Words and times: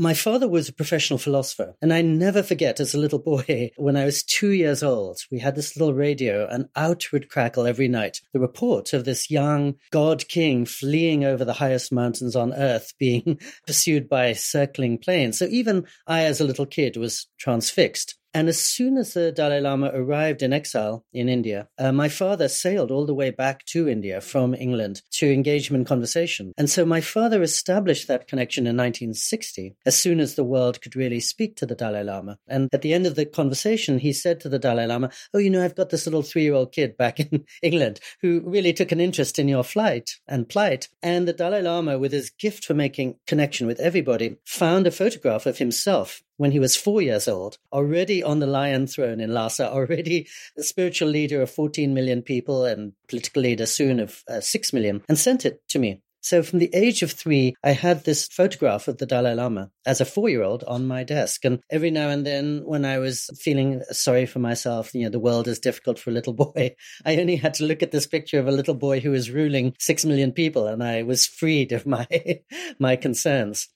My 0.00 0.14
father 0.14 0.46
was 0.46 0.68
a 0.68 0.72
professional 0.72 1.18
philosopher, 1.18 1.74
and 1.82 1.92
I 1.92 2.02
never 2.02 2.44
forget 2.44 2.78
as 2.78 2.94
a 2.94 2.98
little 2.98 3.18
boy, 3.18 3.72
when 3.76 3.96
I 3.96 4.04
was 4.04 4.22
two 4.22 4.50
years 4.50 4.84
old, 4.84 5.18
we 5.28 5.40
had 5.40 5.56
this 5.56 5.76
little 5.76 5.92
radio, 5.92 6.46
and 6.46 6.68
out 6.76 7.10
would 7.10 7.28
crackle 7.28 7.66
every 7.66 7.88
night 7.88 8.20
the 8.32 8.38
report 8.38 8.92
of 8.92 9.04
this 9.04 9.28
young 9.28 9.74
god 9.90 10.28
king 10.28 10.66
fleeing 10.66 11.24
over 11.24 11.44
the 11.44 11.54
highest 11.54 11.90
mountains 11.90 12.36
on 12.36 12.54
earth, 12.54 12.94
being 13.00 13.40
pursued 13.66 14.08
by 14.08 14.34
circling 14.34 14.98
planes. 14.98 15.36
So 15.36 15.46
even 15.46 15.84
I, 16.06 16.26
as 16.26 16.40
a 16.40 16.44
little 16.44 16.66
kid, 16.66 16.96
was 16.96 17.26
transfixed. 17.36 18.14
And 18.34 18.48
as 18.48 18.60
soon 18.60 18.96
as 18.98 19.14
the 19.14 19.32
Dalai 19.32 19.60
Lama 19.60 19.90
arrived 19.94 20.42
in 20.42 20.52
exile 20.52 21.04
in 21.12 21.28
India, 21.28 21.68
uh, 21.78 21.92
my 21.92 22.08
father 22.08 22.48
sailed 22.48 22.90
all 22.90 23.06
the 23.06 23.14
way 23.14 23.30
back 23.30 23.64
to 23.66 23.88
India 23.88 24.20
from 24.20 24.54
England 24.54 25.02
to 25.12 25.32
engage 25.32 25.70
him 25.70 25.76
in 25.76 25.84
conversation. 25.84 26.52
And 26.56 26.68
so 26.68 26.84
my 26.84 27.00
father 27.00 27.42
established 27.42 28.06
that 28.08 28.28
connection 28.28 28.66
in 28.66 28.76
1960, 28.76 29.76
as 29.86 29.98
soon 29.98 30.20
as 30.20 30.34
the 30.34 30.44
world 30.44 30.80
could 30.82 30.94
really 30.94 31.20
speak 31.20 31.56
to 31.56 31.66
the 31.66 31.74
Dalai 31.74 32.02
Lama. 32.02 32.38
And 32.46 32.68
at 32.72 32.82
the 32.82 32.92
end 32.92 33.06
of 33.06 33.14
the 33.14 33.24
conversation, 33.24 33.98
he 33.98 34.12
said 34.12 34.40
to 34.40 34.48
the 34.48 34.58
Dalai 34.58 34.86
Lama, 34.86 35.10
Oh, 35.32 35.38
you 35.38 35.50
know, 35.50 35.64
I've 35.64 35.76
got 35.76 35.90
this 35.90 36.06
little 36.06 36.22
three 36.22 36.42
year 36.42 36.54
old 36.54 36.72
kid 36.72 36.96
back 36.96 37.20
in 37.20 37.44
England 37.62 38.00
who 38.20 38.42
really 38.44 38.72
took 38.72 38.92
an 38.92 39.00
interest 39.00 39.38
in 39.38 39.48
your 39.48 39.64
flight 39.64 40.16
and 40.26 40.48
plight. 40.48 40.88
And 41.02 41.26
the 41.26 41.32
Dalai 41.32 41.62
Lama, 41.62 41.98
with 41.98 42.12
his 42.12 42.30
gift 42.30 42.64
for 42.64 42.74
making 42.74 43.16
connection 43.26 43.66
with 43.66 43.80
everybody, 43.80 44.36
found 44.44 44.86
a 44.86 44.90
photograph 44.90 45.46
of 45.46 45.58
himself 45.58 46.22
when 46.38 46.52
he 46.52 46.58
was 46.58 46.76
four 46.76 47.02
years 47.02 47.28
old, 47.28 47.58
already 47.72 48.22
on 48.22 48.38
the 48.38 48.46
lion 48.46 48.86
throne 48.86 49.20
in 49.20 49.34
Lhasa, 49.34 49.70
already 49.70 50.26
the 50.56 50.64
spiritual 50.64 51.08
leader 51.08 51.42
of 51.42 51.50
14 51.50 51.92
million 51.92 52.22
people 52.22 52.64
and 52.64 52.94
political 53.08 53.42
leader 53.42 53.66
soon 53.66 54.00
of 54.00 54.22
uh, 54.28 54.40
6 54.40 54.72
million, 54.72 55.02
and 55.08 55.18
sent 55.18 55.44
it 55.44 55.60
to 55.68 55.78
me. 55.78 56.02
So 56.20 56.42
from 56.42 56.58
the 56.58 56.74
age 56.74 57.02
of 57.02 57.12
three, 57.12 57.54
I 57.62 57.70
had 57.70 58.04
this 58.04 58.26
photograph 58.26 58.88
of 58.88 58.98
the 58.98 59.06
Dalai 59.06 59.34
Lama 59.34 59.70
as 59.86 60.00
a 60.00 60.04
four 60.04 60.28
year 60.28 60.42
old 60.42 60.64
on 60.64 60.86
my 60.86 61.04
desk. 61.04 61.44
And 61.44 61.60
every 61.70 61.90
now 61.90 62.08
and 62.08 62.26
then, 62.26 62.62
when 62.64 62.84
I 62.84 62.98
was 62.98 63.30
feeling 63.40 63.82
sorry 63.92 64.26
for 64.26 64.38
myself, 64.38 64.94
you 64.94 65.04
know, 65.04 65.10
the 65.10 65.20
world 65.20 65.48
is 65.48 65.60
difficult 65.60 65.98
for 65.98 66.10
a 66.10 66.12
little 66.12 66.32
boy, 66.34 66.74
I 67.04 67.16
only 67.16 67.36
had 67.36 67.54
to 67.54 67.64
look 67.64 67.82
at 67.82 67.92
this 67.92 68.06
picture 68.06 68.38
of 68.38 68.48
a 68.48 68.52
little 68.52 68.74
boy 68.74 69.00
who 69.00 69.10
was 69.10 69.30
ruling 69.30 69.74
six 69.78 70.04
million 70.04 70.32
people 70.32 70.66
and 70.66 70.82
I 70.82 71.02
was 71.02 71.24
freed 71.24 71.72
of 71.72 71.86
my, 71.86 72.06
my 72.78 72.96
concerns. 72.96 73.68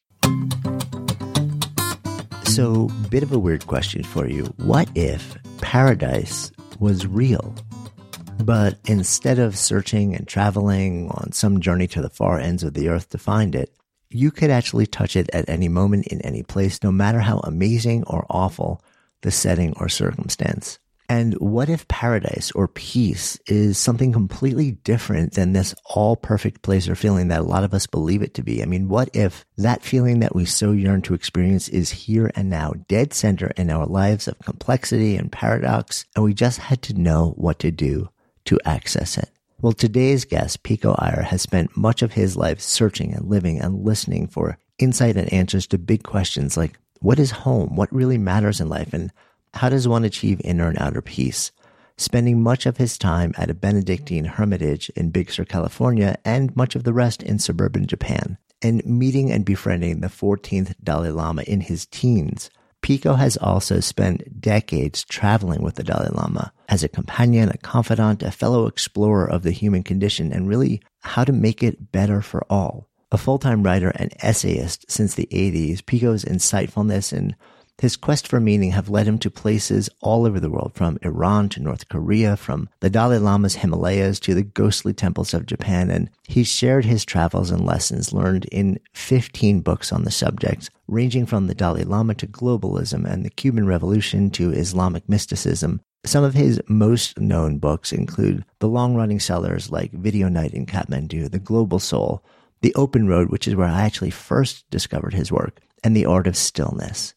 So, 2.55 2.89
bit 3.09 3.23
of 3.23 3.33
a 3.33 3.39
weird 3.39 3.67
question 3.67 4.03
for 4.03 4.27
you. 4.27 4.45
What 4.59 4.87
if 4.95 5.39
paradise 5.63 6.53
was 6.81 7.07
real? 7.07 7.55
But 8.45 8.79
instead 8.85 9.39
of 9.39 9.57
searching 9.57 10.15
and 10.15 10.29
traveling 10.29 11.09
on 11.13 11.33
some 11.33 11.61
journey 11.61 11.87
to 11.89 12.03
the 12.03 12.11
far 12.11 12.39
ends 12.39 12.63
of 12.63 12.75
the 12.75 12.89
earth 12.91 13.09
to 13.11 13.19
find 13.19 13.55
it, 13.55 13.73
you 14.11 14.31
could 14.31 14.51
actually 14.51 14.87
touch 14.87 15.17
it 15.17 15.31
at 15.33 15.49
any 15.49 15.69
moment 15.69 16.09
in 16.09 16.21
any 16.21 16.43
place, 16.43 16.83
no 16.83 16.93
matter 16.93 17.21
how 17.21 17.39
amazing 17.39 18.05
or 18.05 18.27
awful 18.29 18.83
the 19.23 19.31
setting 19.31 19.73
or 19.79 19.89
circumstance. 19.89 20.79
And 21.09 21.35
what 21.35 21.69
if 21.69 21.87
paradise 21.89 22.51
or 22.53 22.69
peace 22.69 23.39
is 23.47 23.77
something 23.77 24.13
completely 24.13 24.73
different 24.73 25.35
than 25.35 25.53
this 25.53 25.75
all 25.85 26.17
perfect 26.17 26.63
place 26.63 26.89
or 26.89 26.95
feeling 26.95 27.29
that 27.29 27.41
a 27.41 27.45
lot 27.45 27.65
of 27.65 27.75
us 27.75 27.87
believe 27.87 28.23
it 28.23 28.35
to 28.35 28.43
be? 28.43 28.63
I 28.63 28.67
mean, 28.67 28.89
what 28.89 29.11
if 29.15 29.45
that 29.59 29.83
feeling 29.83 30.21
that 30.21 30.35
we 30.35 30.45
so 30.45 30.73
yearn 30.73 31.03
to 31.03 31.15
experience 31.15 31.69
is 31.69 31.91
here 31.91 32.31
and 32.35 32.49
now, 32.49 32.73
dead 32.89 33.13
center 33.13 33.49
in 33.57 33.71
our 33.71 33.87
lives 33.87 34.27
of 34.27 34.39
complexity 34.41 35.17
and 35.17 35.31
paradox, 35.31 36.07
and 36.15 36.25
we 36.25 36.35
just 36.35 36.59
had 36.59 36.83
to 36.83 36.95
know 36.95 37.35
what 37.37 37.59
to 37.59 37.71
do 37.71 38.09
to 38.47 38.59
access 38.65 39.19
it? 39.19 39.31
Well, 39.61 39.73
today's 39.73 40.25
guest, 40.25 40.63
Pico 40.63 40.95
Iyer, 40.99 41.23
has 41.23 41.43
spent 41.43 41.77
much 41.77 42.03
of 42.03 42.13
his 42.13 42.37
life 42.37 42.61
searching 42.61 43.15
and 43.15 43.29
living 43.29 43.61
and 43.61 43.85
listening 43.85 44.27
for 44.27 44.59
insight 44.79 45.17
and 45.17 45.33
answers 45.33 45.67
to 45.69 45.79
big 45.79 46.03
questions 46.03 46.57
like 46.57 46.79
what 47.03 47.19
is 47.19 47.31
home? 47.31 47.77
What 47.77 47.93
really 47.93 48.19
matters 48.19 48.61
in 48.61 48.69
life? 48.69 48.93
And 48.93 49.13
how 49.55 49.69
does 49.69 49.87
one 49.87 50.05
achieve 50.05 50.41
inner 50.45 50.69
and 50.69 50.79
outer 50.79 51.03
peace? 51.03 51.53
Spending 51.97 52.43
much 52.43 52.67
of 52.67 52.79
his 52.79 52.97
time 52.97 53.33
at 53.37 53.51
a 53.51 53.55
Benedictine 53.55 54.25
hermitage 54.25 54.91
in 54.91 55.11
Big 55.11 55.31
Sur, 55.31 55.45
California, 55.45 56.17
and 56.25 56.55
much 56.57 56.75
of 56.75 56.85
the 56.85 56.93
rest 56.93 57.23
in 57.23 57.39
suburban 57.39 57.87
Japan, 57.87 58.39
and 58.63 58.85
meeting 58.85 59.31
and 59.31 59.45
befriending 59.45 60.01
the 60.01 60.09
14th 60.09 60.75
Dalai 60.83 61.11
Lama 61.11 61.43
in 61.43 61.61
his 61.61 61.87
teens, 61.87 62.51
Pico 62.83 63.15
has 63.15 63.37
also 63.37 63.79
spent 63.79 64.41
decades 64.41 65.05
traveling 65.05 65.63
with 65.63 65.77
the 65.77 65.85
Dalai 65.85 66.09
Lama 66.11 66.53
as 66.69 66.83
a 66.83 66.89
companion, 66.89 67.49
a 67.49 67.57
confidant, 67.59 68.23
a 68.23 68.33
fellow 68.33 68.67
explorer 68.67 69.29
of 69.29 69.45
the 69.45 69.53
human 69.53 69.85
condition, 69.85 70.33
and 70.33 70.49
really 70.49 70.83
how 71.03 71.23
to 71.23 71.33
make 71.33 71.63
it 71.63 71.93
better 71.93 72.21
for 72.21 72.45
all. 72.51 72.89
A 73.13 73.19
full 73.19 73.39
time 73.39 73.63
writer 73.63 73.91
and 73.91 74.13
essayist 74.21 74.91
since 74.91 75.15
the 75.15 75.29
80s, 75.31 75.85
Pico's 75.85 76.25
insightfulness 76.25 77.13
and 77.13 77.37
his 77.83 77.97
quest 77.97 78.29
for 78.29 78.39
meaning 78.39 78.71
have 78.71 78.89
led 78.89 79.09
him 79.09 79.19
to 79.19 79.29
places 79.29 79.91
all 80.01 80.25
over 80.25 80.39
the 80.39 80.49
world, 80.49 80.71
from 80.73 80.97
Iran 81.03 81.49
to 81.49 81.61
North 81.61 81.89
Korea, 81.89 82.37
from 82.37 82.69
the 82.79 82.89
Dalai 82.89 83.19
Lama's 83.19 83.57
Himalayas 83.57 84.21
to 84.21 84.35
the 84.35 84.45
ghostly 84.45 84.93
temples 84.93 85.35
of 85.35 85.47
Japan, 85.47 85.91
and 85.91 86.09
he 86.29 86.45
shared 86.45 86.85
his 86.85 87.05
travels 87.05 87.51
and 87.51 87.67
lessons 87.67 88.13
learned 88.13 88.45
in 88.53 88.79
15 88.95 89.63
books 89.63 89.93
on 89.93 90.05
the 90.05 90.13
subject, 90.13 90.71
ranging 90.87 91.27
from 91.27 91.49
the 91.49 91.57
Dalai 91.57 91.83
Lama 91.83 92.15
to 92.15 92.27
globalism 92.29 93.05
and 93.05 93.25
the 93.25 93.31
Cuban 93.31 93.67
Revolution 93.67 94.31
to 94.31 94.53
Islamic 94.53 95.09
mysticism. 95.09 95.81
Some 96.07 96.23
of 96.23 96.35
his 96.35 96.63
most 96.69 97.19
known 97.19 97.59
books 97.59 97.91
include 97.91 98.45
the 98.61 98.69
long 98.69 98.95
running 98.95 99.19
sellers 99.19 99.73
like 99.73 99.91
Video 99.91 100.29
Night 100.29 100.55
in 100.55 100.67
Kathmandu, 100.67 101.33
The 101.33 101.41
Global 101.41 101.81
Soul, 101.81 102.23
The 102.61 102.73
Open 102.77 103.09
Road, 103.09 103.31
which 103.31 103.49
is 103.49 103.57
where 103.57 103.67
I 103.67 103.83
actually 103.83 104.11
first 104.11 104.71
discovered 104.71 105.15
his 105.15 105.33
work, 105.33 105.59
and 105.83 105.97
The 105.97 106.07
Art 106.07 106.29
of 106.29 106.37
Stillness. 106.37 107.15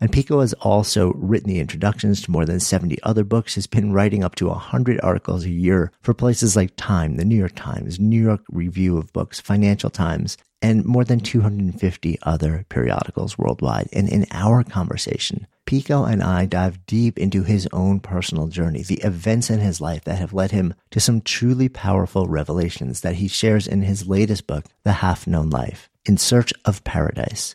And 0.00 0.12
Pico 0.12 0.40
has 0.40 0.52
also 0.54 1.12
written 1.14 1.48
the 1.48 1.60
introductions 1.60 2.20
to 2.22 2.30
more 2.30 2.44
than 2.44 2.60
70 2.60 3.02
other 3.02 3.24
books, 3.24 3.54
has 3.54 3.66
been 3.66 3.92
writing 3.92 4.24
up 4.24 4.34
to 4.36 4.48
100 4.48 5.00
articles 5.02 5.44
a 5.44 5.50
year 5.50 5.92
for 6.02 6.14
places 6.14 6.56
like 6.56 6.72
Time, 6.76 7.16
the 7.16 7.24
New 7.24 7.36
York 7.36 7.54
Times, 7.54 7.98
New 8.00 8.20
York 8.20 8.42
Review 8.50 8.98
of 8.98 9.12
Books, 9.12 9.40
Financial 9.40 9.90
Times, 9.90 10.36
and 10.60 10.84
more 10.84 11.04
than 11.04 11.20
250 11.20 12.18
other 12.22 12.64
periodicals 12.68 13.36
worldwide. 13.36 13.88
And 13.92 14.08
in 14.08 14.26
our 14.30 14.64
conversation, 14.64 15.46
Pico 15.66 16.04
and 16.04 16.22
I 16.22 16.46
dive 16.46 16.84
deep 16.86 17.18
into 17.18 17.42
his 17.42 17.68
own 17.72 18.00
personal 18.00 18.48
journey, 18.48 18.82
the 18.82 19.00
events 19.02 19.50
in 19.50 19.60
his 19.60 19.80
life 19.80 20.04
that 20.04 20.18
have 20.18 20.32
led 20.32 20.50
him 20.50 20.74
to 20.90 21.00
some 21.00 21.20
truly 21.20 21.68
powerful 21.68 22.26
revelations 22.26 23.02
that 23.02 23.16
he 23.16 23.28
shares 23.28 23.66
in 23.66 23.82
his 23.82 24.08
latest 24.08 24.46
book, 24.46 24.64
The 24.84 24.92
Half 24.92 25.26
Known 25.26 25.50
Life, 25.50 25.90
In 26.04 26.16
Search 26.16 26.52
of 26.64 26.84
Paradise 26.84 27.54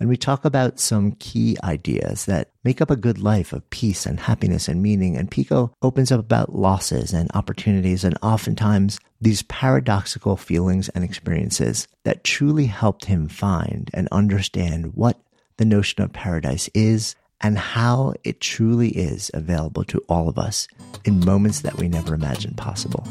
and 0.00 0.08
we 0.08 0.16
talk 0.16 0.44
about 0.44 0.78
some 0.78 1.12
key 1.12 1.56
ideas 1.64 2.26
that 2.26 2.50
make 2.64 2.80
up 2.80 2.90
a 2.90 2.96
good 2.96 3.18
life 3.18 3.52
of 3.52 3.68
peace 3.70 4.06
and 4.06 4.20
happiness 4.20 4.68
and 4.68 4.82
meaning. 4.82 5.16
And 5.16 5.30
Pico 5.30 5.72
opens 5.82 6.12
up 6.12 6.20
about 6.20 6.54
losses 6.54 7.12
and 7.12 7.30
opportunities 7.34 8.04
and 8.04 8.16
oftentimes 8.22 9.00
these 9.20 9.42
paradoxical 9.42 10.36
feelings 10.36 10.88
and 10.90 11.02
experiences 11.02 11.88
that 12.04 12.24
truly 12.24 12.66
helped 12.66 13.06
him 13.06 13.28
find 13.28 13.90
and 13.92 14.08
understand 14.12 14.94
what 14.94 15.18
the 15.56 15.64
notion 15.64 16.02
of 16.02 16.12
paradise 16.12 16.68
is 16.74 17.16
and 17.40 17.58
how 17.58 18.14
it 18.24 18.40
truly 18.40 18.90
is 18.90 19.30
available 19.34 19.84
to 19.84 20.02
all 20.08 20.28
of 20.28 20.38
us 20.38 20.68
in 21.04 21.24
moments 21.24 21.60
that 21.60 21.76
we 21.76 21.88
never 21.88 22.14
imagined 22.14 22.56
possible. 22.56 23.06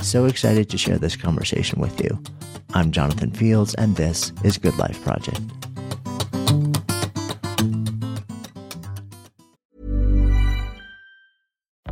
So 0.00 0.26
excited 0.26 0.68
to 0.70 0.78
share 0.78 0.98
this 0.98 1.16
conversation 1.16 1.80
with 1.80 1.98
you. 2.02 2.22
I'm 2.74 2.90
Jonathan 2.90 3.30
Fields, 3.30 3.74
and 3.74 3.96
this 3.96 4.32
is 4.42 4.58
Good 4.58 4.76
Life 4.76 5.02
Project. 5.02 5.40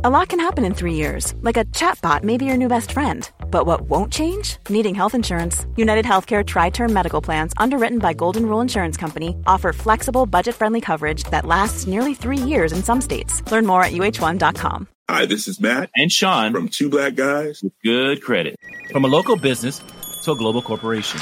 A 0.05 0.09
lot 0.09 0.27
can 0.27 0.41
happen 0.41 0.65
in 0.65 0.73
three 0.73 0.95
years, 0.95 1.33
like 1.43 1.55
a 1.55 1.63
chatbot 1.71 2.23
may 2.25 2.35
be 2.35 2.43
your 2.43 2.57
new 2.57 2.67
best 2.67 2.91
friend. 2.91 3.31
But 3.49 3.65
what 3.65 3.87
won't 3.87 4.11
change? 4.11 4.57
Needing 4.67 4.93
health 4.93 5.15
insurance. 5.15 5.65
United 5.77 6.03
Healthcare 6.03 6.45
Tri 6.45 6.71
Term 6.71 6.91
Medical 6.91 7.21
Plans, 7.21 7.53
underwritten 7.55 7.99
by 7.99 8.11
Golden 8.11 8.45
Rule 8.45 8.59
Insurance 8.59 8.97
Company, 8.97 9.37
offer 9.47 9.71
flexible, 9.71 10.25
budget 10.25 10.55
friendly 10.55 10.81
coverage 10.81 11.23
that 11.31 11.45
lasts 11.45 11.87
nearly 11.87 12.15
three 12.15 12.37
years 12.37 12.73
in 12.73 12.83
some 12.83 12.99
states. 12.99 13.49
Learn 13.49 13.65
more 13.65 13.81
at 13.81 13.93
uh1.com. 13.93 14.89
Hi, 15.09 15.25
this 15.25 15.47
is 15.47 15.61
Matt 15.61 15.89
and 15.95 16.11
Sean 16.11 16.51
from 16.51 16.67
Two 16.67 16.89
Black 16.89 17.15
Guys 17.15 17.63
with 17.63 17.71
Good 17.81 18.21
Credit. 18.21 18.57
From 18.91 19.05
a 19.05 19.07
local 19.07 19.37
business 19.37 19.81
to 20.23 20.33
a 20.33 20.35
global 20.35 20.61
corporation. 20.61 21.21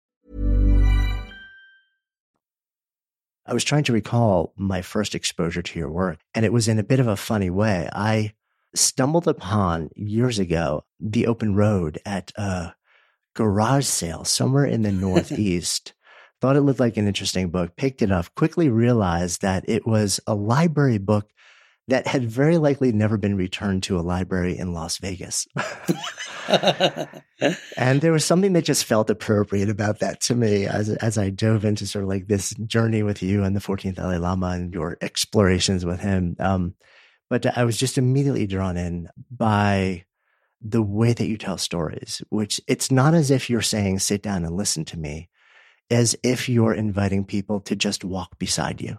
I 3.45 3.53
was 3.53 3.63
trying 3.63 3.83
to 3.85 3.93
recall 3.93 4.53
my 4.55 4.81
first 4.81 5.15
exposure 5.15 5.61
to 5.61 5.79
your 5.79 5.89
work, 5.89 6.19
and 6.35 6.45
it 6.45 6.53
was 6.53 6.67
in 6.67 6.79
a 6.79 6.83
bit 6.83 6.99
of 6.99 7.07
a 7.07 7.17
funny 7.17 7.49
way. 7.49 7.89
I 7.91 8.33
stumbled 8.75 9.27
upon 9.27 9.89
years 9.95 10.39
ago 10.39 10.85
the 10.99 11.27
open 11.27 11.55
road 11.55 11.99
at 12.05 12.31
a 12.35 12.75
garage 13.33 13.85
sale 13.85 14.23
somewhere 14.23 14.65
in 14.65 14.83
the 14.83 14.91
Northeast. 14.91 15.93
Thought 16.39 16.55
it 16.55 16.61
looked 16.61 16.79
like 16.79 16.97
an 16.97 17.07
interesting 17.07 17.49
book, 17.49 17.75
picked 17.75 18.01
it 18.01 18.11
up, 18.11 18.33
quickly 18.35 18.69
realized 18.69 19.41
that 19.41 19.67
it 19.67 19.85
was 19.85 20.19
a 20.25 20.33
library 20.33 20.97
book 20.97 21.29
that 21.87 22.07
had 22.07 22.29
very 22.29 22.57
likely 22.57 22.91
never 22.91 23.17
been 23.17 23.35
returned 23.35 23.83
to 23.83 23.99
a 23.99 24.01
library 24.01 24.57
in 24.57 24.73
Las 24.73 24.97
Vegas. 24.97 25.47
and 27.77 28.01
there 28.01 28.11
was 28.11 28.23
something 28.23 28.53
that 28.53 28.65
just 28.65 28.85
felt 28.85 29.09
appropriate 29.09 29.69
about 29.69 29.99
that 29.99 30.21
to 30.21 30.35
me 30.35 30.65
as, 30.65 30.89
as 30.89 31.17
I 31.17 31.29
dove 31.29 31.65
into 31.65 31.87
sort 31.87 32.03
of 32.03 32.09
like 32.09 32.27
this 32.27 32.53
journey 32.65 33.03
with 33.03 33.21
you 33.23 33.43
and 33.43 33.55
the 33.55 33.59
14th 33.59 33.95
Dalai 33.95 34.17
Lama 34.17 34.47
and 34.47 34.73
your 34.73 34.97
explorations 35.01 35.85
with 35.85 35.99
him. 35.99 36.35
Um, 36.39 36.75
but 37.29 37.57
I 37.57 37.63
was 37.63 37.77
just 37.77 37.97
immediately 37.97 38.45
drawn 38.47 38.77
in 38.77 39.09
by 39.29 40.05
the 40.61 40.81
way 40.81 41.13
that 41.13 41.27
you 41.27 41.37
tell 41.37 41.57
stories, 41.57 42.21
which 42.29 42.61
it's 42.67 42.91
not 42.91 43.13
as 43.13 43.31
if 43.31 43.49
you're 43.49 43.61
saying, 43.61 43.99
sit 43.99 44.21
down 44.21 44.45
and 44.45 44.55
listen 44.55 44.85
to 44.85 44.99
me, 44.99 45.29
as 45.89 46.15
if 46.23 46.47
you're 46.47 46.73
inviting 46.73 47.25
people 47.25 47.59
to 47.61 47.75
just 47.75 48.03
walk 48.03 48.37
beside 48.37 48.81
you. 48.81 48.97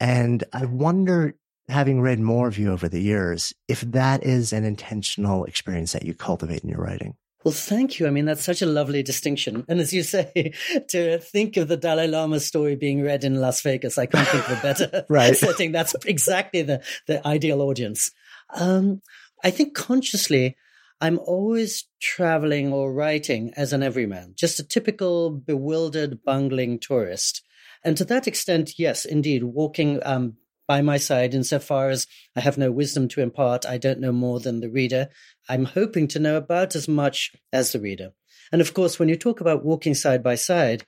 And 0.00 0.42
I 0.52 0.64
wonder, 0.64 1.36
having 1.68 2.00
read 2.00 2.20
more 2.20 2.48
of 2.48 2.58
you 2.58 2.72
over 2.72 2.88
the 2.88 3.00
years, 3.00 3.52
if 3.68 3.80
that 3.82 4.24
is 4.24 4.52
an 4.52 4.64
intentional 4.64 5.44
experience 5.44 5.92
that 5.92 6.04
you 6.04 6.14
cultivate 6.14 6.62
in 6.62 6.68
your 6.68 6.80
writing. 6.80 7.14
Well, 7.44 7.52
thank 7.52 7.98
you. 7.98 8.06
I 8.06 8.10
mean, 8.10 8.24
that's 8.24 8.44
such 8.44 8.62
a 8.62 8.66
lovely 8.66 9.02
distinction. 9.02 9.64
And 9.68 9.80
as 9.80 9.92
you 9.92 10.02
say, 10.02 10.52
to 10.88 11.18
think 11.18 11.56
of 11.56 11.68
the 11.68 11.76
Dalai 11.76 12.06
Lama 12.06 12.38
story 12.38 12.76
being 12.76 13.02
read 13.02 13.24
in 13.24 13.40
Las 13.40 13.62
Vegas, 13.62 13.98
I 13.98 14.06
can't 14.06 14.28
think 14.28 14.48
of 14.48 14.58
a 14.58 14.62
better 14.62 15.04
right. 15.08 15.36
setting. 15.36 15.72
That's 15.72 15.94
exactly 16.06 16.62
the, 16.62 16.82
the 17.06 17.26
ideal 17.26 17.62
audience. 17.62 18.12
Um, 18.54 19.02
I 19.42 19.50
think 19.50 19.74
consciously, 19.74 20.56
I'm 21.00 21.18
always 21.18 21.84
traveling 22.00 22.72
or 22.72 22.92
writing 22.92 23.52
as 23.56 23.72
an 23.72 23.82
everyman, 23.82 24.34
just 24.36 24.60
a 24.60 24.64
typical 24.64 25.30
bewildered, 25.30 26.22
bungling 26.22 26.78
tourist. 26.78 27.42
And 27.82 27.96
to 27.96 28.04
that 28.04 28.28
extent, 28.28 28.78
yes, 28.78 29.04
indeed, 29.04 29.42
walking 29.42 29.98
um, 30.04 30.36
by 30.66 30.80
my 30.80 30.96
side 30.96 31.34
insofar 31.34 31.90
as 31.90 32.06
I 32.36 32.40
have 32.40 32.58
no 32.58 32.70
wisdom 32.70 33.08
to 33.08 33.20
impart. 33.20 33.66
I 33.66 33.78
don't 33.78 34.00
know 34.00 34.12
more 34.12 34.40
than 34.40 34.60
the 34.60 34.70
reader. 34.70 35.08
I'm 35.48 35.64
hoping 35.64 36.08
to 36.08 36.18
know 36.18 36.36
about 36.36 36.74
as 36.76 36.88
much 36.88 37.32
as 37.52 37.72
the 37.72 37.80
reader. 37.80 38.12
And 38.50 38.60
of 38.60 38.74
course, 38.74 38.98
when 38.98 39.08
you 39.08 39.16
talk 39.16 39.40
about 39.40 39.64
walking 39.64 39.94
side 39.94 40.22
by 40.22 40.34
side, 40.34 40.84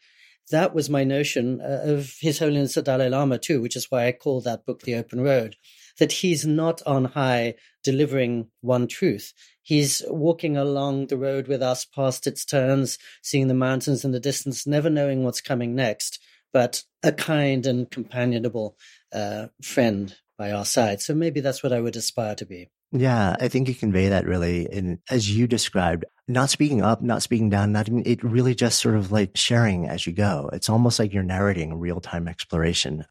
that 0.51 0.75
was 0.75 0.91
my 0.91 1.05
notion 1.05 1.61
uh, 1.61 1.83
of 1.85 2.17
His 2.21 2.39
Holiness 2.39 2.75
the 2.75 2.83
Dalai 2.83 3.09
Lama 3.09 3.39
too, 3.39 3.63
which 3.63 3.77
is 3.77 3.91
why 3.91 4.07
I 4.07 4.13
call 4.13 4.41
that 4.43 4.67
book 4.67 4.83
The 4.83 4.95
Open 4.95 5.21
Road. 5.21 5.57
That 5.99 6.13
he's 6.13 6.45
not 6.45 6.83
on 6.87 7.07
high 7.07 7.55
delivering 7.83 8.49
one 8.61 8.89
truth. 8.89 9.33
He's 9.63 10.03
walking 10.09 10.57
along 10.57 11.07
the 11.07 11.17
road 11.17 11.49
with 11.49 11.63
us 11.63 11.87
past 11.87 12.27
its 12.27 12.45
turns, 12.45 12.99
seeing 13.23 13.49
the 13.49 13.55
mountains 13.55 14.05
in 14.05 14.11
the 14.11 14.21
distance, 14.21 14.67
never 14.67 14.91
knowing 14.91 15.25
what's 15.25 15.41
coming 15.41 15.75
next, 15.75 16.19
but 16.55 16.85
a 17.03 17.13
kind 17.13 17.67
and 17.67 17.91
companionable 17.91 18.79
uh, 19.13 19.49
friend 19.63 20.17
by 20.39 20.53
our 20.53 20.65
side. 20.65 21.03
So 21.03 21.15
maybe 21.15 21.41
that's 21.41 21.63
what 21.63 21.73
I 21.73 21.81
would 21.81 21.97
aspire 21.97 22.37
to 22.37 22.47
be. 22.47 22.71
Yeah, 22.93 23.35
I 23.41 23.49
think 23.49 23.69
you 23.69 23.75
convey 23.75 24.09
that 24.09 24.25
really 24.25 24.67
in 24.71 25.01
as 25.11 25.29
you 25.29 25.49
described, 25.49 26.05
not 26.29 26.49
speaking 26.49 26.81
up, 26.81 27.03
not 27.03 27.23
speaking 27.23 27.51
down, 27.51 27.73
not 27.73 27.89
even 27.89 28.05
it 28.07 28.23
really 28.23 28.55
just 28.55 28.79
sort 28.79 28.95
of 28.95 29.11
like 29.11 29.37
sharing 29.37 29.89
as 29.89 30.07
you 30.07 30.13
go. 30.13 30.49
It's 30.53 30.71
almost 30.71 31.01
like 31.01 31.13
you're 31.13 31.25
narrating 31.25 31.75
real 31.75 32.01
time 32.01 32.29
exploration, 32.29 33.05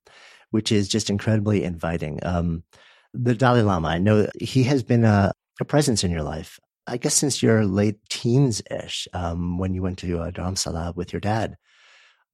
which 0.52 0.72
is 0.72 0.88
just 0.88 1.10
incredibly 1.10 1.66
inviting. 1.66 2.20
Um, 2.24 2.64
the 3.14 3.36
Dalai 3.36 3.62
Lama, 3.62 3.90
I 3.90 3.98
know 4.00 4.28
he 4.40 4.64
has 4.64 4.84
been 4.84 5.04
a, 5.04 5.34
a 5.60 5.66
presence 5.66 6.06
in 6.06 6.12
your 6.12 6.24
life. 6.24 6.60
I 6.88 6.96
guess 6.96 7.14
since 7.14 7.44
your 7.44 7.66
late 7.66 7.98
teens 8.10 8.62
ish, 8.72 9.08
um, 9.14 9.58
when 9.58 9.74
you 9.74 9.82
went 9.82 10.00
to 10.00 10.20
uh, 10.20 10.32
Dharamsala 10.32 10.96
with 10.96 11.12
your 11.12 11.20
dad. 11.20 11.58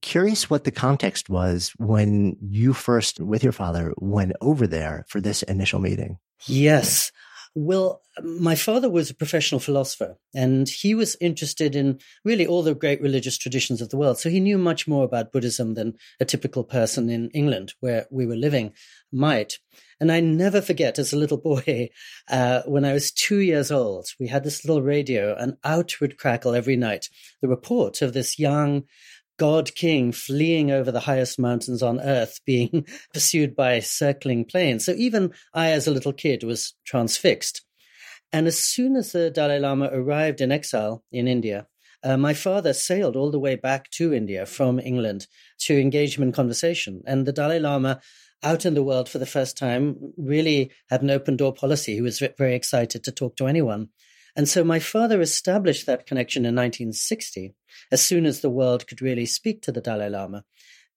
Curious 0.02 0.50
what 0.50 0.64
the 0.64 0.72
context 0.72 1.30
was 1.30 1.74
when 1.78 2.38
you 2.42 2.74
first, 2.74 3.20
with 3.20 3.44
your 3.44 3.52
father, 3.52 3.94
went 3.98 4.34
over 4.42 4.66
there 4.66 5.06
for 5.08 5.20
this 5.20 5.44
initial 5.44 5.80
meeting. 5.80 6.18
Yes. 6.46 7.12
Well, 7.56 8.02
my 8.24 8.56
father 8.56 8.90
was 8.90 9.10
a 9.10 9.16
professional 9.16 9.60
philosopher 9.60 10.16
and 10.36 10.70
he 10.70 10.94
was 10.94 11.18
interested 11.20 11.76
in 11.76 12.00
really 12.24 12.46
all 12.46 12.62
the 12.62 12.76
great 12.76 13.02
religious 13.02 13.38
traditions 13.38 13.82
of 13.82 13.90
the 13.90 13.98
world. 13.98 14.20
So 14.20 14.30
he 14.30 14.40
knew 14.40 14.58
much 14.58 14.88
more 14.88 15.04
about 15.04 15.32
Buddhism 15.32 15.74
than 15.74 15.96
a 16.20 16.26
typical 16.26 16.64
person 16.64 17.10
in 17.10 17.30
England 17.32 17.74
where 17.80 18.06
we 18.12 18.26
were 18.26 18.36
living 18.36 18.74
might. 19.12 19.58
And 20.00 20.12
I 20.12 20.20
never 20.20 20.62
forget 20.62 21.00
as 21.00 21.12
a 21.12 21.18
little 21.18 21.38
boy, 21.42 21.90
uh, 22.30 22.62
when 22.66 22.86
I 22.86 22.94
was 22.94 23.12
two 23.12 23.40
years 23.40 23.72
old, 23.72 24.08
we 24.20 24.28
had 24.28 24.44
this 24.44 24.64
little 24.64 24.82
radio 24.82 25.36
and 25.36 25.58
out 25.64 26.00
would 26.00 26.18
crackle 26.18 26.54
every 26.54 26.76
night 26.76 27.10
the 27.42 27.48
report 27.48 28.02
of 28.02 28.14
this 28.14 28.38
young 28.38 28.84
God 29.40 29.74
King 29.74 30.12
fleeing 30.12 30.70
over 30.70 30.92
the 30.92 31.00
highest 31.00 31.40
mountains 31.40 31.82
on 31.82 32.00
earth, 32.00 32.40
being 32.46 32.86
pursued 33.14 33.56
by 33.56 33.80
circling 33.80 34.46
planes. 34.46 34.86
So 34.86 34.92
even 34.92 35.34
I, 35.54 35.72
as 35.72 35.88
a 35.88 35.92
little 35.92 36.14
kid, 36.14 36.44
was 36.44 36.76
transfixed. 36.86 37.64
And 38.32 38.46
as 38.46 38.60
soon 38.60 38.96
as 38.96 39.14
the 39.14 39.32
Dalai 39.32 39.58
Lama 39.58 39.90
arrived 39.92 40.42
in 40.42 40.52
exile 40.52 41.04
in 41.12 41.28
India, 41.28 41.66
uh, 42.04 42.16
my 42.16 42.34
father 42.34 42.74
sailed 42.74 43.16
all 43.16 43.32
the 43.32 43.40
way 43.40 43.56
back 43.56 43.90
to 43.92 44.14
India 44.14 44.46
from 44.46 44.80
England 44.80 45.26
to 45.62 45.80
engage 45.80 46.18
him 46.18 46.24
in 46.24 46.32
conversation. 46.32 47.02
And 47.08 47.26
the 47.26 47.34
Dalai 47.34 47.60
Lama, 47.60 48.02
out 48.44 48.66
in 48.66 48.74
the 48.74 48.84
world 48.84 49.10
for 49.10 49.18
the 49.18 49.26
first 49.26 49.58
time, 49.58 49.98
really 50.18 50.72
had 50.90 51.02
an 51.02 51.10
open 51.10 51.36
door 51.38 51.54
policy. 51.54 51.96
He 51.96 52.02
was 52.02 52.22
very 52.38 52.56
excited 52.56 53.04
to 53.04 53.12
talk 53.12 53.36
to 53.38 53.48
anyone. 53.48 53.90
And 54.40 54.48
so 54.48 54.64
my 54.64 54.80
father 54.80 55.20
established 55.20 55.86
that 55.86 56.06
connection 56.06 56.46
in 56.46 56.56
1960, 56.56 57.56
as 57.92 58.02
soon 58.02 58.26
as 58.26 58.40
the 58.40 58.50
world 58.50 58.88
could 58.88 59.02
really 59.02 59.26
speak 59.26 59.62
to 59.64 59.72
the 59.74 59.82
Dalai 59.82 60.08
Lama. 60.08 60.46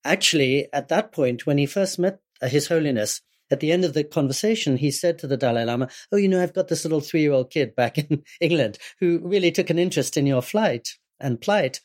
Actually, 0.04 0.68
at 0.72 0.86
that 0.90 1.10
point, 1.10 1.44
when 1.44 1.58
he 1.58 1.66
first 1.66 1.98
met 1.98 2.20
uh, 2.40 2.46
His 2.46 2.68
Holiness, 2.68 3.20
at 3.50 3.58
the 3.58 3.72
end 3.72 3.84
of 3.84 3.94
the 3.94 4.04
conversation, 4.04 4.76
he 4.76 4.92
said 4.92 5.18
to 5.18 5.26
the 5.26 5.36
Dalai 5.36 5.64
Lama, 5.64 5.88
Oh, 6.12 6.18
you 6.18 6.28
know, 6.28 6.40
I've 6.40 6.54
got 6.54 6.68
this 6.68 6.84
little 6.84 7.00
three 7.00 7.22
year 7.22 7.32
old 7.32 7.50
kid 7.50 7.74
back 7.74 7.98
in 7.98 8.22
England 8.40 8.78
who 9.00 9.18
really 9.24 9.50
took 9.50 9.70
an 9.70 9.78
interest 9.80 10.16
in 10.16 10.24
your 10.24 10.40
flight 10.40 10.90
and 11.18 11.40
plight. 11.40 11.80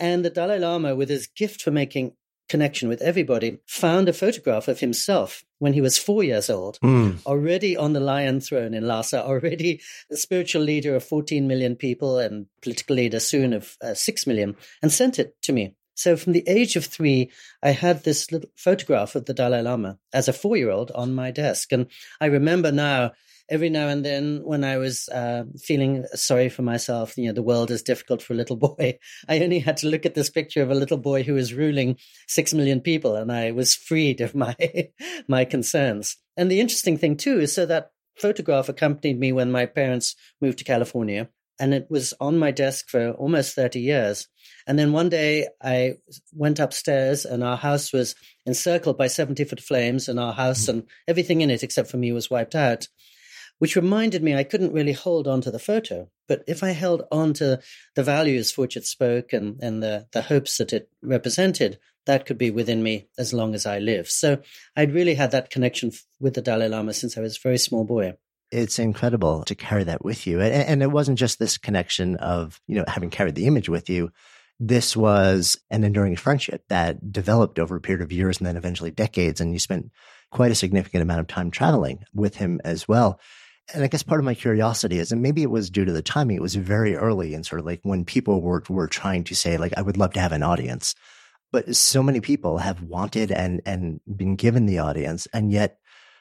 And 0.00 0.24
the 0.24 0.30
Dalai 0.30 0.58
Lama, 0.58 0.96
with 0.96 1.10
his 1.10 1.28
gift 1.28 1.62
for 1.62 1.70
making 1.70 2.14
connection 2.48 2.88
with 2.88 3.02
everybody, 3.02 3.58
found 3.66 4.08
a 4.08 4.12
photograph 4.12 4.68
of 4.68 4.80
himself 4.80 5.44
when 5.58 5.72
he 5.72 5.80
was 5.80 5.98
four 5.98 6.22
years 6.22 6.48
old, 6.48 6.78
mm. 6.80 7.24
already 7.26 7.76
on 7.76 7.92
the 7.92 8.00
lion 8.00 8.40
throne 8.40 8.74
in 8.74 8.86
Lhasa, 8.86 9.24
already 9.26 9.80
the 10.10 10.16
spiritual 10.16 10.62
leader 10.62 10.94
of 10.94 11.04
14 11.04 11.46
million 11.46 11.76
people 11.76 12.18
and 12.18 12.46
political 12.62 12.96
leader 12.96 13.20
soon 13.20 13.52
of 13.52 13.76
uh, 13.82 13.94
6 13.94 14.26
million, 14.26 14.56
and 14.82 14.92
sent 14.92 15.18
it 15.18 15.40
to 15.42 15.52
me. 15.52 15.74
So 15.94 16.16
from 16.16 16.32
the 16.32 16.44
age 16.46 16.76
of 16.76 16.84
three, 16.84 17.32
I 17.60 17.70
had 17.70 18.04
this 18.04 18.30
little 18.30 18.50
photograph 18.54 19.16
of 19.16 19.24
the 19.24 19.34
Dalai 19.34 19.62
Lama 19.62 19.98
as 20.12 20.28
a 20.28 20.32
four 20.32 20.56
year 20.56 20.70
old 20.70 20.92
on 20.92 21.12
my 21.12 21.32
desk. 21.32 21.72
And 21.72 21.88
I 22.20 22.26
remember 22.26 22.70
now 22.70 23.12
every 23.48 23.70
now 23.70 23.88
and 23.88 24.04
then 24.04 24.40
when 24.44 24.64
I 24.64 24.76
was 24.76 25.08
uh, 25.08 25.44
feeling 25.60 26.04
sorry 26.14 26.48
for 26.48 26.62
myself, 26.62 27.16
you 27.16 27.26
know, 27.26 27.32
the 27.32 27.42
world 27.42 27.70
is 27.70 27.82
difficult 27.82 28.22
for 28.22 28.32
a 28.32 28.36
little 28.36 28.56
boy. 28.68 28.98
I 29.28 29.40
only 29.40 29.58
had 29.58 29.78
to 29.78 29.88
look 29.88 30.06
at 30.06 30.14
this 30.14 30.30
picture 30.30 30.62
of 30.62 30.70
a 30.70 30.74
little 30.74 30.98
boy 30.98 31.22
who 31.22 31.34
was 31.34 31.54
ruling 31.54 31.96
six 32.26 32.52
million 32.52 32.80
people, 32.80 33.16
and 33.16 33.32
I 33.32 33.52
was 33.52 33.74
freed 33.74 34.20
of 34.20 34.34
my 34.34 34.56
my 35.28 35.44
concerns. 35.44 36.16
And 36.36 36.50
the 36.50 36.60
interesting 36.60 36.98
thing 36.98 37.16
too 37.16 37.40
is 37.40 37.52
so 37.52 37.66
that 37.66 37.90
photograph 38.18 38.68
accompanied 38.68 39.18
me 39.18 39.32
when 39.32 39.50
my 39.50 39.66
parents 39.66 40.14
moved 40.40 40.58
to 40.58 40.64
California. 40.64 41.28
And 41.60 41.74
it 41.74 41.88
was 41.90 42.14
on 42.20 42.38
my 42.38 42.52
desk 42.52 42.88
for 42.88 43.10
almost 43.12 43.56
30 43.56 43.80
years. 43.80 44.28
And 44.68 44.78
then 44.78 44.92
one 44.92 45.08
day 45.08 45.48
I 45.60 45.94
went 46.32 46.60
upstairs 46.60 47.24
and 47.24 47.42
our 47.42 47.56
house 47.56 47.92
was 47.92 48.14
encircled 48.46 48.96
by 48.96 49.08
70 49.08 49.42
foot 49.42 49.60
flames 49.60 50.08
and 50.08 50.20
our 50.20 50.32
house 50.32 50.66
mm. 50.66 50.68
and 50.68 50.82
everything 51.08 51.40
in 51.40 51.50
it 51.50 51.64
except 51.64 51.90
for 51.90 51.96
me 51.96 52.12
was 52.12 52.30
wiped 52.30 52.54
out 52.54 52.86
which 53.58 53.76
reminded 53.76 54.22
me 54.22 54.34
I 54.34 54.44
couldn't 54.44 54.72
really 54.72 54.92
hold 54.92 55.26
on 55.26 55.40
to 55.42 55.50
the 55.50 55.58
photo. 55.58 56.08
But 56.26 56.44
if 56.46 56.62
I 56.62 56.70
held 56.70 57.02
on 57.10 57.32
to 57.34 57.60
the 57.94 58.02
values 58.02 58.52
for 58.52 58.62
which 58.62 58.76
it 58.76 58.84
spoke 58.84 59.32
and, 59.32 59.58
and 59.62 59.82
the, 59.82 60.06
the 60.12 60.22
hopes 60.22 60.58
that 60.58 60.72
it 60.72 60.90
represented, 61.02 61.78
that 62.06 62.26
could 62.26 62.38
be 62.38 62.50
within 62.50 62.82
me 62.82 63.08
as 63.18 63.32
long 63.32 63.54
as 63.54 63.66
I 63.66 63.78
live. 63.78 64.08
So 64.08 64.38
I'd 64.76 64.94
really 64.94 65.14
had 65.14 65.30
that 65.32 65.50
connection 65.50 65.92
with 66.20 66.34
the 66.34 66.42
Dalai 66.42 66.68
Lama 66.68 66.94
since 66.94 67.18
I 67.18 67.20
was 67.20 67.36
a 67.36 67.40
very 67.40 67.58
small 67.58 67.84
boy. 67.84 68.14
It's 68.50 68.78
incredible 68.78 69.44
to 69.44 69.54
carry 69.54 69.84
that 69.84 70.04
with 70.04 70.26
you. 70.26 70.40
And, 70.40 70.52
and 70.52 70.82
it 70.82 70.90
wasn't 70.90 71.18
just 71.18 71.38
this 71.38 71.58
connection 71.58 72.16
of, 72.16 72.60
you 72.66 72.76
know, 72.76 72.84
having 72.88 73.10
carried 73.10 73.34
the 73.34 73.46
image 73.46 73.68
with 73.68 73.90
you. 73.90 74.10
This 74.58 74.96
was 74.96 75.56
an 75.70 75.84
enduring 75.84 76.16
friendship 76.16 76.64
that 76.68 77.12
developed 77.12 77.58
over 77.58 77.76
a 77.76 77.80
period 77.80 78.02
of 78.02 78.10
years 78.10 78.38
and 78.38 78.46
then 78.46 78.56
eventually 78.56 78.90
decades. 78.90 79.40
And 79.40 79.52
you 79.52 79.58
spent 79.58 79.90
quite 80.30 80.50
a 80.50 80.56
significant 80.56 81.02
amount 81.02 81.20
of 81.20 81.26
time 81.26 81.50
traveling 81.50 82.04
with 82.14 82.36
him 82.36 82.60
as 82.64 82.88
well. 82.88 83.20
And 83.74 83.84
I 83.84 83.86
guess 83.86 84.02
part 84.02 84.20
of 84.20 84.24
my 84.24 84.34
curiosity 84.34 84.98
is, 84.98 85.12
and 85.12 85.20
maybe 85.20 85.42
it 85.42 85.50
was 85.50 85.68
due 85.68 85.84
to 85.84 85.92
the 85.92 86.02
timing, 86.02 86.36
it 86.36 86.42
was 86.42 86.54
very 86.54 86.96
early 86.96 87.34
and 87.34 87.44
sort 87.44 87.60
of 87.60 87.66
like 87.66 87.80
when 87.82 88.04
people 88.04 88.40
were, 88.40 88.62
were 88.68 88.88
trying 88.88 89.24
to 89.24 89.34
say, 89.34 89.58
like, 89.58 89.74
I 89.76 89.82
would 89.82 89.98
love 89.98 90.14
to 90.14 90.20
have 90.20 90.32
an 90.32 90.42
audience. 90.42 90.94
But 91.52 91.76
so 91.76 92.02
many 92.02 92.20
people 92.20 92.58
have 92.58 92.82
wanted 92.82 93.30
and, 93.30 93.60
and 93.66 94.00
been 94.06 94.36
given 94.36 94.66
the 94.66 94.78
audience. 94.78 95.26
And 95.32 95.50
yet 95.52 95.78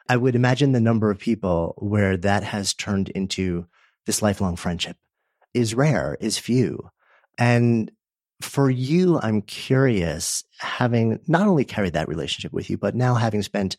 I 0.09 0.17
would 0.17 0.35
imagine 0.35 0.71
the 0.71 0.79
number 0.79 1.09
of 1.09 1.19
people 1.19 1.73
where 1.77 2.17
that 2.17 2.43
has 2.43 2.73
turned 2.73 3.09
into 3.09 3.65
this 4.05 4.21
lifelong 4.21 4.55
friendship 4.55 4.97
is 5.53 5.75
rare, 5.75 6.17
is 6.19 6.37
few. 6.37 6.89
And 7.37 7.91
for 8.41 8.69
you, 8.69 9.19
I'm 9.21 9.41
curious, 9.41 10.43
having 10.59 11.19
not 11.27 11.47
only 11.47 11.65
carried 11.65 11.93
that 11.93 12.07
relationship 12.07 12.53
with 12.53 12.69
you, 12.69 12.77
but 12.77 12.95
now 12.95 13.15
having 13.15 13.41
spent 13.41 13.77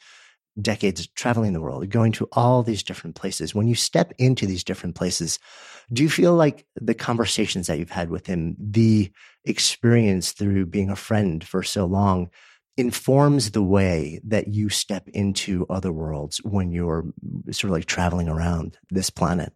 decades 0.61 1.07
traveling 1.09 1.53
the 1.53 1.61
world, 1.61 1.89
going 1.89 2.13
to 2.13 2.29
all 2.33 2.63
these 2.63 2.83
different 2.83 3.17
places. 3.17 3.55
When 3.55 3.69
you 3.69 3.75
step 3.75 4.13
into 4.19 4.47
these 4.47 4.65
different 4.65 4.95
places, 4.95 5.39
do 5.93 6.03
you 6.03 6.11
feel 6.11 6.35
like 6.35 6.67
the 6.81 6.95
conversations 6.95 7.67
that 7.67 7.79
you've 7.79 7.91
had 7.91 8.11
with 8.11 8.27
him, 8.27 8.57
the 8.59 9.11
experience 9.45 10.33
through 10.33 10.67
being 10.67 10.91
a 10.91 10.97
friend 10.97 11.43
for 11.45 11.63
so 11.63 11.87
long, 11.87 12.31
informs 12.77 13.51
the 13.51 13.63
way 13.63 14.21
that 14.25 14.49
you 14.49 14.69
step 14.69 15.09
into 15.09 15.67
other 15.69 15.93
worlds 15.93 16.39
when 16.45 16.71
you're 16.71 17.07
sort 17.51 17.71
of 17.71 17.71
like 17.71 17.87
traveling 17.87 18.29
around 18.29 18.79
this 18.91 19.11
planet? 19.11 19.53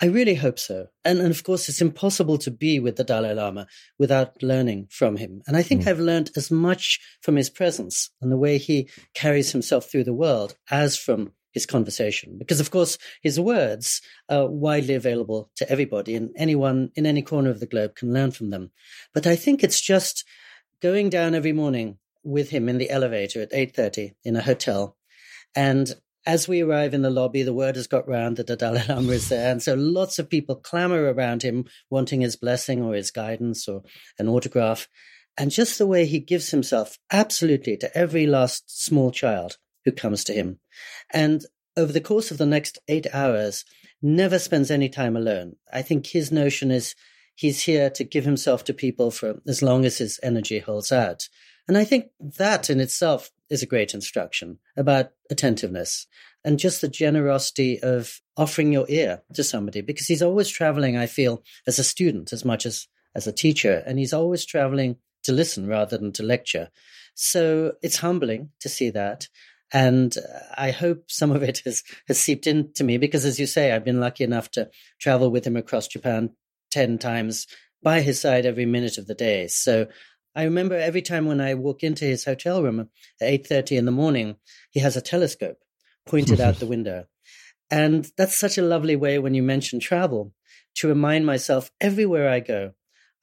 I 0.00 0.06
really 0.06 0.34
hope 0.34 0.58
so. 0.58 0.88
And, 1.04 1.20
and 1.20 1.30
of 1.30 1.44
course, 1.44 1.68
it's 1.68 1.80
impossible 1.80 2.36
to 2.38 2.50
be 2.50 2.80
with 2.80 2.96
the 2.96 3.04
Dalai 3.04 3.32
Lama 3.32 3.66
without 3.98 4.42
learning 4.42 4.88
from 4.90 5.16
him. 5.16 5.42
And 5.46 5.56
I 5.56 5.62
think 5.62 5.82
mm. 5.82 5.88
I've 5.88 6.00
learned 6.00 6.30
as 6.36 6.50
much 6.50 7.00
from 7.22 7.36
his 7.36 7.48
presence 7.48 8.10
and 8.20 8.30
the 8.30 8.36
way 8.36 8.58
he 8.58 8.88
carries 9.14 9.52
himself 9.52 9.90
through 9.90 10.04
the 10.04 10.12
world 10.12 10.56
as 10.70 10.96
from 10.96 11.32
his 11.52 11.64
conversation. 11.64 12.36
Because, 12.36 12.58
of 12.58 12.72
course, 12.72 12.98
his 13.22 13.38
words 13.38 14.02
are 14.28 14.48
widely 14.48 14.94
available 14.94 15.50
to 15.56 15.70
everybody, 15.70 16.16
and 16.16 16.30
anyone 16.36 16.90
in 16.96 17.06
any 17.06 17.22
corner 17.22 17.50
of 17.50 17.60
the 17.60 17.66
globe 17.66 17.94
can 17.94 18.12
learn 18.12 18.32
from 18.32 18.50
them. 18.50 18.72
But 19.14 19.26
I 19.26 19.36
think 19.36 19.62
it's 19.62 19.80
just 19.80 20.24
going 20.82 21.08
down 21.08 21.36
every 21.36 21.52
morning 21.52 21.98
with 22.24 22.50
him 22.50 22.68
in 22.68 22.78
the 22.78 22.90
elevator 22.90 23.40
at 23.40 23.52
8.30 23.52 24.14
in 24.24 24.34
a 24.34 24.42
hotel 24.42 24.96
and 25.54 25.94
as 26.26 26.48
we 26.48 26.62
arrive 26.62 26.94
in 26.94 27.02
the 27.02 27.10
lobby, 27.10 27.42
the 27.42 27.52
word 27.52 27.76
has 27.76 27.86
got 27.86 28.08
round 28.08 28.36
that 28.36 28.46
the 28.46 28.56
Dalai 28.56 28.82
Lama 28.88 29.12
is 29.12 29.28
there. 29.28 29.50
And 29.50 29.62
so 29.62 29.74
lots 29.74 30.18
of 30.18 30.30
people 30.30 30.56
clamor 30.56 31.12
around 31.12 31.42
him, 31.42 31.66
wanting 31.90 32.20
his 32.20 32.36
blessing 32.36 32.82
or 32.82 32.94
his 32.94 33.10
guidance 33.10 33.68
or 33.68 33.82
an 34.18 34.28
autograph. 34.28 34.88
And 35.36 35.50
just 35.50 35.78
the 35.78 35.86
way 35.86 36.06
he 36.06 36.20
gives 36.20 36.50
himself 36.50 36.98
absolutely 37.10 37.76
to 37.78 37.96
every 37.96 38.26
last 38.26 38.84
small 38.84 39.10
child 39.10 39.58
who 39.84 39.92
comes 39.92 40.24
to 40.24 40.32
him. 40.32 40.60
And 41.12 41.44
over 41.76 41.92
the 41.92 42.00
course 42.00 42.30
of 42.30 42.38
the 42.38 42.46
next 42.46 42.78
eight 42.88 43.06
hours, 43.12 43.64
never 44.00 44.38
spends 44.38 44.70
any 44.70 44.88
time 44.88 45.16
alone. 45.16 45.56
I 45.72 45.82
think 45.82 46.06
his 46.06 46.30
notion 46.30 46.70
is 46.70 46.94
he's 47.34 47.62
here 47.62 47.90
to 47.90 48.04
give 48.04 48.24
himself 48.24 48.64
to 48.64 48.74
people 48.74 49.10
for 49.10 49.40
as 49.46 49.62
long 49.62 49.84
as 49.84 49.98
his 49.98 50.20
energy 50.22 50.60
holds 50.60 50.92
out. 50.92 51.28
And 51.66 51.76
I 51.76 51.84
think 51.84 52.06
that 52.20 52.70
in 52.70 52.80
itself 52.80 53.30
is 53.50 53.62
a 53.62 53.66
great 53.66 53.94
instruction 53.94 54.58
about 54.76 55.10
attentiveness 55.30 56.06
and 56.44 56.58
just 56.58 56.80
the 56.80 56.88
generosity 56.88 57.80
of 57.82 58.20
offering 58.36 58.72
your 58.72 58.86
ear 58.88 59.22
to 59.34 59.44
somebody 59.44 59.80
because 59.80 60.06
he's 60.06 60.22
always 60.22 60.48
traveling, 60.48 60.96
I 60.96 61.06
feel, 61.06 61.42
as 61.66 61.78
a 61.78 61.84
student 61.84 62.32
as 62.32 62.44
much 62.44 62.66
as 62.66 62.86
as 63.14 63.26
a 63.26 63.32
teacher. 63.32 63.82
And 63.86 63.98
he's 63.98 64.12
always 64.12 64.44
traveling 64.44 64.96
to 65.22 65.32
listen 65.32 65.66
rather 65.66 65.96
than 65.96 66.12
to 66.12 66.22
lecture. 66.22 66.70
So 67.14 67.72
it's 67.82 67.98
humbling 67.98 68.50
to 68.60 68.68
see 68.68 68.90
that. 68.90 69.28
And 69.72 70.16
uh, 70.18 70.38
I 70.56 70.70
hope 70.70 71.10
some 71.10 71.30
of 71.30 71.42
it 71.42 71.62
has, 71.64 71.82
has 72.06 72.20
seeped 72.20 72.46
into 72.46 72.84
me 72.84 72.98
because, 72.98 73.24
as 73.24 73.40
you 73.40 73.46
say, 73.46 73.72
I've 73.72 73.84
been 73.84 74.00
lucky 74.00 74.24
enough 74.24 74.50
to 74.52 74.68
travel 75.00 75.30
with 75.30 75.46
him 75.46 75.56
across 75.56 75.88
Japan 75.88 76.30
10 76.70 76.98
times 76.98 77.46
by 77.82 78.00
his 78.00 78.20
side 78.20 78.46
every 78.46 78.66
minute 78.66 78.98
of 78.98 79.06
the 79.06 79.14
day. 79.14 79.46
So 79.46 79.86
I 80.34 80.44
remember 80.44 80.74
every 80.74 81.02
time 81.02 81.26
when 81.26 81.40
I 81.40 81.54
walk 81.54 81.82
into 81.82 82.04
his 82.04 82.24
hotel 82.24 82.62
room 82.62 82.80
at 82.80 82.88
8.30 83.20 83.78
in 83.78 83.84
the 83.84 83.92
morning, 83.92 84.36
he 84.70 84.80
has 84.80 84.96
a 84.96 85.00
telescope 85.00 85.58
pointed 86.06 86.40
out 86.40 86.56
the 86.56 86.66
window. 86.74 87.06
And 87.70 88.10
that's 88.16 88.36
such 88.36 88.58
a 88.58 88.62
lovely 88.62 88.96
way 88.96 89.18
when 89.18 89.34
you 89.34 89.42
mention 89.42 89.80
travel 89.80 90.32
to 90.76 90.88
remind 90.88 91.24
myself 91.24 91.70
everywhere 91.80 92.28
I 92.28 92.40
go, 92.40 92.72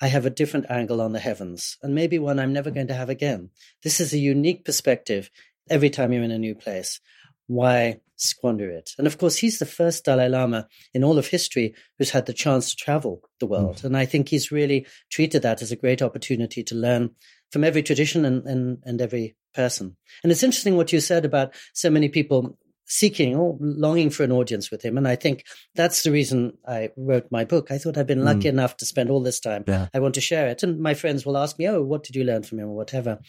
I 0.01 0.07
have 0.07 0.25
a 0.25 0.31
different 0.31 0.65
angle 0.69 0.99
on 0.99 1.11
the 1.11 1.19
heavens 1.19 1.77
and 1.83 1.93
maybe 1.93 2.17
one 2.17 2.39
I'm 2.39 2.53
never 2.53 2.71
going 2.71 2.87
to 2.87 2.93
have 2.93 3.09
again. 3.09 3.51
This 3.83 3.99
is 3.99 4.13
a 4.13 4.17
unique 4.17 4.65
perspective 4.65 5.29
every 5.69 5.89
time 5.89 6.11
you're 6.11 6.23
in 6.23 6.31
a 6.31 6.39
new 6.39 6.55
place. 6.55 6.99
Why 7.47 7.99
squander 8.21 8.69
it? 8.69 8.91
And 8.97 9.07
of 9.07 9.17
course, 9.17 9.37
he's 9.37 9.59
the 9.59 9.65
first 9.65 10.05
Dalai 10.05 10.29
Lama 10.29 10.67
in 10.93 11.03
all 11.03 11.17
of 11.17 11.27
history 11.27 11.73
who's 11.97 12.11
had 12.11 12.25
the 12.25 12.33
chance 12.33 12.69
to 12.69 12.75
travel 12.75 13.21
the 13.39 13.47
world. 13.47 13.77
Mm. 13.77 13.85
And 13.85 13.97
I 13.97 14.05
think 14.05 14.29
he's 14.29 14.51
really 14.51 14.85
treated 15.11 15.41
that 15.41 15.61
as 15.61 15.71
a 15.71 15.75
great 15.75 16.01
opportunity 16.01 16.63
to 16.63 16.75
learn 16.75 17.11
from 17.51 17.63
every 17.63 17.83
tradition 17.83 18.25
and, 18.25 18.45
and, 18.45 18.77
and 18.83 19.01
every 19.01 19.35
person. 19.53 19.97
And 20.23 20.31
it's 20.31 20.43
interesting 20.43 20.77
what 20.77 20.93
you 20.93 20.99
said 20.99 21.25
about 21.25 21.53
so 21.73 21.89
many 21.89 22.09
people 22.09 22.57
seeking 22.91 23.37
or 23.37 23.55
longing 23.61 24.09
for 24.09 24.23
an 24.23 24.33
audience 24.33 24.69
with 24.69 24.83
him. 24.83 24.97
And 24.97 25.07
I 25.07 25.15
think 25.15 25.45
that's 25.75 26.03
the 26.03 26.11
reason 26.11 26.57
I 26.67 26.89
wrote 26.97 27.31
my 27.31 27.45
book. 27.45 27.71
I 27.71 27.77
thought 27.77 27.97
I'd 27.97 28.05
been 28.05 28.25
lucky 28.25 28.49
mm. 28.49 28.49
enough 28.49 28.75
to 28.77 28.85
spend 28.85 29.09
all 29.09 29.21
this 29.21 29.39
time. 29.39 29.63
Yeah. 29.65 29.87
I 29.93 29.99
want 29.99 30.15
to 30.15 30.21
share 30.21 30.49
it. 30.49 30.61
And 30.61 30.81
my 30.81 30.93
friends 30.93 31.25
will 31.25 31.37
ask 31.37 31.57
me, 31.57 31.69
Oh, 31.69 31.81
what 31.81 32.03
did 32.03 32.17
you 32.17 32.25
learn 32.25 32.43
from 32.43 32.59
him 32.59 32.67
or 32.67 32.75
whatever? 32.75 33.19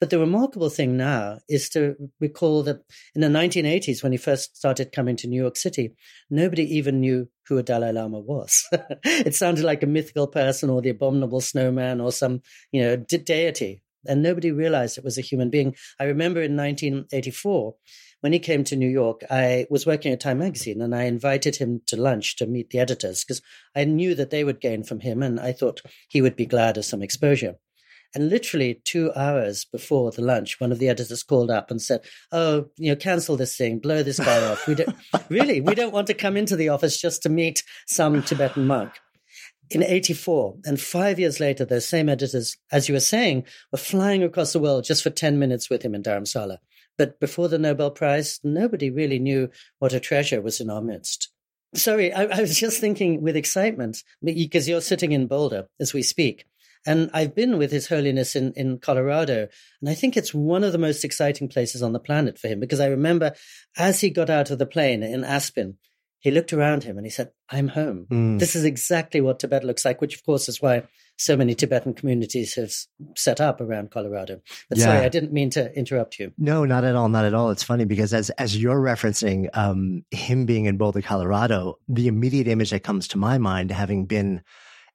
But 0.00 0.10
the 0.10 0.18
remarkable 0.18 0.70
thing 0.70 0.96
now 0.96 1.38
is 1.48 1.68
to 1.70 1.94
recall 2.18 2.64
that 2.64 2.80
in 3.14 3.20
the 3.20 3.28
1980s, 3.28 4.02
when 4.02 4.10
he 4.10 4.18
first 4.18 4.56
started 4.56 4.90
coming 4.90 5.14
to 5.18 5.28
New 5.28 5.40
York 5.40 5.56
City, 5.56 5.94
nobody 6.28 6.64
even 6.76 6.98
knew 6.98 7.28
who 7.46 7.58
a 7.58 7.62
Dalai 7.62 7.92
Lama 7.92 8.18
was. 8.18 8.66
it 9.04 9.36
sounded 9.36 9.62
like 9.62 9.84
a 9.84 9.86
mythical 9.86 10.26
person 10.26 10.68
or 10.68 10.82
the 10.82 10.90
abominable 10.90 11.40
snowman 11.40 12.00
or 12.00 12.10
some, 12.10 12.42
you 12.72 12.82
know, 12.82 12.96
de- 12.96 13.18
deity. 13.18 13.84
And 14.04 14.20
nobody 14.20 14.50
realized 14.50 14.98
it 14.98 15.04
was 15.04 15.18
a 15.18 15.20
human 15.20 15.50
being. 15.50 15.76
I 16.00 16.04
remember 16.06 16.42
in 16.42 16.56
1984, 16.56 17.76
when 18.22 18.32
he 18.32 18.38
came 18.38 18.62
to 18.64 18.76
New 18.76 18.88
York, 18.88 19.22
I 19.30 19.66
was 19.68 19.84
working 19.84 20.12
at 20.12 20.20
Time 20.20 20.38
Magazine 20.38 20.80
and 20.80 20.94
I 20.94 21.02
invited 21.02 21.56
him 21.56 21.82
to 21.88 22.00
lunch 22.00 22.36
to 22.36 22.46
meet 22.46 22.70
the 22.70 22.78
editors 22.78 23.24
because 23.24 23.42
I 23.74 23.84
knew 23.84 24.14
that 24.14 24.30
they 24.30 24.44
would 24.44 24.60
gain 24.60 24.84
from 24.84 25.00
him 25.00 25.24
and 25.24 25.40
I 25.40 25.52
thought 25.52 25.82
he 26.08 26.22
would 26.22 26.36
be 26.36 26.46
glad 26.46 26.78
of 26.78 26.84
some 26.84 27.02
exposure. 27.02 27.56
And 28.14 28.28
literally 28.28 28.80
two 28.84 29.10
hours 29.16 29.64
before 29.64 30.12
the 30.12 30.22
lunch, 30.22 30.60
one 30.60 30.70
of 30.70 30.78
the 30.78 30.88
editors 30.88 31.24
called 31.24 31.50
up 31.50 31.70
and 31.70 31.82
said, 31.82 32.02
"Oh, 32.30 32.66
you 32.76 32.90
know, 32.90 32.96
cancel 32.96 33.36
this 33.36 33.56
thing, 33.56 33.80
blow 33.80 34.02
this 34.02 34.20
guy 34.20 34.46
off. 34.46 34.68
We 34.68 34.76
don't 34.76 34.94
really, 35.28 35.60
we 35.60 35.74
don't 35.74 35.94
want 35.94 36.06
to 36.08 36.14
come 36.14 36.36
into 36.36 36.54
the 36.54 36.68
office 36.68 37.00
just 37.00 37.22
to 37.22 37.28
meet 37.28 37.64
some 37.86 38.22
Tibetan 38.22 38.66
monk." 38.66 38.92
In 39.70 39.82
84, 39.82 40.56
and 40.66 40.78
five 40.78 41.18
years 41.18 41.40
later, 41.40 41.64
those 41.64 41.86
same 41.86 42.10
editors, 42.10 42.58
as 42.70 42.86
you 42.86 42.94
were 42.94 43.00
saying, 43.00 43.46
were 43.72 43.78
flying 43.78 44.22
across 44.22 44.52
the 44.52 44.60
world 44.60 44.84
just 44.84 45.02
for 45.02 45.08
10 45.08 45.38
minutes 45.38 45.70
with 45.70 45.82
him 45.82 45.94
in 45.94 46.02
Dharamsala. 46.02 46.58
But 46.98 47.20
before 47.20 47.48
the 47.48 47.58
Nobel 47.58 47.90
Prize, 47.90 48.40
nobody 48.44 48.90
really 48.90 49.18
knew 49.18 49.50
what 49.78 49.92
a 49.92 50.00
treasure 50.00 50.40
was 50.40 50.60
in 50.60 50.70
our 50.70 50.82
midst. 50.82 51.30
Sorry, 51.74 52.12
I, 52.12 52.24
I 52.24 52.40
was 52.40 52.58
just 52.58 52.80
thinking 52.80 53.22
with 53.22 53.36
excitement 53.36 54.02
because 54.22 54.68
you're 54.68 54.82
sitting 54.82 55.12
in 55.12 55.26
Boulder 55.26 55.68
as 55.80 55.94
we 55.94 56.02
speak. 56.02 56.44
And 56.84 57.10
I've 57.14 57.34
been 57.34 57.58
with 57.58 57.70
His 57.70 57.88
Holiness 57.88 58.34
in, 58.34 58.52
in 58.54 58.78
Colorado. 58.78 59.48
And 59.80 59.88
I 59.88 59.94
think 59.94 60.16
it's 60.16 60.34
one 60.34 60.64
of 60.64 60.72
the 60.72 60.78
most 60.78 61.04
exciting 61.04 61.48
places 61.48 61.82
on 61.82 61.92
the 61.92 62.00
planet 62.00 62.38
for 62.38 62.48
him 62.48 62.60
because 62.60 62.80
I 62.80 62.86
remember 62.86 63.34
as 63.76 64.00
he 64.00 64.10
got 64.10 64.28
out 64.28 64.50
of 64.50 64.58
the 64.58 64.66
plane 64.66 65.02
in 65.02 65.24
Aspen, 65.24 65.78
he 66.18 66.30
looked 66.30 66.52
around 66.52 66.84
him 66.84 66.96
and 66.96 67.06
he 67.06 67.10
said, 67.10 67.30
I'm 67.48 67.68
home. 67.68 68.06
Mm. 68.10 68.38
This 68.38 68.54
is 68.54 68.64
exactly 68.64 69.20
what 69.20 69.40
Tibet 69.40 69.64
looks 69.64 69.84
like, 69.84 70.00
which 70.00 70.16
of 70.16 70.24
course 70.24 70.48
is 70.48 70.60
why 70.60 70.84
so 71.18 71.36
many 71.36 71.54
Tibetan 71.54 71.94
communities 71.94 72.54
have 72.54 72.72
set 73.16 73.40
up 73.40 73.60
around 73.60 73.90
Colorado. 73.90 74.40
But 74.68 74.78
yeah. 74.78 74.84
sorry, 74.84 74.98
I 74.98 75.08
didn't 75.08 75.32
mean 75.32 75.50
to 75.50 75.72
interrupt 75.76 76.18
you. 76.18 76.32
No, 76.38 76.64
not 76.64 76.84
at 76.84 76.96
all. 76.96 77.08
Not 77.08 77.24
at 77.24 77.34
all. 77.34 77.50
It's 77.50 77.62
funny 77.62 77.84
because 77.84 78.12
as, 78.12 78.30
as 78.30 78.56
you're 78.56 78.80
referencing 78.80 79.48
um, 79.56 80.04
him 80.10 80.46
being 80.46 80.64
in 80.66 80.76
Boulder, 80.76 81.02
Colorado, 81.02 81.78
the 81.88 82.08
immediate 82.08 82.48
image 82.48 82.70
that 82.70 82.82
comes 82.82 83.08
to 83.08 83.18
my 83.18 83.38
mind, 83.38 83.70
having 83.70 84.06
been 84.06 84.42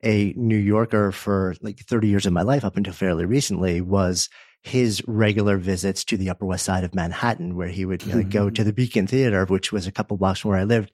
a 0.03 0.33
New 0.35 0.57
Yorker 0.57 1.11
for 1.11 1.55
like 1.61 1.79
30 1.79 2.07
years 2.07 2.25
of 2.25 2.33
my 2.33 2.43
life 2.43 2.63
up 2.63 2.77
until 2.77 2.93
fairly 2.93 3.25
recently 3.25 3.81
was 3.81 4.29
his 4.63 5.01
regular 5.07 5.57
visits 5.57 6.03
to 6.03 6.17
the 6.17 6.29
Upper 6.29 6.45
West 6.45 6.65
Side 6.65 6.83
of 6.83 6.93
Manhattan, 6.93 7.55
where 7.55 7.69
he 7.69 7.85
would 7.85 8.05
know, 8.05 8.23
go 8.23 8.49
to 8.49 8.63
the 8.63 8.73
Beacon 8.73 9.07
Theater, 9.07 9.45
which 9.45 9.71
was 9.71 9.87
a 9.87 9.91
couple 9.91 10.17
blocks 10.17 10.41
from 10.41 10.51
where 10.51 10.59
I 10.59 10.65
lived. 10.65 10.91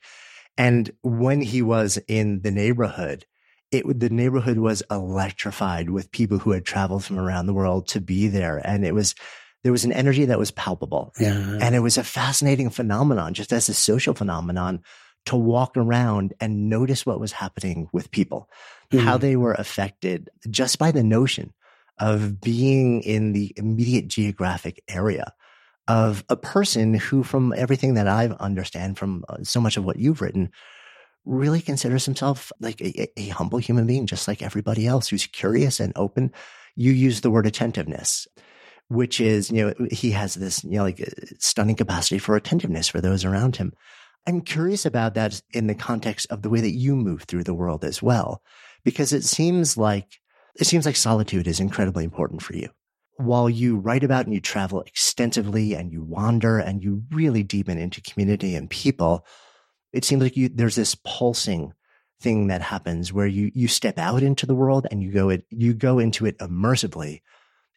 And 0.57 0.91
when 1.01 1.41
he 1.41 1.61
was 1.61 1.97
in 2.07 2.41
the 2.41 2.51
neighborhood, 2.51 3.25
it 3.73 3.99
the 3.99 4.09
neighborhood 4.09 4.57
was 4.57 4.83
electrified 4.89 5.89
with 5.89 6.11
people 6.11 6.39
who 6.39 6.51
had 6.51 6.65
traveled 6.65 7.03
from 7.03 7.19
around 7.19 7.47
the 7.47 7.53
world 7.53 7.87
to 7.89 8.01
be 8.01 8.27
there, 8.27 8.57
and 8.57 8.85
it 8.85 8.93
was 8.93 9.15
there 9.63 9.71
was 9.71 9.85
an 9.85 9.93
energy 9.93 10.25
that 10.25 10.39
was 10.39 10.51
palpable, 10.51 11.13
yeah. 11.19 11.57
and 11.61 11.75
it 11.75 11.79
was 11.79 11.97
a 11.97 12.03
fascinating 12.03 12.69
phenomenon, 12.69 13.33
just 13.33 13.53
as 13.53 13.69
a 13.69 13.73
social 13.73 14.13
phenomenon 14.13 14.81
to 15.25 15.35
walk 15.35 15.77
around 15.77 16.33
and 16.39 16.69
notice 16.69 17.05
what 17.05 17.19
was 17.19 17.31
happening 17.31 17.87
with 17.93 18.11
people, 18.11 18.49
mm-hmm. 18.91 19.05
how 19.05 19.17
they 19.17 19.35
were 19.35 19.53
affected 19.53 20.29
just 20.49 20.77
by 20.77 20.91
the 20.91 21.03
notion 21.03 21.53
of 21.97 22.41
being 22.41 23.01
in 23.01 23.31
the 23.31 23.53
immediate 23.55 24.07
geographic 24.07 24.83
area 24.89 25.33
of 25.87 26.23
a 26.29 26.35
person 26.35 26.93
who, 26.93 27.23
from 27.23 27.53
everything 27.55 27.93
that 27.93 28.07
I 28.07 28.27
understand 28.39 28.97
from 28.97 29.23
uh, 29.29 29.37
so 29.43 29.61
much 29.61 29.77
of 29.77 29.85
what 29.85 29.97
you've 29.97 30.21
written, 30.21 30.51
really 31.25 31.61
considers 31.61 32.05
himself 32.05 32.51
like 32.59 32.81
a, 32.81 33.07
a, 33.19 33.27
humble 33.29 33.59
human 33.59 33.87
being, 33.87 34.05
just 34.05 34.27
like 34.27 34.41
everybody 34.41 34.85
else 34.85 35.07
who's 35.07 35.25
curious 35.27 35.79
and 35.79 35.93
open. 35.95 36.31
You 36.75 36.91
use 36.91 37.21
the 37.21 37.31
word 37.31 37.45
attentiveness, 37.45 38.27
which 38.89 39.21
is, 39.21 39.49
you 39.49 39.65
know, 39.65 39.87
he 39.91 40.11
has 40.11 40.35
this, 40.35 40.63
you 40.63 40.77
know, 40.77 40.83
like 40.83 41.01
uh, 41.01 41.05
stunning 41.39 41.75
capacity 41.75 42.17
for 42.17 42.35
attentiveness 42.35 42.87
for 42.87 42.99
those 42.99 43.23
around 43.23 43.55
him. 43.55 43.73
I'm 44.25 44.41
curious 44.41 44.85
about 44.85 45.15
that 45.15 45.41
in 45.51 45.67
the 45.67 45.75
context 45.75 46.27
of 46.29 46.41
the 46.41 46.49
way 46.49 46.61
that 46.61 46.75
you 46.75 46.95
move 46.95 47.23
through 47.23 47.43
the 47.43 47.53
world 47.53 47.83
as 47.83 48.01
well, 48.01 48.41
because 48.83 49.13
it 49.13 49.23
seems 49.23 49.77
like 49.77 50.19
it 50.55 50.65
seems 50.65 50.85
like 50.85 50.95
solitude 50.95 51.47
is 51.47 51.59
incredibly 51.59 52.03
important 52.03 52.41
for 52.41 52.55
you. 52.55 52.69
While 53.17 53.49
you 53.49 53.77
write 53.77 54.03
about 54.03 54.25
and 54.25 54.33
you 54.33 54.41
travel 54.41 54.81
extensively 54.81 55.73
and 55.73 55.91
you 55.91 56.03
wander 56.03 56.59
and 56.59 56.83
you 56.83 57.03
really 57.11 57.43
deepen 57.43 57.77
into 57.77 58.01
community 58.01 58.55
and 58.55 58.69
people, 58.69 59.25
it 59.93 60.03
seems 60.03 60.21
like 60.21 60.35
you, 60.35 60.49
there's 60.49 60.75
this 60.75 60.95
pulsing 61.05 61.73
thing 62.19 62.47
that 62.47 62.61
happens 62.61 63.13
where 63.13 63.27
you, 63.27 63.51
you 63.53 63.67
step 63.67 63.97
out 63.97 64.23
into 64.23 64.45
the 64.45 64.55
world 64.55 64.87
and 64.89 65.03
you 65.03 65.11
go, 65.11 65.29
it, 65.29 65.45
you 65.49 65.73
go 65.73 65.99
into 65.99 66.25
it 66.25 66.37
immersively 66.39 67.21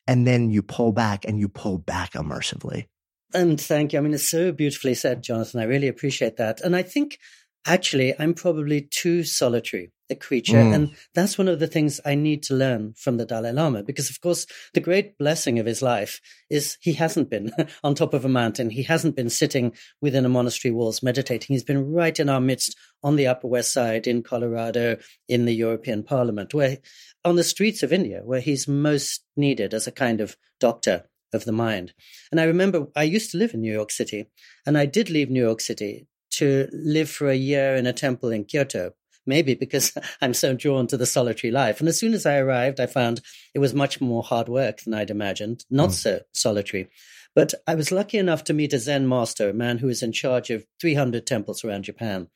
and 0.06 0.26
then 0.26 0.50
you 0.50 0.62
pull 0.62 0.92
back 0.92 1.24
and 1.24 1.38
you 1.38 1.48
pull 1.48 1.78
back 1.78 2.12
immersively. 2.12 2.86
And 3.34 3.60
thank 3.60 3.92
you. 3.92 3.98
I 3.98 4.02
mean, 4.02 4.14
it's 4.14 4.30
so 4.30 4.52
beautifully 4.52 4.94
said, 4.94 5.22
Jonathan. 5.22 5.60
I 5.60 5.64
really 5.64 5.88
appreciate 5.88 6.36
that. 6.36 6.60
And 6.60 6.76
I 6.76 6.82
think 6.82 7.18
actually 7.66 8.14
I'm 8.18 8.34
probably 8.34 8.82
too 8.82 9.24
solitary 9.24 9.92
a 10.10 10.14
creature. 10.14 10.56
Mm. 10.56 10.74
And 10.74 10.96
that's 11.14 11.38
one 11.38 11.48
of 11.48 11.58
the 11.58 11.66
things 11.66 12.00
I 12.04 12.14
need 12.14 12.42
to 12.44 12.54
learn 12.54 12.94
from 12.96 13.16
the 13.16 13.26
Dalai 13.26 13.52
Lama, 13.52 13.82
because 13.82 14.10
of 14.10 14.20
course, 14.20 14.46
the 14.74 14.80
great 14.80 15.18
blessing 15.18 15.58
of 15.58 15.66
his 15.66 15.82
life 15.82 16.20
is 16.50 16.78
he 16.80 16.92
hasn't 16.94 17.30
been 17.30 17.50
on 17.84 17.94
top 17.94 18.14
of 18.14 18.24
a 18.24 18.28
mountain. 18.28 18.70
He 18.70 18.82
hasn't 18.84 19.16
been 19.16 19.30
sitting 19.30 19.72
within 20.00 20.24
a 20.24 20.28
monastery 20.28 20.72
walls 20.72 21.02
meditating. 21.02 21.54
He's 21.54 21.64
been 21.64 21.92
right 21.92 22.18
in 22.18 22.28
our 22.28 22.40
midst 22.40 22.76
on 23.02 23.16
the 23.16 23.26
Upper 23.26 23.48
West 23.48 23.72
Side 23.72 24.06
in 24.06 24.22
Colorado, 24.22 24.98
in 25.28 25.44
the 25.44 25.54
European 25.54 26.02
Parliament, 26.02 26.54
where 26.54 26.78
on 27.24 27.36
the 27.36 27.44
streets 27.44 27.82
of 27.82 27.92
India, 27.92 28.20
where 28.24 28.40
he's 28.40 28.68
most 28.68 29.24
needed 29.36 29.74
as 29.74 29.86
a 29.86 29.92
kind 29.92 30.20
of 30.20 30.36
doctor 30.60 31.04
of 31.32 31.44
the 31.44 31.52
mind. 31.52 31.92
And 32.30 32.40
I 32.40 32.44
remember 32.44 32.86
I 32.94 33.02
used 33.02 33.32
to 33.32 33.38
live 33.38 33.52
in 33.52 33.60
New 33.60 33.72
York 33.72 33.90
City, 33.90 34.26
and 34.64 34.78
I 34.78 34.86
did 34.86 35.10
leave 35.10 35.30
New 35.30 35.42
York 35.42 35.60
City 35.60 36.06
to 36.36 36.68
live 36.72 37.10
for 37.10 37.28
a 37.28 37.36
year 37.36 37.76
in 37.76 37.86
a 37.86 37.92
temple 37.92 38.30
in 38.30 38.44
Kyoto. 38.44 38.92
Maybe 39.26 39.54
because 39.54 39.92
I'm 40.20 40.34
so 40.34 40.54
drawn 40.54 40.86
to 40.88 40.96
the 40.96 41.06
solitary 41.06 41.50
life. 41.50 41.80
And 41.80 41.88
as 41.88 41.98
soon 41.98 42.14
as 42.14 42.26
I 42.26 42.38
arrived, 42.38 42.80
I 42.80 42.86
found 42.86 43.20
it 43.54 43.58
was 43.58 43.74
much 43.74 44.00
more 44.00 44.22
hard 44.22 44.48
work 44.48 44.82
than 44.82 44.94
I'd 44.94 45.10
imagined, 45.10 45.64
not 45.70 45.90
mm. 45.90 45.94
so 45.94 46.20
solitary. 46.32 46.88
But 47.34 47.52
I 47.66 47.74
was 47.74 47.92
lucky 47.92 48.16
enough 48.16 48.44
to 48.44 48.54
meet 48.54 48.72
a 48.72 48.78
Zen 48.78 49.06
master, 49.08 49.50
a 49.50 49.54
man 49.54 49.78
who 49.78 49.88
is 49.88 50.02
in 50.02 50.12
charge 50.12 50.50
of 50.50 50.64
300 50.80 51.26
temples 51.26 51.64
around 51.64 51.84
Japan. 51.84 52.28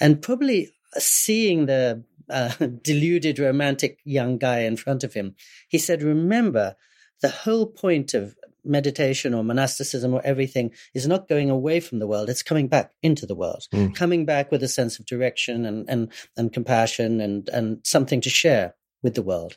And 0.00 0.20
probably 0.20 0.70
seeing 0.98 1.66
the 1.66 2.02
uh, 2.28 2.50
deluded 2.82 3.38
romantic 3.38 4.00
young 4.04 4.38
guy 4.38 4.60
in 4.60 4.76
front 4.76 5.04
of 5.04 5.14
him, 5.14 5.36
he 5.68 5.78
said, 5.78 6.02
Remember, 6.02 6.74
the 7.20 7.28
whole 7.28 7.66
point 7.66 8.14
of 8.14 8.34
meditation 8.64 9.34
or 9.34 9.42
monasticism 9.42 10.14
or 10.14 10.20
everything 10.24 10.70
is 10.94 11.06
not 11.06 11.28
going 11.28 11.50
away 11.50 11.80
from 11.80 11.98
the 11.98 12.06
world 12.06 12.28
it's 12.28 12.42
coming 12.42 12.68
back 12.68 12.92
into 13.02 13.26
the 13.26 13.34
world 13.34 13.66
mm. 13.72 13.94
coming 13.94 14.24
back 14.24 14.50
with 14.50 14.62
a 14.62 14.68
sense 14.68 14.98
of 14.98 15.06
direction 15.06 15.64
and 15.66 15.88
and 15.88 16.12
and 16.36 16.52
compassion 16.52 17.20
and 17.20 17.48
and 17.48 17.78
something 17.84 18.20
to 18.20 18.30
share 18.30 18.74
with 19.02 19.14
the 19.14 19.22
world 19.22 19.56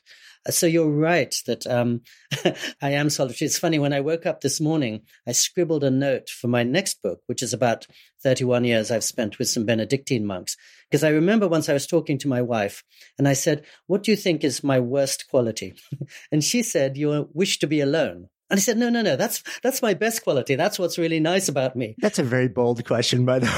so 0.50 0.68
you're 0.68 0.90
right 0.90 1.36
that 1.48 1.66
um, 1.66 2.02
I 2.82 2.92
am 2.92 3.10
solitary. 3.10 3.48
It's 3.48 3.58
funny 3.58 3.80
when 3.80 3.94
I 3.94 4.02
woke 4.02 4.26
up 4.26 4.42
this 4.42 4.62
morning, 4.62 5.02
I 5.28 5.32
scribbled 5.32 5.84
a 5.84 5.90
note 5.90 6.30
for 6.30 6.48
my 6.48 6.62
next 6.62 7.02
book, 7.02 7.22
which 7.26 7.42
is 7.42 7.54
about 7.54 7.88
31 8.22 8.64
years 8.64 8.92
I've 8.92 9.04
spent 9.04 9.40
with 9.40 9.50
some 9.50 9.66
Benedictine 9.66 10.26
monks. 10.26 10.56
Because 10.90 11.04
I 11.04 11.10
remember 11.10 11.48
once 11.48 11.68
I 11.68 11.74
was 11.74 11.88
talking 11.88 12.20
to 12.20 12.28
my 12.28 12.44
wife, 12.44 12.84
and 13.18 13.28
I 13.28 13.34
said, 13.34 13.66
"What 13.88 14.04
do 14.04 14.12
you 14.12 14.18
think 14.18 14.44
is 14.44 14.64
my 14.64 14.80
worst 14.80 15.28
quality?" 15.30 15.74
and 16.32 16.44
she 16.44 16.62
said, 16.62 16.96
"Your 16.96 17.28
wish 17.34 17.58
to 17.60 17.68
be 17.68 17.82
alone." 17.82 18.30
And 18.50 18.60
I 18.60 18.62
said, 18.62 18.78
no, 18.78 18.90
no, 18.90 19.02
no, 19.02 19.16
that's, 19.16 19.42
that's 19.64 19.82
my 19.82 19.96
best 19.96 20.24
quality. 20.24 20.56
That's 20.56 20.78
what's 20.78 21.00
really 21.00 21.20
nice 21.20 21.50
about 21.50 21.76
me. 21.76 21.96
That's 21.98 22.20
a 22.20 22.24
very 22.24 22.48
bold 22.48 22.86
question, 22.86 23.26
by 23.26 23.40
the 23.40 23.50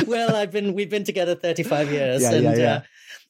way. 0.00 0.06
well, 0.06 0.34
I've 0.34 0.50
been, 0.50 0.72
we've 0.72 0.88
been 0.88 1.04
together 1.04 1.34
35 1.34 1.92
years. 1.92 2.22
Yeah, 2.22 2.32
and, 2.32 2.44
yeah, 2.44 2.56
yeah. 2.56 2.74
Uh, 2.74 2.80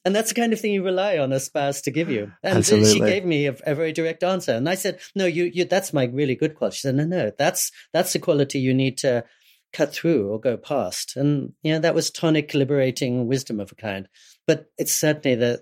and 0.05 0.15
that's 0.15 0.29
the 0.29 0.35
kind 0.35 0.53
of 0.53 0.61
thing 0.61 0.71
you 0.71 0.83
rely 0.83 1.17
on 1.17 1.33
a 1.33 1.39
spouse 1.39 1.81
to 1.81 1.91
give 1.91 2.09
you. 2.09 2.31
And 2.41 2.59
Absolutely. 2.59 2.93
she 2.93 2.99
gave 2.99 3.25
me 3.25 3.47
a, 3.47 3.55
a, 3.65 3.75
very 3.75 3.91
direct 3.91 4.23
answer. 4.23 4.53
And 4.53 4.69
I 4.69 4.75
said, 4.75 4.99
no, 5.15 5.25
you, 5.25 5.51
you, 5.53 5.65
that's 5.65 5.91
my 5.91 6.05
really 6.05 6.35
good 6.35 6.55
quality. 6.55 6.75
She 6.75 6.81
said, 6.81 6.95
no, 6.95 7.03
no, 7.03 7.31
that's, 7.37 7.71
that's 7.91 8.13
the 8.13 8.19
quality 8.19 8.59
you 8.59 8.73
need 8.73 8.97
to 8.99 9.25
cut 9.73 9.93
through 9.93 10.29
or 10.29 10.39
go 10.39 10.55
past. 10.55 11.17
And, 11.17 11.53
you 11.61 11.73
know, 11.73 11.79
that 11.79 11.95
was 11.95 12.09
tonic, 12.09 12.53
liberating 12.53 13.27
wisdom 13.27 13.59
of 13.59 13.73
a 13.73 13.75
kind. 13.75 14.07
But 14.47 14.67
it's 14.77 14.95
certainly 14.95 15.35
the 15.35 15.61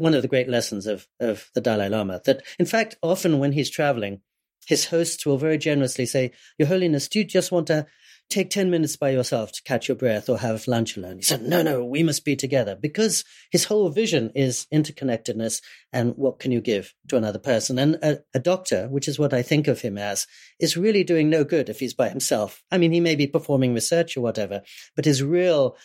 one 0.00 0.14
of 0.14 0.22
the 0.22 0.28
great 0.28 0.48
lessons 0.48 0.86
of, 0.86 1.06
of 1.20 1.50
the 1.54 1.60
Dalai 1.60 1.88
Lama 1.88 2.20
that, 2.24 2.42
in 2.58 2.66
fact, 2.66 2.96
often 3.02 3.38
when 3.38 3.52
he's 3.52 3.70
traveling, 3.70 4.20
his 4.66 4.86
hosts 4.86 5.26
will 5.26 5.38
very 5.38 5.58
generously 5.58 6.06
say, 6.06 6.32
Your 6.58 6.68
Holiness, 6.68 7.08
do 7.08 7.18
you 7.18 7.24
just 7.24 7.50
want 7.50 7.66
to 7.66 7.86
take 8.32 8.50
10 8.50 8.70
minutes 8.70 8.96
by 8.96 9.10
yourself 9.10 9.52
to 9.52 9.62
catch 9.62 9.88
your 9.88 9.96
breath 9.96 10.28
or 10.28 10.38
have 10.38 10.66
lunch 10.66 10.96
alone. 10.96 11.16
He 11.16 11.22
said, 11.22 11.42
no, 11.42 11.62
no, 11.62 11.84
we 11.84 12.02
must 12.02 12.24
be 12.24 12.34
together 12.34 12.74
because 12.74 13.24
his 13.50 13.64
whole 13.64 13.90
vision 13.90 14.30
is 14.34 14.66
interconnectedness 14.72 15.60
and 15.92 16.14
what 16.16 16.38
can 16.38 16.50
you 16.50 16.60
give 16.60 16.94
to 17.08 17.16
another 17.16 17.38
person. 17.38 17.78
And 17.78 17.96
a, 17.96 18.20
a, 18.34 18.38
doctor, 18.38 18.88
which 18.88 19.06
is 19.06 19.18
what 19.18 19.34
I 19.34 19.42
think 19.42 19.68
of 19.68 19.82
him 19.82 19.98
as, 19.98 20.26
is 20.58 20.76
really 20.76 21.04
doing 21.04 21.28
no 21.28 21.44
good 21.44 21.68
if 21.68 21.80
he's 21.80 21.94
by 21.94 22.08
himself. 22.08 22.62
I 22.70 22.78
mean, 22.78 22.92
he 22.92 23.00
may 23.00 23.16
be 23.16 23.26
performing 23.26 23.74
research 23.74 24.16
or 24.16 24.22
whatever, 24.22 24.62
but 24.96 25.04
his 25.04 25.22
real 25.22 25.76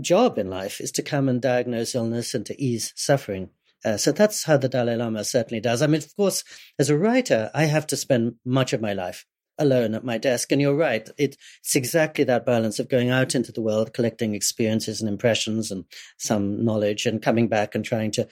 job 0.00 0.38
in 0.38 0.48
life 0.48 0.80
is 0.80 0.92
to 0.92 1.02
come 1.02 1.28
and 1.28 1.40
diagnose 1.40 1.94
illness 1.94 2.34
and 2.34 2.44
to 2.46 2.60
ease 2.60 2.92
suffering. 2.96 3.50
Uh, 3.84 3.96
so 3.96 4.12
that's 4.12 4.44
how 4.44 4.56
the 4.56 4.68
Dalai 4.68 4.96
Lama 4.96 5.24
certainly 5.24 5.60
does. 5.60 5.82
I 5.82 5.86
mean, 5.86 6.02
of 6.02 6.16
course, 6.16 6.44
as 6.78 6.90
a 6.90 6.98
writer, 6.98 7.50
I 7.54 7.64
have 7.64 7.86
to 7.88 7.96
spend 7.96 8.34
much 8.44 8.72
of 8.72 8.80
my 8.80 8.92
life 8.92 9.26
alone 9.58 9.94
at 9.94 10.04
my 10.04 10.18
desk. 10.18 10.52
And 10.52 10.60
you're 10.60 10.74
right. 10.74 11.08
It, 11.16 11.36
it's 11.62 11.76
exactly 11.76 12.24
that 12.24 12.46
balance 12.46 12.78
of 12.78 12.88
going 12.88 13.10
out 13.10 13.34
into 13.34 13.52
the 13.52 13.62
world, 13.62 13.94
collecting 13.94 14.34
experiences 14.34 15.00
and 15.00 15.08
impressions 15.08 15.70
and 15.70 15.84
some 16.18 16.64
knowledge 16.64 17.06
and 17.06 17.22
coming 17.22 17.48
back 17.48 17.74
and 17.74 17.84
trying 17.84 18.10
to 18.12 18.28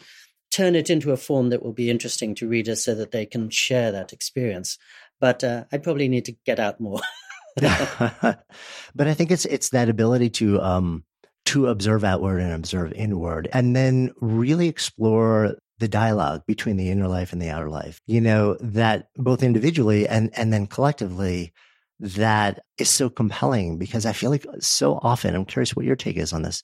turn 0.51 0.75
it 0.75 0.91
into 0.91 1.13
a 1.13 1.17
form 1.17 1.51
that 1.51 1.63
will 1.63 1.73
be 1.73 1.91
interesting 1.91 2.35
to 2.37 2.49
readers 2.49 2.85
so 2.85 2.95
that 2.95 3.11
they 3.11 3.27
can 3.27 3.51
share 3.51 3.93
that 3.93 4.13
experience. 4.13 4.79
But 5.21 5.43
uh, 5.43 5.65
I 5.73 5.79
probably 5.79 6.09
need 6.09 6.27
to 6.27 6.37
get 6.45 6.61
out 6.61 6.81
more. 6.81 7.01
but 7.57 8.37
I 8.99 9.15
think 9.15 9.31
it's 9.31 9.45
it's 9.45 9.69
that 9.71 9.89
ability 9.89 10.31
to 10.31 10.61
um 10.61 11.05
to 11.47 11.67
observe 11.67 12.05
outward 12.05 12.41
and 12.41 12.53
observe 12.53 12.93
inward 12.93 13.49
and 13.53 13.77
then 13.77 14.13
really 14.21 14.69
explore 14.69 15.57
the 15.79 15.89
dialogue 15.89 16.43
between 16.47 16.77
the 16.77 16.91
inner 16.91 17.09
life 17.09 17.33
and 17.33 17.43
the 17.43 17.51
outer 17.51 17.69
life. 17.69 18.01
You 18.07 18.21
know, 18.21 18.57
that 18.61 19.09
both 19.17 19.43
individually 19.43 20.09
and, 20.09 20.31
and 20.39 20.53
then 20.53 20.67
collectively, 20.67 21.53
that 22.01 22.61
is 22.79 22.91
so 22.91 23.09
compelling 23.11 23.79
because 23.79 24.07
I 24.07 24.13
feel 24.13 24.31
like 24.31 24.47
so 24.61 24.99
often, 25.03 25.35
I'm 25.35 25.45
curious 25.45 25.77
what 25.77 25.85
your 25.85 25.97
take 25.97 26.17
is 26.17 26.33
on 26.33 26.43
this. 26.43 26.63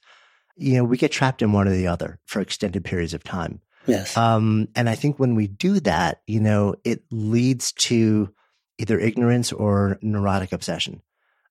You 0.56 0.74
know, 0.74 0.84
we 0.84 0.96
get 0.96 1.12
trapped 1.12 1.42
in 1.42 1.52
one 1.52 1.68
or 1.68 1.72
the 1.72 1.86
other 1.86 2.18
for 2.26 2.40
extended 2.40 2.84
periods 2.84 3.14
of 3.14 3.24
time. 3.24 3.60
Yes. 3.86 4.16
Um, 4.16 4.68
and 4.74 4.88
I 4.88 4.94
think 4.94 5.18
when 5.18 5.34
we 5.34 5.46
do 5.46 5.80
that, 5.80 6.20
you 6.26 6.40
know, 6.40 6.74
it 6.84 7.02
leads 7.10 7.72
to 7.72 8.30
either 8.78 8.98
ignorance 8.98 9.52
or 9.52 9.98
neurotic 10.02 10.52
obsession. 10.52 11.02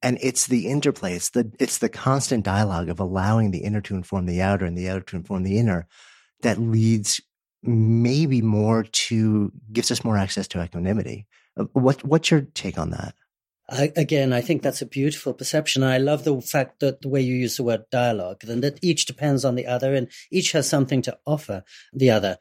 And 0.01 0.17
it's 0.21 0.47
the 0.47 0.67
interplay, 0.67 1.15
it's 1.15 1.31
the, 1.31 1.51
it's 1.59 1.79
the 1.79 1.89
constant 1.89 2.45
dialogue 2.45 2.89
of 2.89 2.99
allowing 2.99 3.51
the 3.51 3.59
inner 3.59 3.81
to 3.81 3.95
inform 3.95 4.25
the 4.25 4.41
outer 4.41 4.65
and 4.65 4.77
the 4.77 4.89
outer 4.89 5.01
to 5.01 5.17
inform 5.17 5.43
the 5.43 5.57
inner 5.57 5.87
that 6.41 6.57
leads 6.57 7.21
maybe 7.61 8.41
more 8.41 8.83
to 8.83 9.51
gives 9.71 9.91
us 9.91 10.03
more 10.03 10.17
access 10.17 10.47
to 10.47 10.63
equanimity. 10.63 11.27
Uh, 11.57 11.65
what 11.73 12.03
what's 12.05 12.31
your 12.31 12.41
take 12.41 12.77
on 12.77 12.91
that? 12.91 13.13
I, 13.69 13.91
again, 13.95 14.33
I 14.33 14.41
think 14.41 14.63
that's 14.63 14.81
a 14.81 14.87
beautiful 14.87 15.33
perception. 15.33 15.83
I 15.83 15.99
love 15.99 16.23
the 16.23 16.41
fact 16.41 16.79
that 16.79 17.01
the 17.01 17.09
way 17.09 17.21
you 17.21 17.35
use 17.35 17.57
the 17.57 17.63
word 17.63 17.83
dialogue, 17.91 18.43
and 18.47 18.63
that 18.63 18.79
each 18.81 19.05
depends 19.05 19.45
on 19.45 19.55
the 19.55 19.67
other, 19.67 19.93
and 19.93 20.09
each 20.31 20.53
has 20.53 20.67
something 20.67 21.01
to 21.03 21.17
offer 21.25 21.63
the 21.93 22.09
other. 22.09 22.37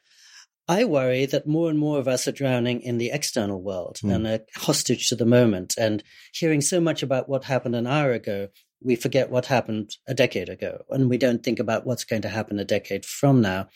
I 0.69 0.85
worry 0.85 1.25
that 1.27 1.47
more 1.47 1.71
and 1.71 1.79
more 1.79 1.99
of 1.99 2.07
us 2.07 2.29
are 2.29 2.33
drowning 2.33 2.83
in 2.83 2.99
the 2.99 3.11
external 3.11 3.63
world 3.63 4.01
mm. 4.05 4.15
and 4.15 4.27
are 4.27 4.41
hostage 4.55 5.09
to 5.09 5.17
the 5.17 5.25
moment. 5.25 5.75
And 5.79 6.03
hearing 6.35 6.61
so 6.61 6.79
much 6.79 7.03
about 7.03 7.29
what 7.29 7.45
happened 7.45 7.75
an 7.75 7.87
hour 7.87 8.13
ago, 8.13 8.49
we 8.83 8.95
forget 8.95 9.31
what 9.31 9.47
happened 9.47 9.97
a 10.07 10.15
decade 10.15 10.49
ago, 10.49 10.85
and 10.91 11.09
we 11.09 11.19
don't 11.19 11.43
think 11.43 11.59
about 11.59 11.87
what's 11.87 12.05
going 12.05 12.23
to 12.23 12.29
happen 12.29 12.59
a 12.59 12.65
decade 12.65 13.05
from 13.05 13.41
now. 13.41 13.69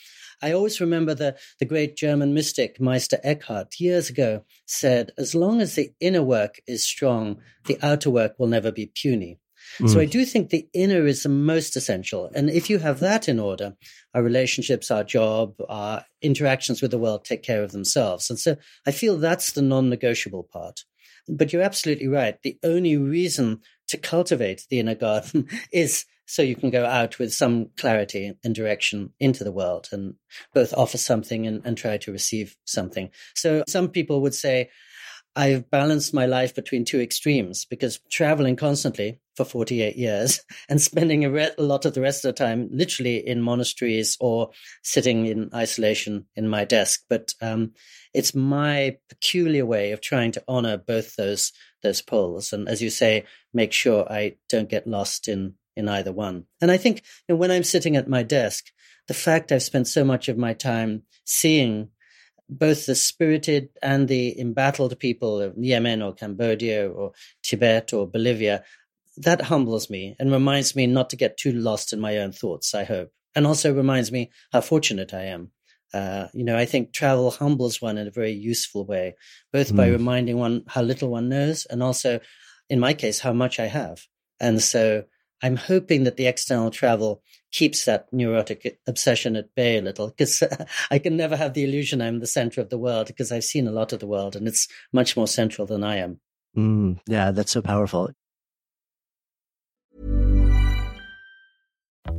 I 0.43 0.53
always 0.53 0.81
remember 0.81 1.15
the, 1.15 1.37
the 1.61 1.65
great 1.65 1.97
German 1.97 2.35
mystic 2.35 2.81
Meister 2.81 3.19
Eckhart 3.23 3.79
years 3.79 4.11
ago 4.11 4.45
said, 4.67 5.13
as 5.17 5.35
long 5.35 5.61
as 5.61 5.75
the 5.75 5.93
inner 6.01 6.23
work 6.23 6.61
is 6.67 6.87
strong, 6.87 7.39
the 7.67 7.79
outer 7.81 8.11
work 8.11 8.35
will 8.39 8.49
never 8.49 8.71
be 8.71 8.93
puny. 8.95 9.39
Mm. 9.79 9.91
So 9.91 10.01
I 10.01 10.05
do 10.05 10.25
think 10.25 10.51
the 10.51 10.69
inner 10.73 11.07
is 11.07 11.23
the 11.23 11.29
most 11.29 11.77
essential. 11.77 12.31
And 12.35 12.51
if 12.51 12.69
you 12.69 12.79
have 12.79 13.01
that 13.01 13.29
in 13.29 13.41
order, 13.41 13.75
our 14.15 14.23
relationships, 14.23 14.91
our 14.91 15.05
job, 15.05 15.55
our 15.69 16.05
interactions 16.21 16.83
with 16.83 16.91
the 16.91 16.99
world 16.99 17.25
take 17.25 17.43
care 17.43 17.63
of 17.63 17.73
themselves. 17.73 18.31
And 18.31 18.39
so 18.39 18.57
I 18.87 18.91
feel 18.91 19.17
that's 19.17 19.53
the 19.53 19.63
non 19.63 19.89
negotiable 19.89 20.49
part. 20.53 20.81
But 21.29 21.53
you're 21.53 21.63
absolutely 21.63 22.09
right. 22.09 22.37
The 22.43 22.59
only 22.65 22.97
reason 22.97 23.61
to 23.89 23.97
cultivate 23.97 24.67
the 24.71 24.81
inner 24.81 24.95
garden 24.95 25.49
is 25.73 26.05
so 26.27 26.43
you 26.43 26.57
can 26.57 26.71
go 26.71 26.87
out 26.87 27.19
with 27.19 27.33
some 27.33 27.69
clarity 27.77 28.33
and 28.43 28.55
direction 28.55 29.13
into 29.21 29.45
the 29.45 29.53
world 29.53 29.89
and 29.93 30.15
both 30.55 30.73
offer 30.75 30.99
something 30.99 31.47
and, 31.47 31.61
and 31.65 31.77
try 31.77 31.99
to 31.99 32.13
receive 32.13 32.57
something. 32.65 33.11
So 33.35 33.65
some 33.69 33.89
people 33.89 34.23
would 34.23 34.35
say, 34.35 34.71
I've 35.35 35.71
balanced 35.71 36.13
my 36.13 36.27
life 36.27 36.55
between 36.55 36.85
two 36.85 37.01
extremes 37.01 37.65
because 37.65 38.01
traveling 38.11 38.57
constantly 38.57 39.21
for 39.37 39.45
48 39.45 39.97
years 39.97 40.41
and 40.69 40.81
spending 40.81 41.25
a, 41.25 41.31
re- 41.31 41.51
a, 41.57 41.63
lot 41.63 41.85
of 41.85 41.95
the 41.95 42.01
rest 42.01 42.25
of 42.25 42.35
the 42.35 42.45
time 42.45 42.69
literally 42.73 43.27
in 43.27 43.41
monasteries 43.41 44.17
or 44.21 44.51
sitting 44.83 45.27
in 45.27 45.51
isolation 45.55 46.27
in 46.37 46.49
my 46.49 46.65
desk. 46.65 47.03
But 47.09 47.33
um, 47.41 47.73
it's 48.15 48.35
my 48.35 48.99
peculiar 49.09 49.65
way 49.65 49.93
of 49.93 50.01
trying 50.01 50.33
to 50.33 50.45
honor 50.47 50.77
both 50.77 51.17
those 51.17 51.53
those 51.83 52.03
poles. 52.03 52.53
And 52.53 52.69
as 52.69 52.81
you 52.81 52.91
say, 52.91 53.25
make 53.53 53.73
sure 53.73 54.07
I 54.11 54.37
don't 54.49 54.69
get 54.69 54.87
lost 54.87 55.29
in 55.29 55.55
in 55.75 55.89
either 55.89 56.13
one. 56.13 56.45
And 56.61 56.71
I 56.71 56.77
think 56.77 56.99
you 56.99 57.35
know, 57.35 57.37
when 57.37 57.51
I'm 57.51 57.65
sitting 57.65 57.97
at 57.97 58.09
my 58.09 58.23
desk, 58.23 58.67
the 59.09 59.15
fact 59.15 59.51
I've 59.51 59.63
spent 59.63 59.89
so 59.89 60.05
much 60.05 60.29
of 60.29 60.39
my 60.39 60.53
time 60.53 61.03
seeing 61.25 61.89
both 62.49 62.87
the 62.87 62.95
spirited 62.95 63.71
and 63.83 64.09
the 64.09 64.39
embattled 64.39 64.99
people 64.99 65.41
of 65.41 65.57
Yemen 65.57 66.03
or 66.03 66.13
Cambodia 66.13 66.89
or 66.89 67.13
Tibet 67.43 67.93
or 67.93 68.07
Bolivia, 68.07 68.65
that 69.17 69.43
humbles 69.43 69.91
me 69.91 70.17
and 70.19 70.33
reminds 70.33 70.75
me 70.75 70.87
not 70.87 71.11
to 71.11 71.17
get 71.17 71.37
too 71.37 71.53
lost 71.53 71.93
in 71.93 72.01
my 72.01 72.19
own 72.19 72.33
thoughts, 72.33 72.75
I 72.75 72.85
hope. 72.85 73.11
And 73.35 73.47
also 73.47 73.73
reminds 73.73 74.13
me 74.13 74.31
how 74.53 74.61
fortunate 74.61 75.15
I 75.15 75.25
am. 75.25 75.51
Uh, 75.95 76.29
you 76.33 76.45
know, 76.45 76.57
I 76.57 76.65
think 76.65 76.93
travel 76.93 77.31
humbles 77.31 77.81
one 77.81 77.99
in 77.99 78.07
a 78.07 78.13
very 78.13 78.33
useful 78.33 78.87
way, 78.87 79.15
both 79.53 79.73
mm. 79.73 79.77
by 79.77 79.89
reminding 79.89 80.39
one 80.39 80.65
how 80.67 80.83
little 80.83 81.11
one 81.11 81.29
knows 81.29 81.67
and 81.67 81.83
also, 81.83 82.21
in 82.71 82.81
my 82.81 82.95
case, 82.95 83.21
how 83.21 83.33
much 83.33 83.61
I 83.61 83.67
have. 83.67 84.03
And 84.41 84.63
so 84.63 85.05
I'm 85.43 85.57
hoping 85.57 86.05
that 86.05 86.17
the 86.17 86.27
external 86.27 86.71
travel 86.71 87.23
keeps 87.51 87.85
that 87.85 88.07
neurotic 88.13 88.79
obsession 88.87 89.37
at 89.37 89.55
bay 89.55 89.79
a 89.79 89.83
little 89.83 90.09
because 90.09 90.43
I 90.91 90.99
can 90.99 91.17
never 91.17 91.37
have 91.37 91.53
the 91.53 91.65
illusion 91.65 92.01
I'm 92.01 92.21
the 92.21 92.27
center 92.27 92.61
of 92.61 92.71
the 92.71 92.79
world 92.79 93.09
because 93.09 93.31
I've 93.31 93.45
seen 93.45 93.67
a 93.69 93.73
lot 93.73 93.93
of 93.93 94.01
the 94.01 94.07
world 94.07 94.37
and 94.37 94.49
it's 94.49 94.69
much 94.93 95.17
more 95.17 95.29
central 95.29 95.67
than 95.67 95.85
I 95.85 95.97
am. 95.97 96.21
Mm, 96.57 97.01
yeah, 97.07 97.33
that's 97.33 97.53
so 97.53 97.61
powerful. 97.61 98.11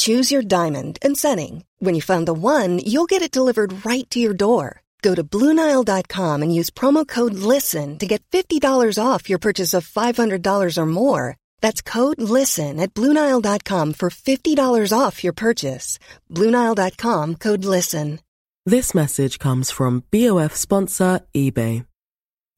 Choose 0.00 0.32
your 0.32 0.40
diamond 0.40 0.98
and 1.02 1.14
setting. 1.14 1.64
When 1.78 1.94
you 1.94 2.00
find 2.00 2.26
the 2.26 2.32
one, 2.32 2.78
you'll 2.78 3.10
get 3.10 3.20
it 3.20 3.30
delivered 3.30 3.84
right 3.84 4.08
to 4.10 4.18
your 4.18 4.32
door. 4.32 4.80
Go 5.02 5.14
to 5.14 5.22
Bluenile.com 5.22 6.42
and 6.42 6.54
use 6.54 6.70
promo 6.70 7.06
code 7.06 7.34
LISTEN 7.34 7.98
to 7.98 8.06
get 8.06 8.22
$50 8.32 8.96
off 8.98 9.28
your 9.28 9.38
purchase 9.38 9.74
of 9.74 9.86
$500 9.86 10.78
or 10.78 10.86
more. 10.86 11.36
That's 11.60 11.82
code 11.82 12.18
LISTEN 12.18 12.80
at 12.80 12.94
Bluenile.com 12.94 13.92
for 13.92 14.08
$50 14.08 14.98
off 14.98 15.22
your 15.22 15.34
purchase. 15.34 15.98
Bluenile.com 16.30 17.34
code 17.34 17.66
LISTEN. 17.66 18.20
This 18.64 18.94
message 18.94 19.38
comes 19.38 19.70
from 19.70 20.04
BOF 20.10 20.56
sponsor 20.56 21.20
eBay. 21.34 21.84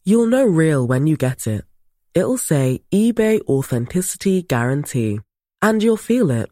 You'll 0.05 0.27
know 0.27 0.45
real 0.45 0.87
when 0.87 1.09
you 1.09 1.17
get 1.17 1.49
it. 1.49 1.65
It'll 2.15 2.39
say 2.39 2.83
eBay 2.93 3.41
Authenticity 3.49 4.43
Guarantee. 4.43 5.21
And 5.61 5.83
you'll 5.83 5.97
feel 5.97 6.31
it. 6.31 6.52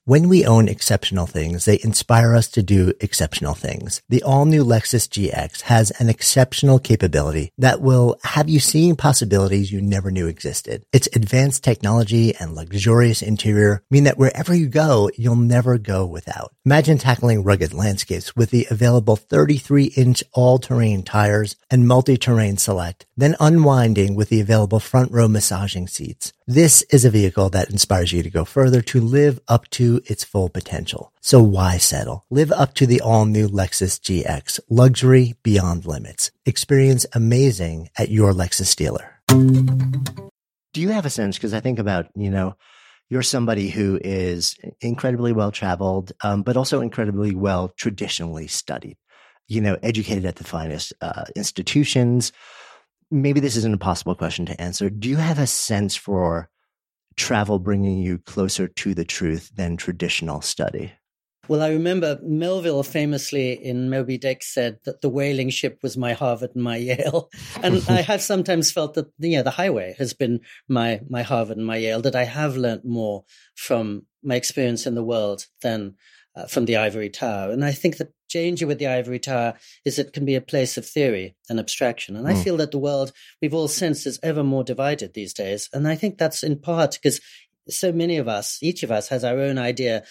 When 0.05 0.29
we 0.29 0.47
own 0.47 0.67
exceptional 0.67 1.27
things, 1.27 1.65
they 1.65 1.79
inspire 1.83 2.33
us 2.33 2.47
to 2.49 2.63
do 2.63 2.91
exceptional 3.01 3.53
things. 3.53 4.01
The 4.09 4.23
all 4.23 4.45
new 4.45 4.65
Lexus 4.65 5.07
GX 5.07 5.61
has 5.61 5.91
an 5.91 6.09
exceptional 6.09 6.79
capability 6.79 7.51
that 7.59 7.81
will 7.81 8.17
have 8.23 8.49
you 8.49 8.59
seeing 8.59 8.95
possibilities 8.95 9.71
you 9.71 9.79
never 9.79 10.09
knew 10.09 10.25
existed. 10.25 10.83
Its 10.91 11.07
advanced 11.13 11.63
technology 11.63 12.33
and 12.33 12.55
luxurious 12.55 13.21
interior 13.21 13.83
mean 13.91 14.05
that 14.05 14.17
wherever 14.17 14.55
you 14.55 14.65
go, 14.67 15.11
you'll 15.19 15.35
never 15.35 15.77
go 15.77 16.07
without. 16.07 16.51
Imagine 16.65 16.97
tackling 16.97 17.43
rugged 17.43 17.71
landscapes 17.71 18.35
with 18.35 18.49
the 18.49 18.65
available 18.71 19.15
33 19.15 19.93
inch 19.95 20.23
all 20.33 20.57
terrain 20.57 21.03
tires 21.03 21.55
and 21.69 21.87
multi-terrain 21.87 22.57
select, 22.57 23.05
then 23.15 23.35
unwinding 23.39 24.15
with 24.15 24.29
the 24.29 24.41
available 24.41 24.79
front 24.79 25.11
row 25.11 25.27
massaging 25.27 25.87
seats. 25.87 26.33
This 26.47 26.81
is 26.89 27.05
a 27.05 27.09
vehicle 27.09 27.49
that 27.51 27.69
inspires 27.69 28.11
you 28.11 28.23
to 28.23 28.29
go 28.29 28.43
further 28.45 28.81
to 28.81 28.99
live 28.99 29.39
up 29.47 29.69
to 29.69 29.90
its 30.05 30.23
full 30.23 30.49
potential. 30.49 31.11
So 31.21 31.43
why 31.43 31.77
settle? 31.77 32.25
Live 32.29 32.51
up 32.51 32.73
to 32.75 32.85
the 32.85 33.01
all 33.01 33.25
new 33.25 33.47
Lexus 33.47 33.99
GX, 33.99 34.59
luxury 34.69 35.35
beyond 35.43 35.85
limits. 35.85 36.31
Experience 36.45 37.05
amazing 37.13 37.89
at 37.97 38.09
your 38.09 38.31
Lexus 38.31 38.75
dealer. 38.75 39.15
Do 39.27 40.81
you 40.81 40.89
have 40.89 41.05
a 41.05 41.09
sense? 41.09 41.37
Because 41.37 41.53
I 41.53 41.59
think 41.59 41.79
about, 41.79 42.07
you 42.15 42.29
know, 42.29 42.55
you're 43.09 43.21
somebody 43.21 43.69
who 43.69 43.99
is 44.01 44.55
incredibly 44.79 45.33
well 45.33 45.51
traveled, 45.51 46.13
um, 46.23 46.43
but 46.43 46.55
also 46.55 46.79
incredibly 46.79 47.35
well 47.35 47.73
traditionally 47.75 48.47
studied, 48.47 48.97
you 49.47 49.59
know, 49.59 49.77
educated 49.83 50.25
at 50.25 50.37
the 50.37 50.45
finest 50.45 50.93
uh, 51.01 51.25
institutions, 51.35 52.31
maybe 53.11 53.41
this 53.41 53.57
is 53.57 53.65
an 53.65 53.73
impossible 53.73 54.15
question 54.15 54.45
to 54.45 54.59
answer. 54.59 54.89
Do 54.89 55.09
you 55.09 55.17
have 55.17 55.37
a 55.37 55.45
sense 55.45 55.95
for 55.95 56.49
travel 57.15 57.59
bringing 57.59 57.99
you 57.99 58.17
closer 58.19 58.67
to 58.67 58.93
the 58.93 59.05
truth 59.05 59.51
than 59.55 59.77
traditional 59.77 60.41
study? 60.41 60.93
Well, 61.47 61.61
I 61.61 61.69
remember 61.69 62.19
Melville 62.23 62.83
famously 62.83 63.53
in 63.53 63.89
Moby 63.89 64.17
Dick 64.17 64.43
said 64.43 64.79
that 64.85 65.01
the 65.01 65.09
whaling 65.09 65.49
ship 65.49 65.79
was 65.81 65.97
my 65.97 66.13
Harvard 66.13 66.51
and 66.55 66.63
my 66.63 66.77
Yale. 66.77 67.29
And 67.63 67.83
I 67.89 68.01
have 68.01 68.21
sometimes 68.21 68.71
felt 68.71 68.93
that, 68.93 69.07
you 69.17 69.37
know, 69.37 69.43
the 69.43 69.51
highway 69.51 69.95
has 69.97 70.13
been 70.13 70.41
my, 70.69 71.01
my 71.09 71.23
Harvard 71.23 71.57
and 71.57 71.65
my 71.65 71.77
Yale, 71.77 72.01
that 72.03 72.15
I 72.15 72.25
have 72.25 72.55
learned 72.55 72.85
more 72.85 73.25
from 73.55 74.05
my 74.23 74.35
experience 74.35 74.85
in 74.85 74.95
the 74.95 75.03
world 75.03 75.47
than 75.61 75.95
uh, 76.35 76.45
from 76.45 76.65
the 76.65 76.77
ivory 76.77 77.09
tower. 77.09 77.51
And 77.51 77.65
I 77.65 77.71
think 77.71 77.97
the 77.97 78.11
danger 78.31 78.67
with 78.67 78.79
the 78.79 78.87
ivory 78.87 79.19
tower 79.19 79.53
is 79.85 79.99
it 79.99 80.13
can 80.13 80.25
be 80.25 80.35
a 80.35 80.41
place 80.41 80.77
of 80.77 80.85
theory 80.85 81.35
and 81.49 81.59
abstraction. 81.59 82.15
And 82.15 82.25
mm. 82.25 82.31
I 82.31 82.33
hmm. 82.33 82.41
feel 82.41 82.57
that 82.57 82.71
the 82.71 82.79
world 82.79 83.11
we've 83.41 83.53
all 83.53 83.67
sensed 83.67 84.07
is 84.07 84.19
ever 84.23 84.43
more 84.43 84.63
divided 84.63 85.13
these 85.13 85.33
days. 85.33 85.69
And 85.73 85.87
I 85.87 85.95
think 85.95 86.17
that's 86.17 86.43
in 86.43 86.59
part 86.59 86.93
because 87.01 87.19
so 87.69 87.91
many 87.91 88.17
of 88.17 88.27
us, 88.27 88.59
each 88.61 88.83
of 88.83 88.91
us 88.91 89.09
has 89.09 89.23
our 89.23 89.39
own 89.39 89.57
idea 89.57 90.03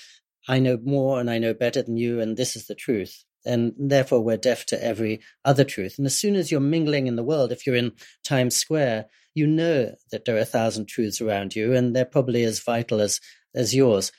I 0.48 0.58
know 0.58 0.78
more 0.82 1.20
and 1.20 1.30
I 1.30 1.38
know 1.38 1.54
better 1.54 1.82
than 1.82 1.96
you, 1.96 2.20
and 2.20 2.36
this 2.36 2.56
is 2.56 2.66
the 2.66 2.74
truth. 2.74 3.24
And 3.44 3.72
therefore, 3.78 4.20
we're 4.22 4.36
deaf 4.36 4.66
to 4.66 4.84
every 4.84 5.20
other 5.44 5.64
truth. 5.64 5.94
And 5.96 6.06
as 6.06 6.18
soon 6.18 6.34
as 6.34 6.50
you're 6.50 6.60
mingling 6.60 7.06
in 7.06 7.16
the 7.16 7.24
world, 7.24 7.52
if 7.52 7.66
you're 7.66 7.76
in 7.76 7.92
Times 8.22 8.56
Square, 8.56 9.06
you 9.34 9.46
know 9.46 9.94
that 10.10 10.24
there 10.24 10.36
are 10.36 10.40
a 10.40 10.44
thousand 10.44 10.86
truths 10.86 11.20
around 11.20 11.56
you, 11.56 11.72
and 11.74 11.94
they're 11.94 12.04
probably 12.04 12.44
as 12.44 12.60
vital 12.60 13.00
as, 13.00 13.20
as 13.54 13.74
yours. 13.74 14.12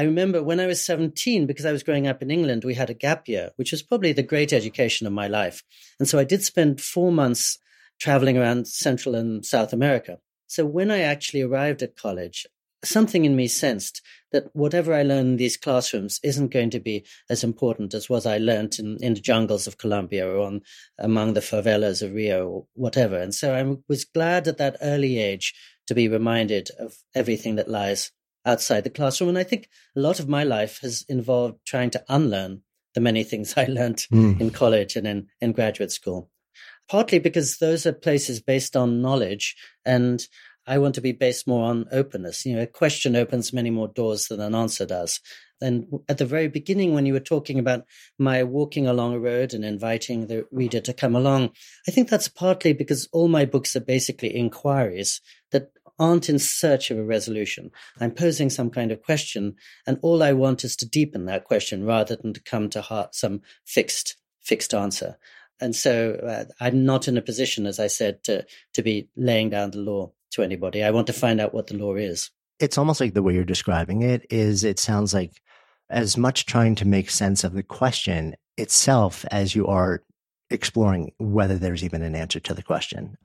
I 0.00 0.04
remember 0.04 0.42
when 0.42 0.60
I 0.60 0.66
was 0.66 0.82
17, 0.82 1.44
because 1.44 1.66
I 1.66 1.72
was 1.72 1.82
growing 1.82 2.06
up 2.06 2.22
in 2.22 2.30
England, 2.30 2.64
we 2.64 2.72
had 2.72 2.88
a 2.88 2.94
gap 2.94 3.28
year, 3.28 3.50
which 3.56 3.70
was 3.70 3.82
probably 3.82 4.14
the 4.14 4.22
great 4.22 4.50
education 4.50 5.06
of 5.06 5.12
my 5.12 5.26
life. 5.26 5.62
And 5.98 6.08
so 6.08 6.18
I 6.18 6.24
did 6.24 6.42
spend 6.42 6.80
four 6.80 7.12
months 7.12 7.58
traveling 8.00 8.38
around 8.38 8.66
Central 8.66 9.14
and 9.14 9.44
South 9.44 9.74
America. 9.74 10.16
So 10.46 10.64
when 10.64 10.90
I 10.90 11.00
actually 11.00 11.42
arrived 11.42 11.82
at 11.82 11.96
college, 11.96 12.46
something 12.82 13.26
in 13.26 13.36
me 13.36 13.46
sensed 13.46 14.00
that 14.32 14.48
whatever 14.54 14.94
I 14.94 15.02
learned 15.02 15.32
in 15.32 15.36
these 15.36 15.58
classrooms 15.58 16.18
isn't 16.22 16.50
going 16.50 16.70
to 16.70 16.80
be 16.80 17.04
as 17.28 17.44
important 17.44 17.92
as 17.92 18.08
what 18.08 18.24
I 18.24 18.38
learned 18.38 18.78
in, 18.78 18.96
in 19.02 19.12
the 19.12 19.20
jungles 19.20 19.66
of 19.66 19.76
Colombia 19.76 20.26
or 20.26 20.38
on, 20.46 20.62
among 20.98 21.34
the 21.34 21.40
favelas 21.40 22.00
of 22.00 22.14
Rio 22.14 22.48
or 22.48 22.66
whatever. 22.72 23.18
And 23.18 23.34
so 23.34 23.54
I 23.54 23.76
was 23.86 24.06
glad 24.06 24.48
at 24.48 24.56
that 24.56 24.78
early 24.80 25.18
age 25.18 25.52
to 25.88 25.94
be 25.94 26.08
reminded 26.08 26.70
of 26.78 26.94
everything 27.14 27.56
that 27.56 27.68
lies 27.68 28.12
outside 28.44 28.84
the 28.84 28.90
classroom. 28.90 29.28
And 29.28 29.38
I 29.38 29.44
think 29.44 29.68
a 29.96 30.00
lot 30.00 30.20
of 30.20 30.28
my 30.28 30.44
life 30.44 30.80
has 30.82 31.04
involved 31.08 31.58
trying 31.66 31.90
to 31.90 32.04
unlearn 32.08 32.62
the 32.94 33.00
many 33.00 33.24
things 33.24 33.54
I 33.56 33.66
learned 33.66 34.04
mm. 34.12 34.40
in 34.40 34.50
college 34.50 34.96
and 34.96 35.06
in, 35.06 35.28
in 35.40 35.52
graduate 35.52 35.92
school. 35.92 36.30
Partly 36.88 37.20
because 37.20 37.58
those 37.58 37.86
are 37.86 37.92
places 37.92 38.40
based 38.40 38.76
on 38.76 39.00
knowledge 39.00 39.54
and 39.84 40.26
I 40.66 40.78
want 40.78 40.94
to 40.96 41.00
be 41.00 41.12
based 41.12 41.46
more 41.48 41.64
on 41.64 41.86
openness. 41.90 42.44
You 42.44 42.56
know, 42.56 42.62
a 42.62 42.66
question 42.66 43.16
opens 43.16 43.52
many 43.52 43.70
more 43.70 43.88
doors 43.88 44.26
than 44.26 44.40
an 44.40 44.54
answer 44.54 44.86
does. 44.86 45.20
And 45.60 45.86
at 46.08 46.18
the 46.18 46.24
very 46.24 46.48
beginning, 46.48 46.94
when 46.94 47.06
you 47.06 47.12
were 47.12 47.20
talking 47.20 47.58
about 47.58 47.84
my 48.18 48.42
walking 48.44 48.86
along 48.86 49.14
a 49.14 49.18
road 49.18 49.52
and 49.52 49.64
inviting 49.64 50.26
the 50.26 50.46
reader 50.50 50.80
to 50.80 50.94
come 50.94 51.14
along, 51.14 51.50
I 51.86 51.90
think 51.90 52.08
that's 52.08 52.28
partly 52.28 52.72
because 52.72 53.08
all 53.12 53.28
my 53.28 53.44
books 53.44 53.76
are 53.76 53.80
basically 53.80 54.34
inquiries 54.34 55.20
that 55.50 55.70
aren't 56.00 56.28
in 56.28 56.38
search 56.38 56.90
of 56.90 56.98
a 56.98 57.04
resolution. 57.04 57.70
I'm 58.00 58.10
posing 58.10 58.50
some 58.50 58.70
kind 58.70 58.90
of 58.90 59.02
question, 59.02 59.54
and 59.86 59.98
all 60.02 60.22
I 60.22 60.32
want 60.32 60.64
is 60.64 60.74
to 60.76 60.88
deepen 60.88 61.26
that 61.26 61.44
question 61.44 61.84
rather 61.84 62.16
than 62.16 62.32
to 62.32 62.42
come 62.42 62.70
to 62.70 62.80
heart 62.80 63.14
some 63.14 63.42
fixed 63.64 64.16
fixed 64.40 64.74
answer. 64.74 65.18
And 65.60 65.76
so 65.76 66.14
uh, 66.26 66.44
I'm 66.58 66.86
not 66.86 67.06
in 67.06 67.18
a 67.18 67.22
position, 67.22 67.66
as 67.66 67.78
I 67.78 67.86
said, 67.86 68.24
to 68.24 68.46
to 68.74 68.82
be 68.82 69.10
laying 69.14 69.50
down 69.50 69.70
the 69.70 69.78
law 69.78 70.12
to 70.32 70.42
anybody. 70.42 70.82
I 70.82 70.90
want 70.90 71.06
to 71.08 71.12
find 71.12 71.40
out 71.40 71.54
what 71.54 71.66
the 71.66 71.76
law 71.76 71.94
is. 71.94 72.30
It's 72.58 72.78
almost 72.78 73.00
like 73.00 73.14
the 73.14 73.22
way 73.22 73.34
you're 73.34 73.44
describing 73.44 74.02
it 74.02 74.26
is. 74.30 74.64
It 74.64 74.78
sounds 74.78 75.12
like 75.14 75.40
as 75.90 76.16
much 76.16 76.46
trying 76.46 76.76
to 76.76 76.86
make 76.86 77.10
sense 77.10 77.44
of 77.44 77.52
the 77.52 77.62
question 77.62 78.36
itself 78.56 79.24
as 79.30 79.54
you 79.54 79.66
are 79.66 80.02
exploring 80.50 81.12
whether 81.18 81.56
there's 81.56 81.84
even 81.84 82.02
an 82.02 82.14
answer 82.14 82.40
to 82.40 82.54
the 82.54 82.62
question. 82.62 83.16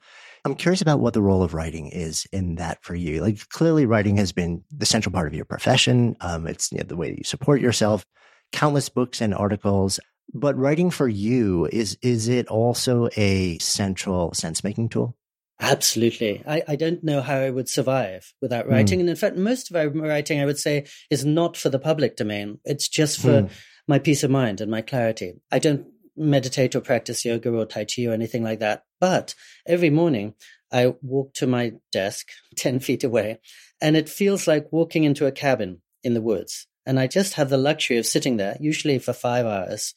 I'm 0.46 0.54
curious 0.54 0.82
about 0.82 1.00
what 1.00 1.16
the 1.16 1.24
role 1.24 1.42
of 1.42 1.56
writing 1.56 1.88
is 1.88 2.28
in 2.32 2.56
that 2.56 2.84
for 2.84 2.94
you. 2.94 3.20
Like 3.22 3.50
clearly, 3.50 3.88
writing 3.88 4.18
has 4.18 4.32
been 4.32 4.64
the 4.72 4.86
central 4.86 5.12
part 5.12 5.28
of 5.28 5.34
your 5.34 5.44
profession. 5.44 6.16
Um, 6.22 6.46
it's 6.46 6.72
you 6.72 6.78
know, 6.78 6.84
the 6.84 6.96
way 6.96 7.10
that 7.10 7.18
you 7.18 7.24
support 7.24 7.62
yourself. 7.62 8.06
Countless 8.52 8.88
books 8.88 9.22
and 9.22 9.34
articles. 9.34 10.00
But 10.34 10.56
writing 10.56 10.92
for 10.92 11.08
you 11.08 11.68
is 11.72 11.98
is 12.04 12.28
it 12.28 12.48
also 12.48 13.10
a 13.18 13.58
central 13.58 14.34
sense 14.34 14.64
making 14.64 14.90
tool? 14.90 15.18
Absolutely. 15.60 16.44
I, 16.46 16.62
I 16.68 16.76
don't 16.76 17.04
know 17.04 17.22
how 17.22 17.38
I 17.38 17.50
would 17.50 17.70
survive 17.70 18.32
without 18.40 18.70
writing. 18.70 19.00
Mm. 19.00 19.02
And 19.02 19.10
in 19.10 19.16
fact, 19.16 19.38
most 19.38 19.72
of 19.72 19.96
my 19.96 20.08
writing, 20.08 20.42
I 20.42 20.46
would 20.46 20.60
say, 20.60 20.86
is 21.10 21.26
not 21.26 21.58
for 21.58 21.70
the 21.70 21.80
public 21.80 22.18
domain. 22.18 22.60
It's 22.66 22.90
just 22.90 23.20
for 23.20 23.44
mm. 23.44 23.50
my 23.88 23.98
peace 23.98 24.24
of 24.24 24.32
mind 24.32 24.62
and 24.62 24.70
my 24.70 24.82
clarity. 24.82 25.34
I 25.52 25.60
don't 25.60 25.88
meditate 26.18 26.76
or 26.76 26.82
practice 26.82 27.26
yoga 27.26 27.52
or 27.52 27.66
Tai 27.66 27.86
Chi 27.86 28.06
or 28.06 28.14
anything 28.14 28.44
like 28.44 28.60
that. 28.60 28.84
But 29.00 29.36
every 29.68 29.90
morning 29.90 30.36
I 30.72 30.94
walk 31.02 31.34
to 31.36 31.48
my 31.48 31.74
desk 31.92 32.28
10 32.58 32.80
feet 32.80 33.04
away 33.04 33.40
and 33.82 33.96
it 33.98 34.10
feels 34.10 34.48
like 34.48 34.72
walking 34.72 35.04
into 35.04 35.26
a 35.26 35.32
cabin 35.32 35.82
in 36.04 36.14
the 36.14 36.22
woods. 36.22 36.68
And 36.86 37.00
I 37.00 37.08
just 37.08 37.34
have 37.34 37.50
the 37.50 37.58
luxury 37.58 37.98
of 37.98 38.06
sitting 38.06 38.38
there, 38.38 38.58
usually 38.60 39.00
for 39.00 39.12
five 39.12 39.46
hours, 39.46 39.96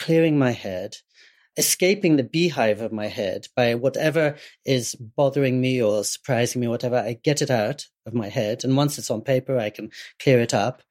clearing 0.00 0.36
my 0.36 0.50
head, 0.50 0.96
escaping 1.56 2.16
the 2.16 2.24
beehive 2.24 2.80
of 2.80 2.92
my 2.92 3.06
head 3.06 3.46
by 3.54 3.76
whatever 3.76 4.36
is 4.64 4.96
bothering 4.96 5.60
me 5.60 5.80
or 5.80 6.02
surprising 6.02 6.60
me 6.60 6.66
whatever. 6.66 6.96
I 6.96 7.18
get 7.22 7.40
it 7.40 7.50
out 7.50 7.86
of 8.04 8.14
my 8.14 8.28
head. 8.28 8.64
And 8.64 8.76
once 8.76 8.98
it's 8.98 9.10
on 9.10 9.22
paper, 9.22 9.56
I 9.58 9.70
can 9.70 9.90
clear 10.20 10.40
it 10.40 10.52
up 10.52 10.82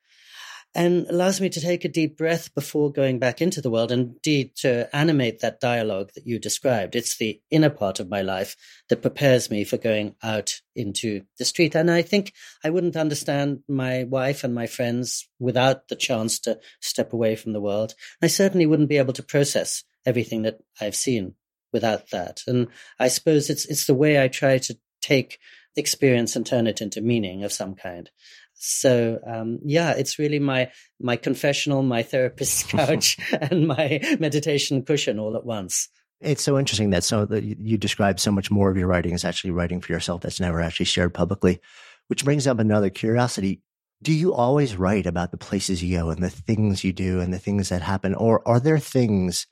and 0.75 1.07
allows 1.07 1.39
me 1.39 1.49
to 1.49 1.61
take 1.61 1.85
a 1.85 1.89
deep 1.89 2.17
breath 2.17 2.53
before 2.55 2.91
going 2.91 3.19
back 3.19 3.41
into 3.41 3.61
the 3.61 3.69
world 3.69 3.91
and 3.91 4.13
indeed 4.13 4.55
to 4.55 4.93
animate 4.95 5.39
that 5.39 5.59
dialogue 5.59 6.11
that 6.15 6.25
you 6.25 6.39
described. 6.39 6.95
It's 6.95 7.17
the 7.17 7.39
inner 7.51 7.69
part 7.69 7.99
of 7.99 8.09
my 8.09 8.21
life 8.21 8.55
that 8.89 9.01
prepares 9.01 9.51
me 9.51 9.63
for 9.63 9.77
going 9.77 10.15
out 10.23 10.61
into 10.75 11.21
the 11.37 11.45
street. 11.45 11.75
And 11.75 11.91
I 11.91 12.01
think 12.01 12.33
I 12.63 12.71
wouldn't 12.71 12.95
understand 12.95 13.59
my 13.67 14.03
wife 14.05 14.43
and 14.43 14.55
my 14.55 14.65
friends 14.65 15.29
without 15.39 15.87
the 15.89 15.95
chance 15.95 16.39
to 16.39 16.59
step 16.81 17.13
away 17.13 17.35
from 17.35 17.53
the 17.53 17.61
world. 17.61 17.93
I 18.21 18.27
certainly 18.27 18.65
wouldn't 18.65 18.89
be 18.89 18.97
able 18.97 19.13
to 19.13 19.23
process 19.23 19.83
everything 20.05 20.41
that 20.43 20.59
I've 20.81 20.95
seen 20.95 21.35
without 21.71 22.09
that. 22.11 22.41
And 22.47 22.67
I 22.99 23.07
suppose 23.09 23.49
it's, 23.49 23.65
it's 23.65 23.85
the 23.85 23.93
way 23.93 24.21
I 24.21 24.27
try 24.27 24.57
to 24.57 24.77
take 25.01 25.39
experience 25.75 26.35
and 26.35 26.45
turn 26.45 26.67
it 26.67 26.81
into 26.81 27.01
meaning 27.01 27.43
of 27.43 27.51
some 27.51 27.75
kind. 27.75 28.09
So 28.53 29.19
um, 29.25 29.59
yeah, 29.63 29.91
it's 29.91 30.19
really 30.19 30.39
my 30.39 30.71
my 30.99 31.15
confessional, 31.15 31.83
my 31.83 32.03
therapist's 32.03 32.63
couch, 32.71 33.17
and 33.41 33.67
my 33.67 33.99
meditation 34.19 34.83
cushion 34.83 35.19
all 35.19 35.35
at 35.35 35.45
once. 35.45 35.89
It's 36.21 36.43
so 36.43 36.57
interesting 36.57 36.91
that 36.91 37.03
so 37.03 37.25
that 37.25 37.43
you 37.43 37.77
describe 37.77 38.19
so 38.19 38.31
much 38.31 38.49
more 38.49 38.71
of 38.71 38.77
your 38.77 38.87
writing 38.87 39.13
is 39.13 39.25
actually 39.25 39.51
writing 39.51 39.81
for 39.81 39.91
yourself 39.91 40.21
that's 40.21 40.39
never 40.39 40.61
actually 40.61 40.85
shared 40.85 41.13
publicly, 41.13 41.59
which 42.07 42.23
brings 42.23 42.47
up 42.47 42.59
another 42.59 42.89
curiosity. 42.89 43.61
Do 44.01 44.13
you 44.13 44.33
always 44.33 44.75
write 44.75 45.05
about 45.05 45.31
the 45.31 45.37
places 45.37 45.83
you 45.83 45.97
go 45.97 46.09
and 46.09 46.21
the 46.21 46.29
things 46.29 46.83
you 46.83 46.93
do 46.93 47.19
and 47.19 47.33
the 47.33 47.39
things 47.39 47.69
that 47.69 47.81
happen, 47.81 48.15
or 48.15 48.47
are 48.47 48.59
there 48.59 48.79
things 48.79 49.47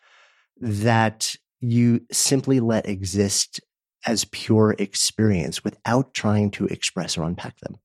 that 0.59 1.35
you 1.59 2.01
simply 2.11 2.59
let 2.59 2.87
exist 2.87 3.59
as 4.05 4.25
pure 4.25 4.75
experience 4.77 5.63
without 5.63 6.13
trying 6.13 6.51
to 6.51 6.65
express 6.67 7.17
or 7.17 7.23
unpack 7.23 7.59
them? 7.59 7.79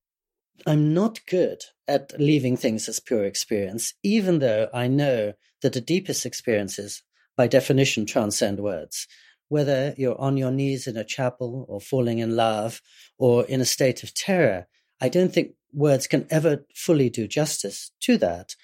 I'm 0.65 0.93
not 0.93 1.19
good 1.27 1.61
at 1.87 2.19
leaving 2.19 2.57
things 2.57 2.89
as 2.89 2.99
pure 2.99 3.23
experience, 3.23 3.93
even 4.03 4.39
though 4.39 4.69
I 4.73 4.87
know 4.87 5.33
that 5.61 5.73
the 5.73 5.81
deepest 5.81 6.25
experiences, 6.25 7.03
by 7.35 7.47
definition, 7.47 8.05
transcend 8.05 8.59
words. 8.59 9.07
Whether 9.49 9.93
you're 9.97 10.19
on 10.19 10.35
your 10.35 10.51
knees 10.51 10.87
in 10.87 10.97
a 10.97 11.05
chapel 11.05 11.65
or 11.69 11.79
falling 11.79 12.19
in 12.19 12.35
love 12.35 12.81
or 13.17 13.45
in 13.45 13.61
a 13.61 13.65
state 13.65 14.03
of 14.03 14.13
terror, 14.13 14.67
I 14.99 15.07
don't 15.09 15.33
think 15.33 15.53
words 15.73 16.07
can 16.07 16.27
ever 16.29 16.65
fully 16.75 17.09
do 17.09 17.27
justice 17.27 17.91
to 18.01 18.17
that. 18.17 18.55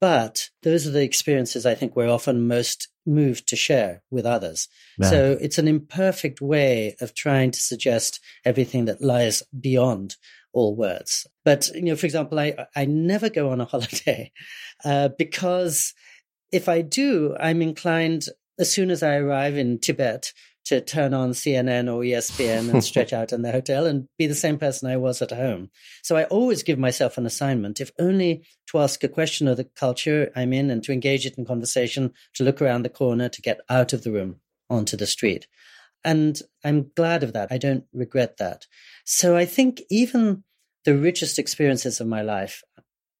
But 0.00 0.50
those 0.62 0.86
are 0.86 0.90
the 0.90 1.02
experiences 1.02 1.66
I 1.66 1.74
think 1.74 1.96
we're 1.96 2.08
often 2.08 2.46
most 2.46 2.88
moved 3.04 3.48
to 3.48 3.56
share 3.56 4.02
with 4.10 4.24
others. 4.24 4.68
So 5.10 5.36
it's 5.40 5.58
an 5.58 5.66
imperfect 5.68 6.40
way 6.40 6.96
of 7.00 7.14
trying 7.14 7.50
to 7.50 7.60
suggest 7.60 8.20
everything 8.44 8.84
that 8.84 9.02
lies 9.02 9.42
beyond 9.58 10.16
all 10.52 10.76
words. 10.76 11.26
But, 11.44 11.68
you 11.74 11.82
know, 11.82 11.96
for 11.96 12.06
example, 12.06 12.38
I, 12.38 12.54
I 12.76 12.84
never 12.84 13.28
go 13.28 13.50
on 13.50 13.60
a 13.60 13.64
holiday 13.72 14.30
uh, 14.84 15.08
because 15.18 15.94
if 16.52 16.68
I 16.68 16.82
do, 16.82 17.34
I'm 17.40 17.62
inclined 17.62 18.26
as 18.58 18.70
soon 18.70 18.90
as 18.90 19.02
I 19.02 19.16
arrive 19.16 19.56
in 19.56 19.78
Tibet 19.78 20.32
to 20.64 20.80
turn 20.80 21.12
on 21.12 21.30
CNN 21.30 21.92
or 21.92 22.02
ESPN 22.02 22.70
and 22.70 22.84
stretch 22.84 23.12
out 23.12 23.32
in 23.32 23.42
the 23.42 23.52
hotel 23.52 23.86
and 23.86 24.08
be 24.16 24.26
the 24.26 24.34
same 24.34 24.58
person 24.58 24.88
I 24.88 24.96
was 24.96 25.20
at 25.20 25.32
home. 25.32 25.70
So 26.02 26.16
I 26.16 26.24
always 26.24 26.62
give 26.62 26.78
myself 26.78 27.18
an 27.18 27.26
assignment, 27.26 27.80
if 27.80 27.90
only 27.98 28.44
to 28.70 28.78
ask 28.78 29.02
a 29.02 29.08
question 29.08 29.48
of 29.48 29.56
the 29.56 29.64
culture 29.64 30.30
I'm 30.36 30.52
in 30.52 30.70
and 30.70 30.82
to 30.84 30.92
engage 30.92 31.26
it 31.26 31.36
in 31.36 31.44
conversation, 31.44 32.12
to 32.34 32.44
look 32.44 32.62
around 32.62 32.84
the 32.84 32.88
corner, 32.88 33.28
to 33.28 33.42
get 33.42 33.60
out 33.68 33.92
of 33.92 34.04
the 34.04 34.12
room 34.12 34.36
onto 34.70 34.96
the 34.96 35.06
street. 35.06 35.46
And 36.04 36.40
I'm 36.64 36.90
glad 36.96 37.22
of 37.22 37.32
that. 37.32 37.52
I 37.52 37.58
don't 37.58 37.84
regret 37.92 38.38
that. 38.38 38.66
So 39.04 39.36
I 39.36 39.44
think 39.44 39.82
even 39.90 40.44
the 40.84 40.96
richest 40.96 41.38
experiences 41.38 42.00
of 42.00 42.06
my 42.06 42.22
life, 42.22 42.62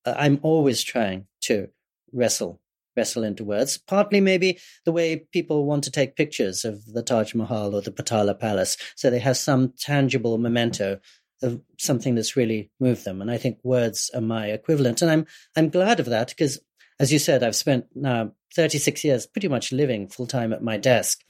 uh, 0.05 0.15
I'm 0.17 0.41
always 0.43 0.83
trying 0.83 1.27
to 1.43 1.69
wrestle, 2.13 2.61
wrestle 2.97 3.25
into 3.25 3.45
words. 3.45 3.79
Partly 3.79 4.21
maybe 4.21 4.59
the 4.85 4.93
way 4.93 5.27
people 5.33 5.65
want 5.65 5.85
to 5.85 5.91
take 5.91 6.17
pictures 6.17 6.65
of 6.65 6.85
the 6.87 7.03
Taj 7.03 7.35
Mahal 7.35 7.75
or 7.75 7.81
the 7.81 7.91
Potala 7.91 8.39
Palace. 8.39 8.77
So 8.97 9.11
they 9.11 9.19
have 9.21 9.37
some 9.37 9.73
tangible 9.79 10.39
memento 10.39 11.01
of 11.43 11.61
something 11.79 12.15
that's 12.15 12.37
really 12.37 12.71
moved 12.79 13.05
them. 13.05 13.21
And 13.21 13.31
I 13.31 13.37
think 13.37 13.59
words 13.65 14.11
are 14.15 14.21
my 14.21 14.47
equivalent. 14.49 15.03
And 15.03 15.11
I'm, 15.11 15.27
I'm 15.57 15.71
glad 15.71 16.01
of 16.01 16.07
that 16.07 16.29
because 16.29 16.61
as 17.01 17.13
you 17.13 17.19
said, 17.19 17.43
I've 17.43 17.57
spent 17.57 17.87
now 17.95 18.33
36 18.55 19.03
years 19.03 19.27
pretty 19.27 19.49
much 19.49 19.73
living 19.73 20.09
full 20.09 20.27
time 20.27 20.53
at 20.53 20.63
my 20.63 20.77
desk. 20.77 21.21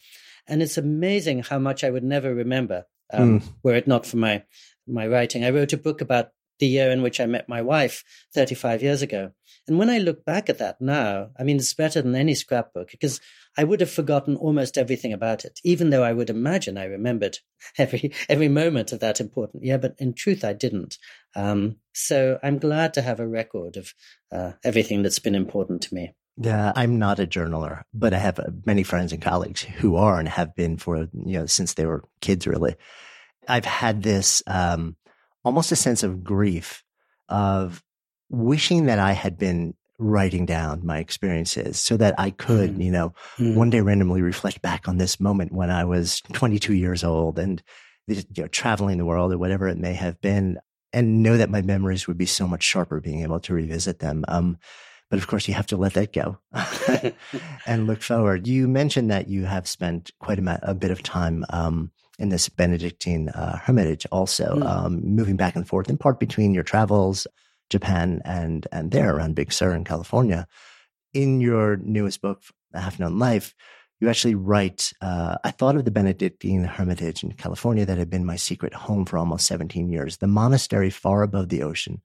And 0.46 0.62
it's 0.62 0.76
amazing 0.76 1.44
how 1.44 1.58
much 1.58 1.84
I 1.84 1.90
would 1.90 2.04
never 2.04 2.34
remember 2.34 2.84
um, 3.12 3.40
mm. 3.40 3.48
were 3.62 3.74
it 3.74 3.86
not 3.86 4.06
for 4.06 4.16
my 4.16 4.42
my 4.86 5.06
writing. 5.06 5.44
I 5.44 5.50
wrote 5.50 5.72
a 5.72 5.78
book 5.78 6.00
about 6.00 6.30
the 6.58 6.66
year 6.66 6.90
in 6.90 7.02
which 7.02 7.20
I 7.20 7.26
met 7.26 7.48
my 7.48 7.62
wife 7.62 8.04
35 8.34 8.82
years 8.82 9.02
ago. 9.02 9.30
And 9.68 9.78
when 9.78 9.90
I 9.90 9.98
look 9.98 10.24
back 10.24 10.48
at 10.48 10.58
that 10.58 10.80
now, 10.80 11.30
I 11.38 11.44
mean, 11.44 11.56
it's 11.56 11.74
better 11.74 12.02
than 12.02 12.14
any 12.14 12.34
scrapbook 12.34 12.90
because 12.90 13.20
I 13.56 13.64
would 13.64 13.80
have 13.80 13.90
forgotten 13.90 14.36
almost 14.36 14.76
everything 14.76 15.12
about 15.12 15.44
it, 15.44 15.60
even 15.62 15.90
though 15.90 16.02
I 16.02 16.12
would 16.12 16.30
imagine 16.30 16.76
I 16.76 16.84
remembered 16.84 17.38
every, 17.78 18.12
every 18.28 18.48
moment 18.48 18.92
of 18.92 19.00
that 19.00 19.20
important 19.20 19.64
year. 19.64 19.78
But 19.78 19.94
in 19.98 20.14
truth, 20.14 20.44
I 20.44 20.52
didn't. 20.52 20.98
Um, 21.36 21.76
so 21.94 22.38
I'm 22.42 22.58
glad 22.58 22.94
to 22.94 23.02
have 23.02 23.20
a 23.20 23.28
record 23.28 23.76
of 23.76 23.94
uh, 24.32 24.52
everything 24.64 25.02
that's 25.02 25.20
been 25.20 25.34
important 25.34 25.82
to 25.82 25.94
me. 25.94 26.12
Yeah, 26.38 26.72
I'm 26.74 26.98
not 26.98 27.20
a 27.20 27.26
journaler, 27.26 27.82
but 27.92 28.14
I 28.14 28.18
have 28.18 28.38
uh, 28.38 28.46
many 28.64 28.82
friends 28.82 29.12
and 29.12 29.20
colleagues 29.20 29.62
who 29.62 29.96
are 29.96 30.18
and 30.18 30.28
have 30.28 30.54
been 30.54 30.78
for, 30.78 31.08
you 31.12 31.38
know, 31.38 31.46
since 31.46 31.74
they 31.74 31.84
were 31.84 32.04
kids, 32.20 32.46
really. 32.46 32.74
I've 33.46 33.66
had 33.66 34.02
this 34.02 34.42
um, 34.46 34.96
almost 35.44 35.72
a 35.72 35.76
sense 35.76 36.02
of 36.02 36.24
grief 36.24 36.82
of 37.28 37.82
wishing 38.32 38.86
that 38.86 38.98
I 38.98 39.12
had 39.12 39.38
been 39.38 39.74
writing 39.98 40.46
down 40.46 40.84
my 40.84 40.98
experiences 40.98 41.78
so 41.78 41.96
that 41.96 42.14
I 42.18 42.30
could, 42.30 42.76
mm. 42.76 42.84
you 42.84 42.90
know, 42.90 43.14
mm. 43.38 43.54
one 43.54 43.70
day 43.70 43.80
randomly 43.80 44.22
reflect 44.22 44.62
back 44.62 44.88
on 44.88 44.98
this 44.98 45.20
moment 45.20 45.52
when 45.52 45.70
I 45.70 45.84
was 45.84 46.22
22 46.32 46.74
years 46.74 47.04
old 47.04 47.38
and 47.38 47.62
you 48.08 48.22
know, 48.38 48.48
traveling 48.48 48.98
the 48.98 49.04
world 49.04 49.32
or 49.32 49.38
whatever 49.38 49.68
it 49.68 49.78
may 49.78 49.94
have 49.94 50.20
been 50.20 50.58
and 50.92 51.22
know 51.22 51.36
that 51.36 51.50
my 51.50 51.62
memories 51.62 52.06
would 52.06 52.18
be 52.18 52.26
so 52.26 52.48
much 52.48 52.62
sharper 52.62 53.00
being 53.00 53.20
able 53.20 53.38
to 53.40 53.54
revisit 53.54 54.00
them. 54.00 54.24
Um, 54.28 54.58
but 55.08 55.18
of 55.18 55.26
course, 55.26 55.46
you 55.46 55.54
have 55.54 55.66
to 55.68 55.76
let 55.76 55.92
that 55.94 56.12
go 56.12 56.38
and 57.66 57.86
look 57.86 58.02
forward. 58.02 58.46
You 58.46 58.66
mentioned 58.66 59.10
that 59.10 59.28
you 59.28 59.44
have 59.44 59.68
spent 59.68 60.10
quite 60.18 60.38
a, 60.38 60.58
a 60.62 60.74
bit 60.74 60.90
of 60.90 61.02
time 61.02 61.44
um, 61.50 61.92
in 62.18 62.30
this 62.30 62.48
Benedictine 62.48 63.28
uh, 63.30 63.58
hermitage, 63.58 64.06
also 64.10 64.56
mm. 64.56 64.66
um, 64.66 65.02
moving 65.04 65.36
back 65.36 65.54
and 65.54 65.68
forth 65.68 65.88
in 65.88 65.98
part 65.98 66.18
between 66.18 66.54
your 66.54 66.62
travels, 66.62 67.26
Japan 67.72 68.22
and 68.24 68.68
and 68.70 68.90
there 68.90 69.16
around 69.16 69.34
Big 69.34 69.52
Sur 69.52 69.74
in 69.74 69.84
California. 69.84 70.46
In 71.12 71.40
your 71.40 71.76
newest 71.76 72.22
book, 72.22 72.42
A 72.72 72.80
Half 72.80 73.00
Known 73.00 73.18
Life, 73.18 73.54
you 74.00 74.08
actually 74.08 74.34
write, 74.34 74.92
uh, 75.00 75.36
I 75.44 75.52
thought 75.52 75.76
of 75.76 75.84
the 75.84 75.90
Benedictine 75.90 76.64
Hermitage 76.64 77.22
in 77.22 77.32
California 77.32 77.86
that 77.86 77.98
had 77.98 78.10
been 78.10 78.24
my 78.24 78.36
secret 78.36 78.74
home 78.74 79.04
for 79.04 79.16
almost 79.16 79.46
17 79.46 79.88
years. 79.90 80.16
The 80.16 80.26
monastery 80.26 80.90
far 80.90 81.22
above 81.22 81.50
the 81.50 81.62
ocean 81.62 82.02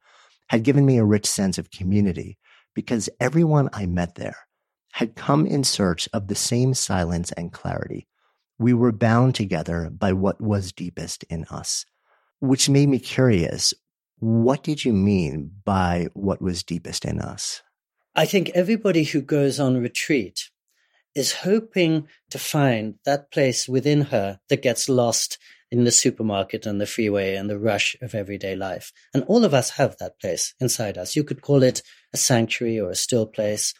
had 0.49 0.63
given 0.63 0.85
me 0.85 0.97
a 0.97 1.05
rich 1.05 1.25
sense 1.25 1.57
of 1.57 1.71
community 1.71 2.37
because 2.75 3.09
everyone 3.19 3.69
I 3.73 3.87
met 3.87 4.15
there 4.15 4.37
had 4.91 5.15
come 5.15 5.47
in 5.47 5.63
search 5.63 6.07
of 6.13 6.27
the 6.27 6.35
same 6.35 6.73
silence 6.73 7.31
and 7.31 7.51
clarity. 7.51 8.07
We 8.59 8.73
were 8.73 8.91
bound 8.91 9.35
together 9.35 9.89
by 9.89 10.13
what 10.13 10.39
was 10.39 10.71
deepest 10.71 11.23
in 11.31 11.45
us, 11.45 11.85
which 12.39 12.69
made 12.69 12.89
me 12.89 12.99
curious. 12.99 13.73
What 14.19 14.63
did 14.63 14.83
you 14.83 14.93
mean 14.93 15.51
by 15.63 16.07
what 16.13 16.41
was 16.41 16.63
deepest 16.63 17.05
in 17.05 17.19
us? 17.19 17.61
I 18.15 18.25
think 18.25 18.49
everybody 18.49 19.03
who 19.03 19.21
goes 19.21 19.59
on 19.59 19.77
retreat 19.77 20.49
is 21.13 21.33
hoping 21.33 22.07
to 22.31 22.39
find 22.39 22.95
that 23.05 23.31
place 23.31 23.67
within 23.67 24.01
her 24.01 24.39
that 24.49 24.63
gets 24.63 24.89
lost 24.89 25.37
in 25.69 25.83
the 25.83 25.91
supermarket 25.91 26.65
and 26.65 26.81
the 26.81 26.87
freeway 26.87 27.35
and 27.35 27.47
the 27.49 27.59
rush 27.59 27.95
of 28.01 28.15
everyday 28.15 28.55
life. 28.55 28.91
And 29.13 29.23
all 29.25 29.45
of 29.45 29.53
us 29.53 29.71
have 29.71 29.97
that 29.97 30.19
place 30.19 30.55
inside 30.59 30.97
us. 30.97 31.15
You 31.15 31.23
could 31.23 31.41
call 31.41 31.61
it 31.61 31.83
a 32.13 32.17
sanctuary 32.17 32.79
or 32.79 32.89
a 32.89 32.95
still 32.95 33.27
place. 33.27 33.75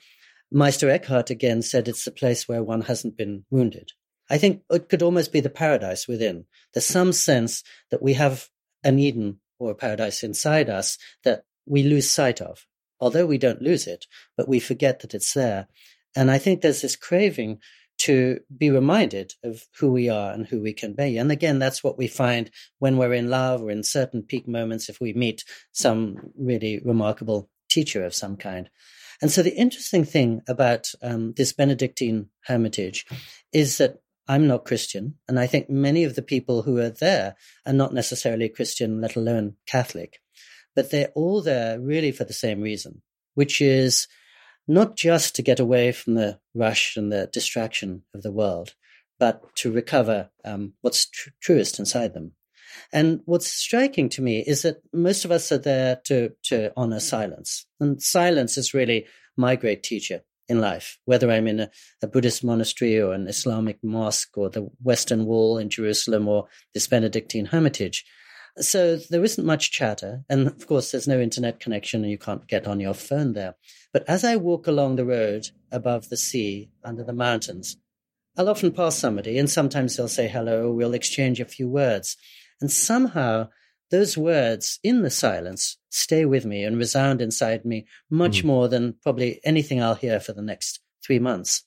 Meister 0.51 0.89
Eckhart 0.89 1.31
again 1.31 1.63
said 1.63 1.87
it's 1.87 2.05
the 2.05 2.11
place 2.11 2.47
where 2.47 2.63
one 2.63 2.81
hasn't 2.81 3.17
been 3.17 3.45
wounded. 3.49 3.91
I 4.29 4.37
think 4.37 4.61
it 4.69 4.89
could 4.89 5.01
almost 5.01 5.31
be 5.31 5.39
the 5.39 5.49
paradise 5.49 6.07
within. 6.07 6.45
There's 6.73 6.85
some 6.85 7.13
sense 7.13 7.63
that 7.89 8.03
we 8.03 8.13
have 8.13 8.49
an 8.83 8.99
Eden 8.99 9.39
or 9.59 9.73
paradise 9.75 10.23
inside 10.23 10.69
us 10.69 10.97
that 11.23 11.43
we 11.65 11.83
lose 11.83 12.09
sight 12.09 12.41
of. 12.41 12.65
Although 12.99 13.25
we 13.25 13.37
don't 13.37 13.61
lose 13.61 13.85
it, 13.85 14.07
but 14.35 14.49
we 14.49 14.59
forget 14.59 15.01
that 15.01 15.13
it's 15.13 15.33
there. 15.33 15.67
And 16.15 16.31
I 16.31 16.39
think 16.39 16.61
there's 16.61 16.81
this 16.81 16.95
craving 16.95 17.59
to 17.99 18.39
be 18.55 18.69
reminded 18.69 19.33
of 19.43 19.65
who 19.79 19.91
we 19.91 20.09
are 20.09 20.31
and 20.31 20.47
who 20.47 20.61
we 20.61 20.73
can 20.73 20.93
be. 20.93 21.17
And 21.17 21.31
again, 21.31 21.59
that's 21.59 21.83
what 21.83 21.97
we 21.97 22.07
find 22.07 22.51
when 22.79 22.97
we're 22.97 23.13
in 23.13 23.29
love 23.29 23.61
or 23.61 23.71
in 23.71 23.83
certain 23.83 24.23
peak 24.23 24.47
moments 24.47 24.89
if 24.89 25.01
we 25.01 25.13
meet 25.13 25.43
some 25.71 26.31
really 26.37 26.79
remarkable 26.83 27.49
teacher 27.69 28.03
of 28.03 28.13
some 28.13 28.37
kind. 28.37 28.69
And 29.21 29.31
so 29.31 29.41
the 29.41 29.55
interesting 29.55 30.05
thing 30.05 30.41
about 30.47 30.91
um, 31.01 31.33
this 31.33 31.53
Benedictine 31.53 32.29
hermitage 32.45 33.05
is 33.51 33.77
that 33.77 33.97
I'm 34.27 34.47
not 34.47 34.65
Christian. 34.65 35.15
And 35.27 35.39
I 35.39 35.47
think 35.47 35.69
many 35.69 36.03
of 36.03 36.15
the 36.15 36.21
people 36.21 36.63
who 36.63 36.77
are 36.79 36.89
there 36.89 37.35
are 37.65 37.73
not 37.73 37.93
necessarily 37.93 38.49
Christian, 38.49 39.01
let 39.01 39.15
alone 39.15 39.55
Catholic. 39.65 40.19
But 40.75 40.91
they're 40.91 41.11
all 41.15 41.41
there 41.41 41.79
really 41.79 42.11
for 42.11 42.23
the 42.23 42.33
same 42.33 42.61
reason, 42.61 43.01
which 43.35 43.61
is 43.61 44.07
not 44.67 44.95
just 44.95 45.35
to 45.35 45.41
get 45.41 45.59
away 45.59 45.91
from 45.91 46.15
the 46.15 46.39
rush 46.53 46.97
and 46.97 47.11
the 47.11 47.29
distraction 47.31 48.03
of 48.13 48.21
the 48.21 48.31
world, 48.31 48.75
but 49.17 49.55
to 49.55 49.71
recover 49.71 50.29
um, 50.43 50.73
what's 50.81 51.09
tr- 51.09 51.29
truest 51.41 51.79
inside 51.79 52.13
them. 52.13 52.33
And 52.91 53.21
what's 53.25 53.47
striking 53.47 54.09
to 54.09 54.21
me 54.21 54.43
is 54.45 54.61
that 54.63 54.81
most 54.93 55.25
of 55.25 55.31
us 55.31 55.51
are 55.51 55.57
there 55.57 56.01
to, 56.05 56.33
to 56.43 56.71
honor 56.75 56.99
silence. 56.99 57.65
And 57.79 58.01
silence 58.01 58.57
is 58.57 58.73
really 58.73 59.07
my 59.37 59.55
great 59.55 59.83
teacher 59.83 60.21
in 60.49 60.61
life, 60.61 60.97
whether 61.05 61.29
I'm 61.31 61.47
in 61.47 61.59
a, 61.59 61.69
a, 62.01 62.07
Buddhist 62.07 62.43
monastery 62.43 62.99
or 62.99 63.13
an 63.13 63.27
Islamic 63.27 63.83
mosque 63.83 64.37
or 64.37 64.49
the 64.49 64.69
Western 64.81 65.25
Wall 65.25 65.57
in 65.57 65.69
Jerusalem 65.69 66.27
or 66.27 66.47
this 66.73 66.87
Benedictine 66.87 67.47
hermitage. 67.47 68.05
So 68.59 68.97
there 69.09 69.23
isn't 69.23 69.45
much 69.45 69.71
chatter. 69.71 70.23
And 70.29 70.47
of 70.47 70.65
course, 70.67 70.91
there's 70.91 71.07
no 71.07 71.19
internet 71.19 71.59
connection 71.59 72.03
and 72.03 72.11
you 72.11 72.17
can't 72.17 72.47
get 72.47 72.67
on 72.67 72.79
your 72.79 72.93
phone 72.93 73.33
there. 73.33 73.55
But 73.93 74.07
as 74.07 74.23
I 74.23 74.35
walk 74.35 74.67
along 74.67 74.95
the 74.95 75.05
road 75.05 75.49
above 75.71 76.09
the 76.09 76.17
sea, 76.17 76.69
under 76.83 77.03
the 77.03 77.13
mountains, 77.13 77.77
I'll 78.37 78.49
often 78.49 78.71
pass 78.71 78.95
somebody 78.95 79.37
and 79.37 79.49
sometimes 79.49 79.95
they'll 79.95 80.07
say 80.07 80.27
hello, 80.27 80.67
or 80.67 80.73
we'll 80.73 80.93
exchange 80.93 81.39
a 81.39 81.45
few 81.45 81.67
words. 81.67 82.17
And 82.61 82.71
somehow 82.71 83.49
those 83.89 84.17
words 84.17 84.79
in 84.83 85.01
the 85.01 85.09
silence 85.09 85.77
stay 85.89 86.25
with 86.25 86.45
me 86.45 86.63
and 86.63 86.77
resound 86.77 87.21
inside 87.21 87.65
me 87.65 87.87
much 88.09 88.41
mm. 88.41 88.45
more 88.45 88.67
than 88.67 88.95
probably 89.01 89.39
anything 89.43 89.81
I'll 89.81 89.95
hear 89.95 90.19
for 90.19 90.33
the 90.33 90.41
next 90.41 90.79
three 91.05 91.19
months. 91.19 91.63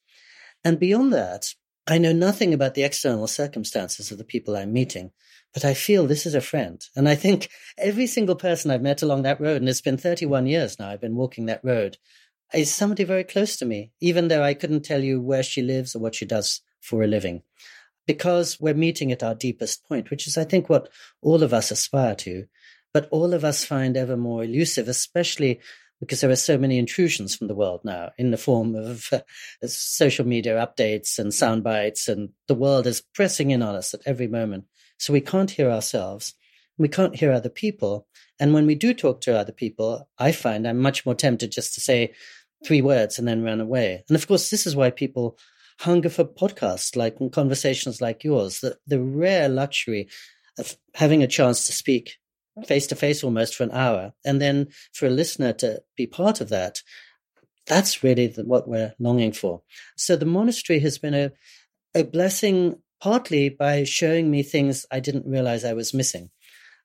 And 0.64 0.78
beyond 0.78 1.12
that, 1.12 1.54
I 1.86 1.98
know 1.98 2.12
nothing 2.12 2.52
about 2.54 2.74
the 2.74 2.84
external 2.84 3.26
circumstances 3.26 4.12
of 4.12 4.18
the 4.18 4.24
people 4.24 4.56
I'm 4.56 4.72
meeting, 4.72 5.12
but 5.54 5.64
I 5.64 5.74
feel 5.74 6.06
this 6.06 6.26
is 6.26 6.34
a 6.34 6.40
friend. 6.40 6.80
And 6.94 7.08
I 7.08 7.14
think 7.14 7.48
every 7.78 8.06
single 8.06 8.36
person 8.36 8.70
I've 8.70 8.82
met 8.82 9.02
along 9.02 9.22
that 9.22 9.40
road, 9.40 9.62
and 9.62 9.68
it's 9.68 9.80
been 9.80 9.96
31 9.96 10.46
years 10.46 10.78
now 10.78 10.90
I've 10.90 11.00
been 11.00 11.16
walking 11.16 11.46
that 11.46 11.64
road, 11.64 11.96
is 12.54 12.72
somebody 12.72 13.04
very 13.04 13.24
close 13.24 13.56
to 13.56 13.64
me, 13.64 13.92
even 14.00 14.28
though 14.28 14.42
I 14.42 14.54
couldn't 14.54 14.84
tell 14.84 15.02
you 15.02 15.20
where 15.20 15.42
she 15.42 15.62
lives 15.62 15.94
or 15.94 16.00
what 16.00 16.14
she 16.14 16.26
does 16.26 16.60
for 16.80 17.02
a 17.02 17.06
living. 17.06 17.42
Because 18.10 18.58
we're 18.58 18.74
meeting 18.74 19.12
at 19.12 19.22
our 19.22 19.36
deepest 19.36 19.86
point, 19.86 20.10
which 20.10 20.26
is, 20.26 20.36
I 20.36 20.42
think, 20.42 20.68
what 20.68 20.88
all 21.22 21.44
of 21.44 21.54
us 21.54 21.70
aspire 21.70 22.16
to, 22.16 22.46
but 22.92 23.08
all 23.12 23.32
of 23.32 23.44
us 23.44 23.64
find 23.64 23.96
ever 23.96 24.16
more 24.16 24.42
elusive, 24.42 24.88
especially 24.88 25.60
because 26.00 26.20
there 26.20 26.30
are 26.30 26.34
so 26.34 26.58
many 26.58 26.76
intrusions 26.76 27.36
from 27.36 27.46
the 27.46 27.54
world 27.54 27.82
now 27.84 28.10
in 28.18 28.32
the 28.32 28.36
form 28.36 28.74
of 28.74 29.08
uh, 29.12 29.20
social 29.64 30.26
media 30.26 30.56
updates 30.56 31.20
and 31.20 31.32
sound 31.32 31.62
bites, 31.62 32.08
and 32.08 32.30
the 32.48 32.54
world 32.54 32.88
is 32.88 33.04
pressing 33.14 33.52
in 33.52 33.62
on 33.62 33.76
us 33.76 33.94
at 33.94 34.00
every 34.04 34.26
moment. 34.26 34.64
So 34.98 35.12
we 35.12 35.20
can't 35.20 35.52
hear 35.52 35.70
ourselves. 35.70 36.34
We 36.78 36.88
can't 36.88 37.14
hear 37.14 37.30
other 37.30 37.48
people. 37.48 38.08
And 38.40 38.52
when 38.52 38.66
we 38.66 38.74
do 38.74 38.92
talk 38.92 39.20
to 39.20 39.38
other 39.38 39.52
people, 39.52 40.08
I 40.18 40.32
find 40.32 40.66
I'm 40.66 40.80
much 40.80 41.06
more 41.06 41.14
tempted 41.14 41.52
just 41.52 41.74
to 41.74 41.80
say 41.80 42.12
three 42.66 42.82
words 42.82 43.20
and 43.20 43.28
then 43.28 43.44
run 43.44 43.60
away. 43.60 44.02
And 44.08 44.16
of 44.16 44.26
course, 44.26 44.50
this 44.50 44.66
is 44.66 44.74
why 44.74 44.90
people 44.90 45.38
hunger 45.80 46.10
for 46.10 46.24
podcasts 46.24 46.94
like 46.94 47.16
conversations 47.32 48.00
like 48.00 48.22
yours, 48.22 48.60
the, 48.60 48.76
the 48.86 49.00
rare 49.00 49.48
luxury 49.48 50.08
of 50.58 50.76
having 50.94 51.22
a 51.22 51.26
chance 51.26 51.66
to 51.66 51.72
speak 51.72 52.18
face 52.66 52.86
to 52.88 52.94
face 52.94 53.24
almost 53.24 53.54
for 53.54 53.62
an 53.62 53.70
hour. 53.72 54.12
And 54.24 54.40
then 54.40 54.68
for 54.92 55.06
a 55.06 55.10
listener 55.10 55.52
to 55.54 55.82
be 55.96 56.06
part 56.06 56.40
of 56.40 56.50
that, 56.50 56.82
that's 57.66 58.02
really 58.02 58.26
the, 58.26 58.44
what 58.44 58.68
we're 58.68 58.94
longing 58.98 59.32
for. 59.32 59.62
So 59.96 60.16
the 60.16 60.26
monastery 60.26 60.80
has 60.80 60.98
been 60.98 61.14
a, 61.14 61.30
a 61.94 62.04
blessing 62.04 62.82
partly 63.00 63.48
by 63.48 63.84
showing 63.84 64.30
me 64.30 64.42
things 64.42 64.84
I 64.90 65.00
didn't 65.00 65.26
realize 65.26 65.64
I 65.64 65.72
was 65.72 65.94
missing. 65.94 66.30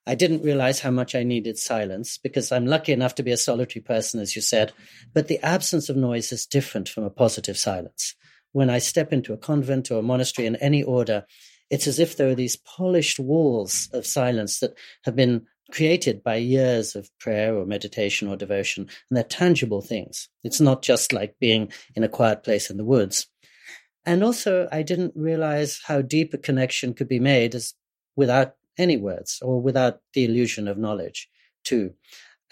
I 0.07 0.15
didn't 0.15 0.43
realize 0.43 0.79
how 0.79 0.91
much 0.91 1.15
I 1.15 1.23
needed 1.23 1.57
silence 1.57 2.17
because 2.17 2.51
I'm 2.51 2.67
lucky 2.67 2.93
enough 2.93 3.15
to 3.15 3.23
be 3.23 3.31
a 3.31 3.37
solitary 3.37 3.81
person, 3.81 4.21
as 4.21 4.35
you 4.35 4.41
said. 4.41 4.71
But 5.13 5.27
the 5.27 5.39
absence 5.39 5.89
of 5.89 5.97
noise 5.97 6.31
is 6.31 6.45
different 6.45 6.87
from 6.87 7.03
a 7.03 7.09
positive 7.09 7.57
silence. 7.57 8.15
When 8.55 8.69
I 8.69 8.77
step 8.77 9.11
into 9.11 9.33
a 9.33 9.37
convent 9.37 9.91
or 9.91 9.99
a 9.99 10.01
monastery 10.01 10.45
in 10.45 10.55
any 10.55 10.81
order, 10.81 11.25
it's 11.69 11.87
as 11.87 11.99
if 11.99 12.15
there 12.15 12.29
are 12.29 12.35
these 12.35 12.55
polished 12.55 13.19
walls 13.19 13.89
of 13.91 14.05
silence 14.05 14.61
that 14.61 14.77
have 15.03 15.13
been 15.13 15.45
created 15.71 16.23
by 16.23 16.37
years 16.37 16.95
of 16.95 17.09
prayer 17.19 17.53
or 17.53 17.65
meditation 17.65 18.29
or 18.29 18.37
devotion, 18.37 18.83
and 18.83 19.17
they're 19.17 19.25
tangible 19.25 19.81
things. 19.81 20.29
It's 20.45 20.61
not 20.61 20.83
just 20.83 21.11
like 21.11 21.35
being 21.37 21.73
in 21.95 22.05
a 22.05 22.07
quiet 22.07 22.43
place 22.43 22.69
in 22.69 22.77
the 22.77 22.85
woods. 22.85 23.27
And 24.05 24.23
also, 24.23 24.69
I 24.71 24.83
didn't 24.83 25.11
realize 25.17 25.81
how 25.85 26.01
deep 26.01 26.33
a 26.33 26.37
connection 26.37 26.93
could 26.93 27.09
be 27.09 27.19
made 27.19 27.55
as 27.55 27.73
without 28.15 28.55
any 28.77 28.95
words 28.95 29.39
or 29.41 29.61
without 29.61 29.99
the 30.13 30.23
illusion 30.23 30.69
of 30.69 30.77
knowledge. 30.77 31.27
too. 31.65 31.93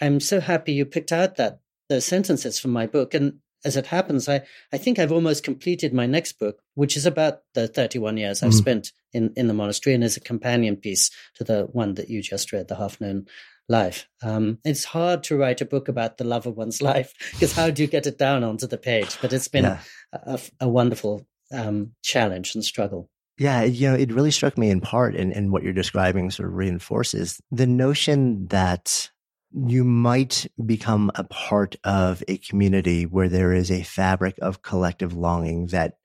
I'm 0.02 0.20
so 0.20 0.38
happy 0.40 0.74
you 0.74 0.84
picked 0.84 1.12
out 1.12 1.36
that 1.36 1.60
those 1.88 2.04
sentences 2.04 2.58
from 2.58 2.72
my 2.72 2.86
book. 2.86 3.14
And 3.14 3.38
as 3.64 3.76
it 3.76 3.86
happens, 3.86 4.28
I, 4.28 4.42
I 4.72 4.78
think 4.78 4.98
I've 4.98 5.12
almost 5.12 5.42
completed 5.42 5.92
my 5.94 6.06
next 6.06 6.38
book, 6.38 6.60
which 6.74 6.96
is 6.96 7.06
about 7.06 7.40
the 7.54 7.66
31 7.66 8.16
years 8.16 8.42
I've 8.42 8.50
mm. 8.50 8.58
spent 8.58 8.92
in, 9.12 9.32
in 9.36 9.46
the 9.46 9.54
monastery 9.54 9.94
and 9.94 10.04
is 10.04 10.16
a 10.16 10.20
companion 10.20 10.76
piece 10.76 11.10
to 11.36 11.44
the 11.44 11.64
one 11.72 11.94
that 11.94 12.10
you 12.10 12.22
just 12.22 12.52
read, 12.52 12.68
The 12.68 12.76
Half 12.76 13.00
Known 13.00 13.26
Life. 13.68 14.08
Um, 14.22 14.58
it's 14.64 14.84
hard 14.84 15.22
to 15.24 15.36
write 15.36 15.60
a 15.60 15.66
book 15.66 15.88
about 15.88 16.18
the 16.18 16.24
love 16.24 16.46
of 16.46 16.56
one's 16.56 16.82
life 16.82 17.14
because 17.32 17.52
how 17.52 17.70
do 17.70 17.82
you 17.82 17.88
get 17.88 18.06
it 18.06 18.18
down 18.18 18.44
onto 18.44 18.66
the 18.66 18.78
page? 18.78 19.16
But 19.20 19.32
it's 19.32 19.48
been 19.48 19.64
yeah. 19.64 19.80
a, 20.12 20.40
a, 20.60 20.68
wonderful 20.68 21.26
um, 21.52 21.92
challenge 22.02 22.54
and 22.54 22.64
struggle. 22.64 23.08
Yeah, 23.38 23.62
you 23.62 23.88
know, 23.88 23.96
it 23.96 24.12
really 24.12 24.30
struck 24.30 24.56
me 24.56 24.70
in 24.70 24.80
part, 24.80 25.16
and, 25.16 25.32
and 25.32 25.50
what 25.50 25.64
you're 25.64 25.72
describing 25.72 26.30
sort 26.30 26.50
of 26.50 26.54
reinforces 26.54 27.40
the 27.50 27.66
notion 27.66 28.46
that 28.46 29.10
you 29.54 29.84
might 29.84 30.46
become 30.64 31.12
a 31.14 31.24
part 31.24 31.76
of 31.84 32.24
a 32.26 32.38
community 32.38 33.06
where 33.06 33.28
there 33.28 33.52
is 33.52 33.70
a 33.70 33.82
fabric 33.82 34.36
of 34.42 34.62
collective 34.62 35.14
longing 35.14 35.66
that 35.68 35.98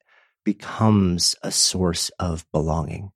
becomes 0.45 1.35
a 1.41 1.51
source 1.51 2.09
of 2.19 2.45
belonging. 2.51 3.11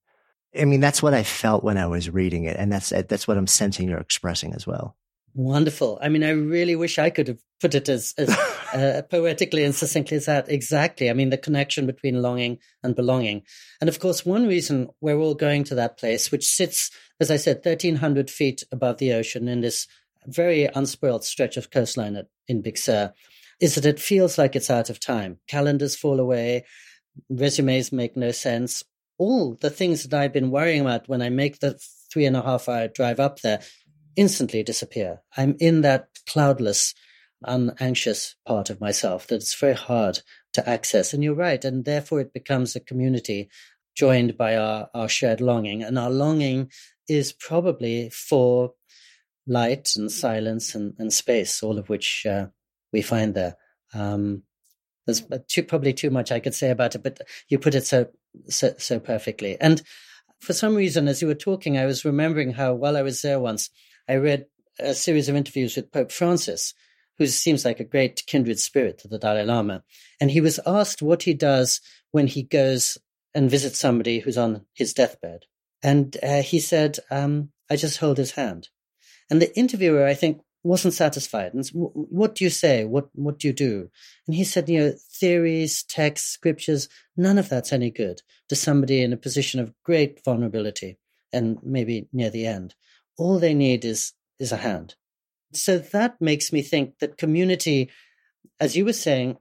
I 0.60 0.66
mean, 0.66 0.82
that's 0.82 1.04
what 1.04 1.14
I 1.14 1.24
felt 1.24 1.64
when 1.64 1.78
I 1.78 1.88
was 1.88 2.10
reading 2.10 2.46
it, 2.46 2.58
and 2.58 2.72
that's 2.72 2.90
that's 2.90 3.28
what 3.28 3.38
I'm 3.38 3.48
sensing 3.48 3.90
you're 3.90 4.00
expressing 4.00 4.54
as 4.54 4.68
well. 4.68 4.96
Wonderful. 5.36 5.98
I 6.00 6.10
mean, 6.10 6.24
I 6.24 6.30
really 6.30 6.76
wish 6.76 7.00
I 7.00 7.10
could 7.10 7.28
have 7.28 7.40
put 7.60 7.74
it 7.74 7.90
as, 7.90 8.14
as 8.20 8.30
uh, 8.74 9.02
poetically 9.10 9.64
and 9.64 9.74
succinctly 9.74 10.18
as 10.18 10.26
that. 10.26 10.48
Exactly. 10.48 11.10
I 11.10 11.14
mean, 11.14 11.32
the 11.32 11.38
connection 11.38 11.88
between 11.88 12.22
longing 12.22 12.60
and 12.84 12.96
belonging. 12.96 13.42
And 13.82 13.90
of 13.90 14.00
course, 14.00 14.24
one 14.24 14.48
reason 14.48 14.90
we're 15.02 15.18
all 15.18 15.34
going 15.34 15.64
to 15.66 15.76
that 15.76 15.98
place, 15.98 16.32
which 16.32 16.46
sits, 16.46 16.92
as 17.20 17.32
I 17.32 17.38
said, 17.38 17.66
1,300 17.66 18.30
feet 18.30 18.64
above 18.72 19.00
the 19.00 19.14
ocean 19.14 19.48
in 19.48 19.62
this 19.62 19.88
very 20.28 20.66
unspoiled 20.66 21.24
stretch 21.24 21.58
of 21.58 21.72
coastline 21.72 22.16
at, 22.16 22.28
in 22.48 22.62
Big 22.62 22.78
Sur 22.78 23.14
is 23.60 23.76
that 23.76 23.86
it 23.86 24.00
feels 24.00 24.38
like 24.38 24.56
it's 24.56 24.70
out 24.70 24.90
of 24.90 25.00
time. 25.00 25.40
Calendars 25.48 25.96
fall 25.96 26.20
away, 26.20 26.66
resumes 27.30 27.92
make 27.92 28.18
no 28.18 28.32
sense. 28.32 28.84
All 29.18 29.56
the 29.62 29.70
things 29.70 30.04
that 30.04 30.20
I've 30.20 30.34
been 30.34 30.52
worrying 30.52 30.82
about 30.82 31.08
when 31.08 31.22
I 31.22 31.30
make 31.30 31.60
the 31.60 31.80
three 32.12 32.26
and 32.26 32.36
a 32.36 32.42
half 32.42 32.68
hour 32.68 32.88
drive 32.88 33.20
up 33.20 33.42
there 33.42 33.62
instantly 34.16 34.64
disappear. 34.64 35.22
I'm 35.38 35.56
in 35.60 35.82
that 35.82 36.08
cloudless, 36.28 36.94
unanxious 37.46 38.36
part 38.46 38.70
of 38.70 38.82
myself 38.82 39.28
that 39.28 39.36
it's 39.36 39.56
very 39.60 39.74
hard 39.74 40.20
to 40.54 40.68
access. 40.68 41.14
And 41.14 41.24
you're 41.24 41.36
right. 41.36 41.64
And 41.64 41.86
therefore 41.86 42.22
it 42.22 42.34
becomes 42.34 42.76
a 42.76 42.80
community 42.80 43.50
joined 43.96 44.38
by 44.38 44.58
our, 44.58 44.90
our 44.94 45.10
shared 45.10 45.42
longing. 45.42 45.84
And 45.84 45.98
our 45.98 46.10
longing 46.10 46.72
is 47.08 47.34
probably 47.34 48.10
for 48.10 48.74
light 49.48 49.96
and 49.96 50.12
silence 50.12 50.76
and, 50.76 50.94
and 51.00 51.12
space, 51.12 51.64
all 51.64 51.78
of 51.78 51.90
which 51.90 52.26
uh, 52.26 52.48
we 52.92 53.02
find 53.02 53.34
there. 53.34 53.56
Um, 53.94 54.44
there's 55.06 55.24
too, 55.48 55.64
probably 55.64 55.94
too 55.94 56.10
much 56.10 56.32
I 56.32 56.40
could 56.40 56.54
say 56.54 56.70
about 56.70 56.96
it, 56.96 57.04
but 57.04 57.20
you 57.50 57.60
put 57.60 57.76
it 57.76 57.86
so, 57.86 58.08
so, 58.48 58.74
so 58.78 59.00
perfectly. 59.00 59.60
And 59.60 59.82
for 60.40 60.54
some 60.54 60.76
reason, 60.76 61.08
as 61.08 61.22
you 61.22 61.28
were 61.28 61.36
talking, 61.36 61.78
I 61.78 61.86
was 61.86 62.06
remembering 62.06 62.52
how 62.52 62.74
while 62.74 62.98
I 62.98 63.02
was 63.02 63.22
there 63.22 63.40
once, 63.40 63.70
I 64.08 64.16
read 64.16 64.46
a 64.80 64.94
series 64.94 65.30
of 65.30 65.36
interviews 65.36 65.76
with 65.76 65.92
Pope 65.92 66.12
Francis, 66.12 66.74
who 67.18 67.28
seems 67.28 67.64
like 67.64 67.80
a 67.80 67.86
great 67.86 68.24
kindred 68.26 68.60
spirit 68.60 68.98
to 69.00 69.08
the 69.08 69.20
Dalai 69.20 69.44
Lama. 69.44 69.84
And 70.20 70.32
he 70.32 70.42
was 70.42 70.60
asked 70.66 71.02
what 71.02 71.24
he 71.24 71.34
does 71.34 71.80
when 72.12 72.28
he 72.28 72.44
goes 72.44 72.98
and 73.36 73.50
visits 73.50 73.80
somebody 73.80 74.20
who's 74.20 74.38
on 74.38 74.66
his 74.74 74.94
deathbed. 74.94 75.46
And 75.82 76.18
uh, 76.24 76.42
he 76.42 76.60
said, 76.60 77.00
um, 77.12 77.50
I 77.70 77.76
just 77.76 77.98
hold 77.98 78.18
his 78.18 78.32
hand. 78.32 78.70
And 79.30 79.42
the 79.42 79.56
interviewer, 79.58 80.06
I 80.06 80.14
think, 80.14 80.42
wasn't 80.64 80.94
satisfied. 80.94 81.54
And 81.54 81.68
what 81.74 82.36
do 82.36 82.44
you 82.44 82.50
say? 82.50 82.86
What 82.86 83.10
what 83.14 83.40
do 83.40 83.48
you 83.48 83.54
do? 83.54 83.90
And 84.28 84.36
he 84.36 84.44
said, 84.44 84.70
you 84.70 84.80
know, 84.80 84.94
theories, 85.20 85.84
texts, 85.84 86.30
scriptures, 86.30 86.88
none 87.18 87.38
of 87.38 87.50
that's 87.50 87.74
any 87.74 87.92
good 87.92 88.22
to 88.50 88.56
somebody 88.56 89.04
in 89.04 89.14
a 89.14 89.18
position 89.18 89.60
of 89.60 89.74
great 89.84 90.24
vulnerability 90.24 90.98
and 91.34 91.58
maybe 91.64 92.08
near 92.14 92.30
the 92.30 92.48
end. 92.48 92.76
All 93.18 93.40
they 93.40 93.54
need 93.54 93.84
is 93.84 94.14
is 94.40 94.52
a 94.52 94.58
hand. 94.58 94.96
So 95.54 95.78
that 95.78 96.20
makes 96.20 96.52
me 96.52 96.62
think 96.62 97.00
that 97.00 97.18
community, 97.18 97.92
as 98.60 98.76
you 98.76 98.86
were 98.86 98.94
saying, 98.94 99.38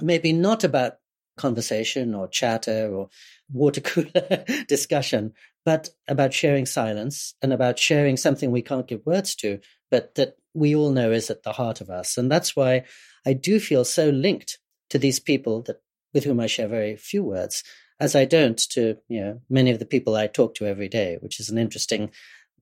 maybe 0.00 0.32
not 0.32 0.64
about 0.64 0.98
conversation 1.36 2.14
or 2.14 2.28
chatter 2.28 2.90
or 2.92 3.08
water 3.50 3.80
cooler 3.80 4.44
discussion, 4.68 5.32
but 5.64 5.90
about 6.08 6.32
sharing 6.32 6.66
silence 6.66 7.34
and 7.42 7.52
about 7.52 7.78
sharing 7.78 8.16
something 8.16 8.50
we 8.50 8.62
can't 8.62 8.88
give 8.88 9.04
words 9.06 9.34
to, 9.36 9.60
but 9.90 10.14
that 10.16 10.36
we 10.54 10.74
all 10.74 10.90
know 10.90 11.12
is 11.12 11.30
at 11.30 11.42
the 11.42 11.52
heart 11.52 11.80
of 11.80 11.90
us. 11.90 12.16
And 12.18 12.30
that's 12.30 12.54
why 12.56 12.84
I 13.26 13.32
do 13.32 13.60
feel 13.60 13.84
so 13.84 14.10
linked 14.10 14.58
to 14.90 14.98
these 14.98 15.20
people 15.20 15.62
that 15.62 15.80
with 16.12 16.24
whom 16.24 16.40
I 16.40 16.46
share 16.46 16.68
very 16.68 16.96
few 16.96 17.24
words, 17.24 17.64
as 17.98 18.14
I 18.14 18.24
don't 18.24 18.58
to 18.70 18.96
you 19.08 19.20
know 19.20 19.40
many 19.48 19.70
of 19.70 19.78
the 19.78 19.86
people 19.86 20.14
I 20.16 20.26
talk 20.26 20.54
to 20.56 20.66
every 20.66 20.88
day, 20.88 21.16
which 21.20 21.40
is 21.40 21.48
an 21.48 21.58
interesting 21.58 22.10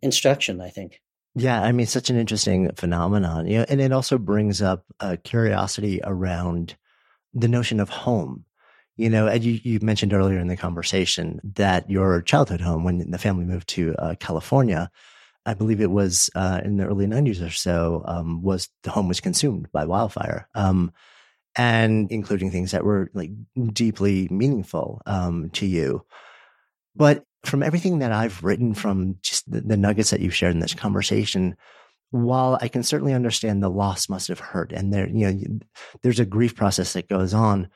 instruction, 0.03 0.61
I 0.61 0.69
think. 0.69 1.01
Yeah, 1.35 1.63
I 1.63 1.73
mean, 1.73 1.87
such 1.87 2.11
an 2.11 2.17
interesting 2.17 2.71
phenomenon, 2.75 3.47
you 3.47 3.59
know, 3.59 3.67
and 3.69 3.81
it 3.81 3.93
also 3.93 4.19
brings 4.19 4.61
up 4.61 4.85
a 4.99 5.17
curiosity 5.17 6.01
around 6.03 6.77
the 7.33 7.49
notion 7.49 7.79
of 7.79 7.89
home 7.89 8.45
you 8.97 9.09
know, 9.09 9.33
you, 9.33 9.61
you 9.63 9.79
mentioned 9.81 10.13
earlier 10.13 10.39
in 10.39 10.49
the 10.49 10.57
conversation 10.57 11.41
that 11.43 11.89
your 11.91 12.23
childhood 12.23 12.61
home, 12.61 12.85
when 12.85 13.11
the 13.11 13.19
family 13.19 13.45
moved 13.45 13.69
to 13.69 13.95
uh, 13.97 14.15
California, 14.21 14.91
I 15.47 15.55
believe 15.55 15.81
it 15.81 15.91
was 15.91 16.29
uh, 16.35 16.61
in 16.65 16.77
the 16.77 16.87
early 16.87 17.07
90s 17.07 17.45
or 17.45 17.51
so, 17.51 18.03
um, 18.07 18.43
was 18.43 18.69
the 18.83 18.91
home 18.91 19.09
was 19.09 19.21
consumed 19.21 19.71
by 19.73 19.85
wildfire. 19.87 20.49
Um, 20.55 20.93
and 21.57 22.11
including 22.13 22.51
things 22.51 22.71
that 22.71 22.85
were 22.85 23.11
like 23.13 23.31
deeply 23.73 24.29
meaningful 24.31 25.03
um, 25.07 25.51
to 25.51 25.67
you. 25.67 26.05
But 26.95 27.25
from 27.45 27.63
everything 27.63 28.01
that 28.01 28.13
I've 28.13 28.43
written, 28.45 28.75
from 28.75 29.17
just 29.23 29.51
the, 29.51 29.61
the 29.61 29.77
nuggets 29.77 30.11
that 30.11 30.21
you've 30.21 30.35
shared 30.35 30.55
in 30.55 30.61
this 30.61 30.75
conversation, 30.75 31.57
while 32.11 32.59
I 32.61 32.69
can 32.69 32.83
certainly 32.83 33.15
understand 33.15 33.63
the 33.63 33.71
loss 33.71 34.09
must 34.09 34.29
have 34.29 34.41
hurt, 34.41 34.73
and 34.73 34.93
there, 34.93 35.09
you 35.09 35.33
know, 35.33 35.59
there's 36.03 36.21
a 36.21 36.25
grief 36.25 36.55
process 36.55 36.93
that 36.93 37.09
goes 37.09 37.33
on 37.33 37.69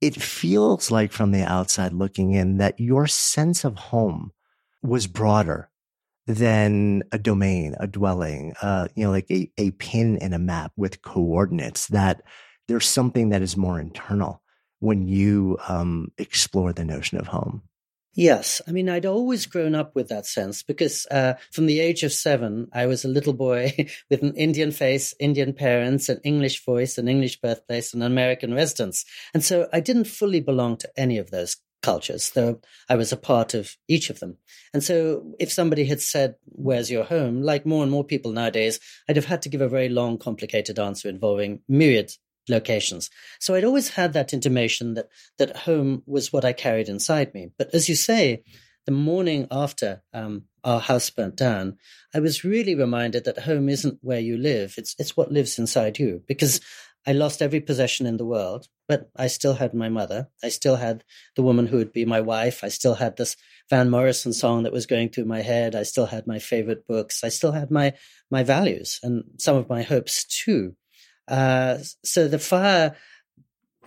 it 0.00 0.20
feels 0.20 0.90
like 0.90 1.12
from 1.12 1.32
the 1.32 1.42
outside 1.42 1.92
looking 1.92 2.32
in 2.32 2.56
that 2.56 2.80
your 2.80 3.06
sense 3.06 3.64
of 3.64 3.76
home 3.76 4.32
was 4.82 5.06
broader 5.06 5.70
than 6.26 7.02
a 7.12 7.18
domain, 7.18 7.74
a 7.80 7.86
dwelling, 7.86 8.54
uh, 8.62 8.88
you 8.94 9.04
know, 9.04 9.10
like 9.10 9.30
a, 9.30 9.50
a 9.58 9.70
pin 9.72 10.16
in 10.18 10.32
a 10.32 10.38
map 10.38 10.72
with 10.76 11.02
coordinates, 11.02 11.88
that 11.88 12.22
there's 12.68 12.86
something 12.86 13.30
that 13.30 13.42
is 13.42 13.56
more 13.56 13.80
internal 13.80 14.42
when 14.78 15.08
you 15.08 15.58
um, 15.68 16.10
explore 16.18 16.72
the 16.72 16.84
notion 16.84 17.18
of 17.18 17.26
home. 17.26 17.62
Yes. 18.14 18.60
I 18.66 18.72
mean, 18.72 18.88
I'd 18.88 19.06
always 19.06 19.46
grown 19.46 19.74
up 19.74 19.94
with 19.94 20.08
that 20.08 20.26
sense 20.26 20.64
because 20.64 21.06
uh, 21.10 21.34
from 21.52 21.66
the 21.66 21.78
age 21.78 22.02
of 22.02 22.12
seven, 22.12 22.68
I 22.72 22.86
was 22.86 23.04
a 23.04 23.08
little 23.08 23.32
boy 23.32 23.72
with 24.10 24.22
an 24.22 24.34
Indian 24.34 24.72
face, 24.72 25.14
Indian 25.20 25.52
parents, 25.52 26.08
an 26.08 26.20
English 26.24 26.64
voice, 26.64 26.98
an 26.98 27.08
English 27.08 27.40
birthplace, 27.40 27.94
and 27.94 28.02
an 28.02 28.10
American 28.10 28.52
residence. 28.52 29.04
And 29.32 29.44
so 29.44 29.68
I 29.72 29.78
didn't 29.80 30.04
fully 30.04 30.40
belong 30.40 30.76
to 30.78 30.90
any 30.96 31.18
of 31.18 31.30
those 31.30 31.56
cultures, 31.82 32.32
though 32.32 32.60
I 32.88 32.96
was 32.96 33.12
a 33.12 33.16
part 33.16 33.54
of 33.54 33.76
each 33.88 34.10
of 34.10 34.18
them. 34.20 34.38
And 34.74 34.82
so 34.82 35.34
if 35.38 35.52
somebody 35.52 35.84
had 35.84 36.00
said, 36.00 36.34
Where's 36.46 36.90
your 36.90 37.04
home? 37.04 37.42
like 37.42 37.64
more 37.64 37.82
and 37.82 37.92
more 37.92 38.04
people 38.04 38.32
nowadays, 38.32 38.80
I'd 39.08 39.16
have 39.16 39.26
had 39.26 39.42
to 39.42 39.48
give 39.48 39.60
a 39.60 39.68
very 39.68 39.88
long, 39.88 40.18
complicated 40.18 40.78
answer 40.78 41.08
involving 41.08 41.60
myriad 41.68 42.12
locations. 42.50 43.10
So 43.38 43.54
I'd 43.54 43.64
always 43.64 43.90
had 43.90 44.12
that 44.12 44.32
intimation 44.32 44.94
that 44.94 45.08
that 45.38 45.56
home 45.58 46.02
was 46.06 46.32
what 46.32 46.44
I 46.44 46.52
carried 46.52 46.88
inside 46.88 47.32
me. 47.32 47.50
But 47.56 47.74
as 47.74 47.88
you 47.88 47.94
say, 47.94 48.42
the 48.86 48.92
morning 48.92 49.46
after 49.50 50.02
um, 50.12 50.44
our 50.64 50.80
house 50.80 51.08
burnt 51.10 51.36
down, 51.36 51.78
I 52.14 52.20
was 52.20 52.44
really 52.44 52.74
reminded 52.74 53.24
that 53.24 53.40
home 53.40 53.68
isn't 53.68 53.98
where 54.02 54.20
you 54.20 54.36
live; 54.36 54.74
it's 54.76 54.94
it's 54.98 55.16
what 55.16 55.32
lives 55.32 55.58
inside 55.58 55.98
you. 55.98 56.22
Because 56.26 56.60
I 57.06 57.12
lost 57.12 57.40
every 57.40 57.60
possession 57.60 58.06
in 58.06 58.18
the 58.18 58.26
world, 58.26 58.68
but 58.86 59.10
I 59.16 59.28
still 59.28 59.54
had 59.54 59.72
my 59.72 59.88
mother. 59.88 60.28
I 60.42 60.50
still 60.50 60.76
had 60.76 61.02
the 61.34 61.42
woman 61.42 61.66
who 61.66 61.78
would 61.78 61.92
be 61.92 62.04
my 62.04 62.20
wife. 62.20 62.62
I 62.62 62.68
still 62.68 62.94
had 62.94 63.16
this 63.16 63.36
Van 63.70 63.88
Morrison 63.88 64.32
song 64.32 64.64
that 64.64 64.72
was 64.72 64.86
going 64.86 65.08
through 65.08 65.24
my 65.24 65.40
head. 65.40 65.74
I 65.74 65.84
still 65.84 66.06
had 66.06 66.26
my 66.26 66.38
favorite 66.38 66.86
books. 66.86 67.24
I 67.24 67.28
still 67.28 67.52
had 67.52 67.70
my 67.70 67.94
my 68.30 68.42
values 68.42 69.00
and 69.02 69.24
some 69.38 69.56
of 69.56 69.68
my 69.68 69.82
hopes 69.82 70.24
too. 70.24 70.76
Uh, 71.30 71.78
so 72.04 72.28
the 72.28 72.38
fire 72.38 72.96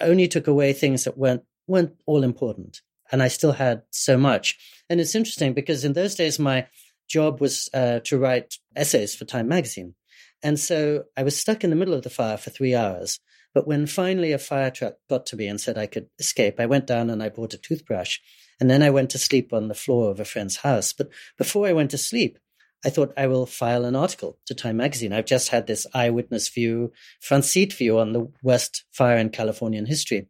only 0.01 0.27
took 0.27 0.47
away 0.47 0.73
things 0.73 1.03
that 1.03 1.17
weren't 1.17 1.43
weren't 1.67 1.93
all 2.05 2.23
important, 2.23 2.81
and 3.11 3.21
I 3.21 3.27
still 3.27 3.51
had 3.51 3.83
so 3.91 4.17
much. 4.17 4.57
And 4.89 4.99
it's 4.99 5.15
interesting 5.15 5.53
because 5.53 5.85
in 5.85 5.93
those 5.93 6.15
days 6.15 6.39
my 6.39 6.67
job 7.07 7.41
was 7.41 7.69
uh, 7.73 7.99
to 8.05 8.17
write 8.17 8.55
essays 8.75 9.13
for 9.13 9.25
Time 9.25 9.47
magazine, 9.47 9.95
and 10.41 10.59
so 10.59 11.03
I 11.17 11.23
was 11.23 11.39
stuck 11.39 11.63
in 11.63 11.69
the 11.69 11.75
middle 11.75 11.93
of 11.93 12.03
the 12.03 12.09
fire 12.09 12.37
for 12.37 12.49
three 12.49 12.73
hours. 12.73 13.19
But 13.53 13.67
when 13.67 13.85
finally 13.85 14.31
a 14.31 14.39
fire 14.39 14.71
truck 14.71 14.95
got 15.09 15.27
to 15.27 15.35
me 15.35 15.47
and 15.47 15.61
said 15.61 15.77
I 15.77 15.85
could 15.85 16.07
escape, 16.17 16.59
I 16.59 16.65
went 16.65 16.87
down 16.87 17.09
and 17.09 17.21
I 17.21 17.29
bought 17.29 17.53
a 17.53 17.57
toothbrush. 17.59 18.17
And 18.59 18.69
then 18.69 18.81
I 18.81 18.89
went 18.89 19.11
to 19.11 19.19
sleep 19.19 19.53
on 19.53 19.67
the 19.67 19.75
floor 19.75 20.09
of 20.09 20.19
a 20.19 20.25
friend's 20.25 20.57
house. 20.57 20.91
But 20.93 21.09
before 21.37 21.67
I 21.67 21.73
went 21.73 21.91
to 21.91 21.97
sleep, 21.97 22.39
I 22.85 22.89
thought 22.89 23.13
I 23.15 23.27
will 23.27 23.45
file 23.45 23.85
an 23.85 23.95
article 23.95 24.37
to 24.45 24.53
Time 24.53 24.77
magazine. 24.77 25.13
I've 25.13 25.25
just 25.25 25.49
had 25.49 25.67
this 25.67 25.87
eyewitness 25.93 26.49
view, 26.49 26.91
front 27.21 27.45
seat 27.45 27.71
view 27.73 27.97
on 27.97 28.11
the 28.11 28.31
worst 28.41 28.83
fire 28.91 29.17
in 29.17 29.29
Californian 29.29 29.85
history. 29.85 30.27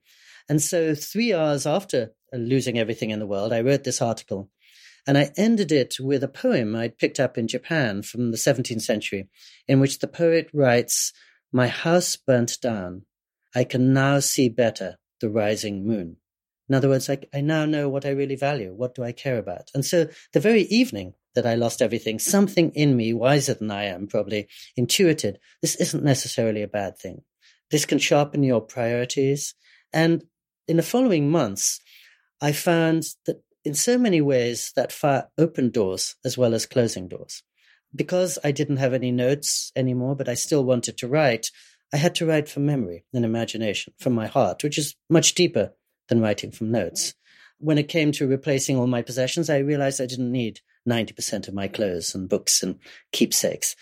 And 0.47 0.61
so 0.61 0.93
three 0.93 1.33
hours 1.33 1.65
after 1.65 2.13
losing 2.31 2.77
everything 2.77 3.09
in 3.09 3.19
the 3.19 3.27
world, 3.27 3.53
I 3.53 3.61
wrote 3.61 3.83
this 3.83 4.01
article. 4.01 4.49
And 5.07 5.17
I 5.17 5.31
ended 5.35 5.71
it 5.71 5.95
with 5.99 6.23
a 6.23 6.29
poem 6.29 6.75
I'd 6.75 6.97
picked 6.97 7.19
up 7.19 7.37
in 7.37 7.47
Japan 7.47 8.03
from 8.03 8.31
the 8.31 8.37
17th 8.37 8.81
century, 8.81 9.27
in 9.67 9.79
which 9.79 9.99
the 9.99 10.07
poet 10.07 10.49
writes, 10.53 11.11
My 11.51 11.67
house 11.67 12.15
burnt 12.15 12.57
down. 12.61 13.05
I 13.55 13.63
can 13.63 13.93
now 13.93 14.19
see 14.19 14.47
better 14.47 14.97
the 15.19 15.29
rising 15.29 15.85
moon. 15.85 16.17
In 16.69 16.75
other 16.75 16.89
words, 16.89 17.09
I, 17.09 17.19
I 17.33 17.41
now 17.41 17.65
know 17.65 17.89
what 17.89 18.05
I 18.05 18.09
really 18.09 18.35
value. 18.35 18.73
What 18.73 18.95
do 18.95 19.03
I 19.03 19.11
care 19.11 19.37
about? 19.37 19.69
And 19.73 19.85
so 19.85 20.07
the 20.31 20.39
very 20.39 20.61
evening 20.63 21.13
that 21.35 21.45
I 21.45 21.55
lost 21.55 21.81
everything, 21.81 22.19
something 22.19 22.71
in 22.71 22.95
me, 22.95 23.13
wiser 23.13 23.53
than 23.53 23.71
I 23.71 23.85
am, 23.85 24.07
probably 24.07 24.47
intuited 24.75 25.39
this 25.61 25.75
isn't 25.75 26.03
necessarily 26.03 26.61
a 26.61 26.67
bad 26.67 26.97
thing. 26.97 27.23
This 27.71 27.85
can 27.85 27.99
sharpen 27.99 28.43
your 28.43 28.61
priorities. 28.61 29.55
And 29.91 30.23
in 30.67 30.77
the 30.77 30.83
following 30.83 31.29
months, 31.29 31.79
I 32.41 32.51
found 32.51 33.03
that 33.25 33.41
in 33.65 33.73
so 33.73 33.97
many 33.97 34.21
ways 34.21 34.71
that 34.75 34.91
fire 34.91 35.29
opened 35.37 35.73
doors 35.73 36.15
as 36.25 36.37
well 36.37 36.53
as 36.53 36.65
closing 36.65 37.07
doors. 37.07 37.43
Because 37.95 38.39
I 38.43 38.51
didn't 38.51 38.77
have 38.77 38.93
any 38.93 39.11
notes 39.11 39.71
anymore, 39.75 40.15
but 40.15 40.27
I 40.27 40.33
still 40.33 40.63
wanted 40.63 40.97
to 40.97 41.07
write, 41.07 41.51
I 41.93 41.97
had 41.97 42.15
to 42.15 42.25
write 42.25 42.49
from 42.49 42.65
memory 42.65 43.05
and 43.13 43.23
imagination, 43.23 43.93
from 43.99 44.13
my 44.13 44.27
heart, 44.27 44.63
which 44.63 44.77
is 44.77 44.95
much 45.09 45.35
deeper 45.35 45.73
than 46.09 46.21
writing 46.21 46.51
from 46.51 46.71
notes. 46.71 47.13
When 47.59 47.77
it 47.77 47.87
came 47.87 48.11
to 48.13 48.27
replacing 48.27 48.77
all 48.77 48.87
my 48.87 49.03
possessions, 49.03 49.49
I 49.49 49.59
realized 49.59 50.01
I 50.01 50.07
didn't 50.07 50.31
need 50.31 50.59
90% 50.87 51.47
of 51.47 51.53
my 51.53 51.67
clothes 51.67 52.13
and 52.15 52.29
books 52.29 52.63
and 52.63 52.79
keepsakes. 53.11 53.75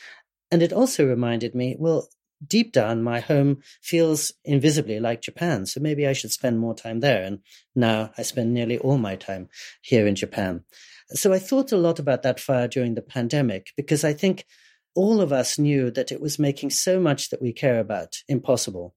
And 0.52 0.62
it 0.62 0.74
also 0.74 1.08
reminded 1.08 1.56
me, 1.56 1.76
well, 1.80 2.10
deep 2.46 2.72
down, 2.74 3.04
my 3.04 3.20
home 3.20 3.62
feels 3.82 4.32
invisibly 4.44 5.00
like 5.00 5.22
Japan. 5.22 5.66
So 5.66 5.80
maybe 5.80 6.08
I 6.08 6.14
should 6.14 6.32
spend 6.32 6.60
more 6.60 6.76
time 6.76 7.00
there. 7.00 7.24
And 7.24 7.40
now 7.76 8.12
I 8.18 8.24
spend 8.24 8.54
nearly 8.54 8.78
all 8.78 8.98
my 8.98 9.16
time 9.16 9.50
here 9.82 10.08
in 10.08 10.16
Japan. 10.16 10.64
So 11.10 11.34
I 11.34 11.40
thought 11.40 11.72
a 11.72 11.78
lot 11.78 12.00
about 12.00 12.24
that 12.24 12.40
fire 12.40 12.68
during 12.68 12.96
the 12.96 13.02
pandemic 13.02 13.72
because 13.76 14.04
I 14.04 14.14
think 14.14 14.46
all 14.96 15.22
of 15.22 15.32
us 15.32 15.58
knew 15.58 15.92
that 15.92 16.12
it 16.12 16.22
was 16.22 16.40
making 16.40 16.72
so 16.72 17.00
much 17.00 17.30
that 17.30 17.42
we 17.42 17.54
care 17.54 17.80
about 17.80 18.18
impossible. 18.28 18.96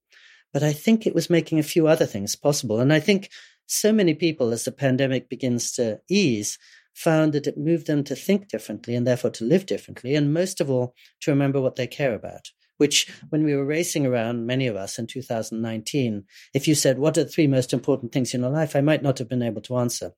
But 0.52 0.62
I 0.62 0.72
think 0.72 1.06
it 1.06 1.14
was 1.14 1.30
making 1.30 1.58
a 1.58 1.64
few 1.64 1.86
other 1.86 2.06
things 2.06 2.36
possible. 2.36 2.80
And 2.80 2.92
I 2.92 3.00
think 3.00 3.30
so 3.66 3.92
many 3.92 4.14
people, 4.14 4.52
as 4.52 4.64
the 4.64 4.72
pandemic 4.72 5.28
begins 5.28 5.72
to 5.72 6.00
ease, 6.08 6.58
found 6.94 7.32
that 7.32 7.46
it 7.46 7.58
moved 7.58 7.86
them 7.86 8.04
to 8.04 8.16
think 8.16 8.48
differently 8.48 8.94
and 8.94 9.06
therefore 9.06 9.30
to 9.30 9.44
live 9.44 9.66
differently, 9.66 10.14
and 10.14 10.32
most 10.32 10.60
of 10.60 10.70
all, 10.70 10.94
to 11.20 11.30
remember 11.30 11.60
what 11.60 11.76
they 11.76 11.86
care 11.86 12.14
about. 12.14 12.50
Which, 12.76 13.12
when 13.28 13.44
we 13.44 13.54
were 13.54 13.64
racing 13.64 14.04
around, 14.04 14.46
many 14.46 14.66
of 14.66 14.74
us 14.74 14.98
in 14.98 15.06
2019, 15.06 16.24
if 16.54 16.66
you 16.66 16.74
said, 16.74 16.98
What 16.98 17.16
are 17.16 17.24
the 17.24 17.30
three 17.30 17.46
most 17.46 17.72
important 17.72 18.12
things 18.12 18.34
in 18.34 18.40
your 18.40 18.50
life? 18.50 18.74
I 18.74 18.80
might 18.80 19.02
not 19.02 19.18
have 19.18 19.28
been 19.28 19.42
able 19.42 19.62
to 19.62 19.76
answer. 19.76 20.12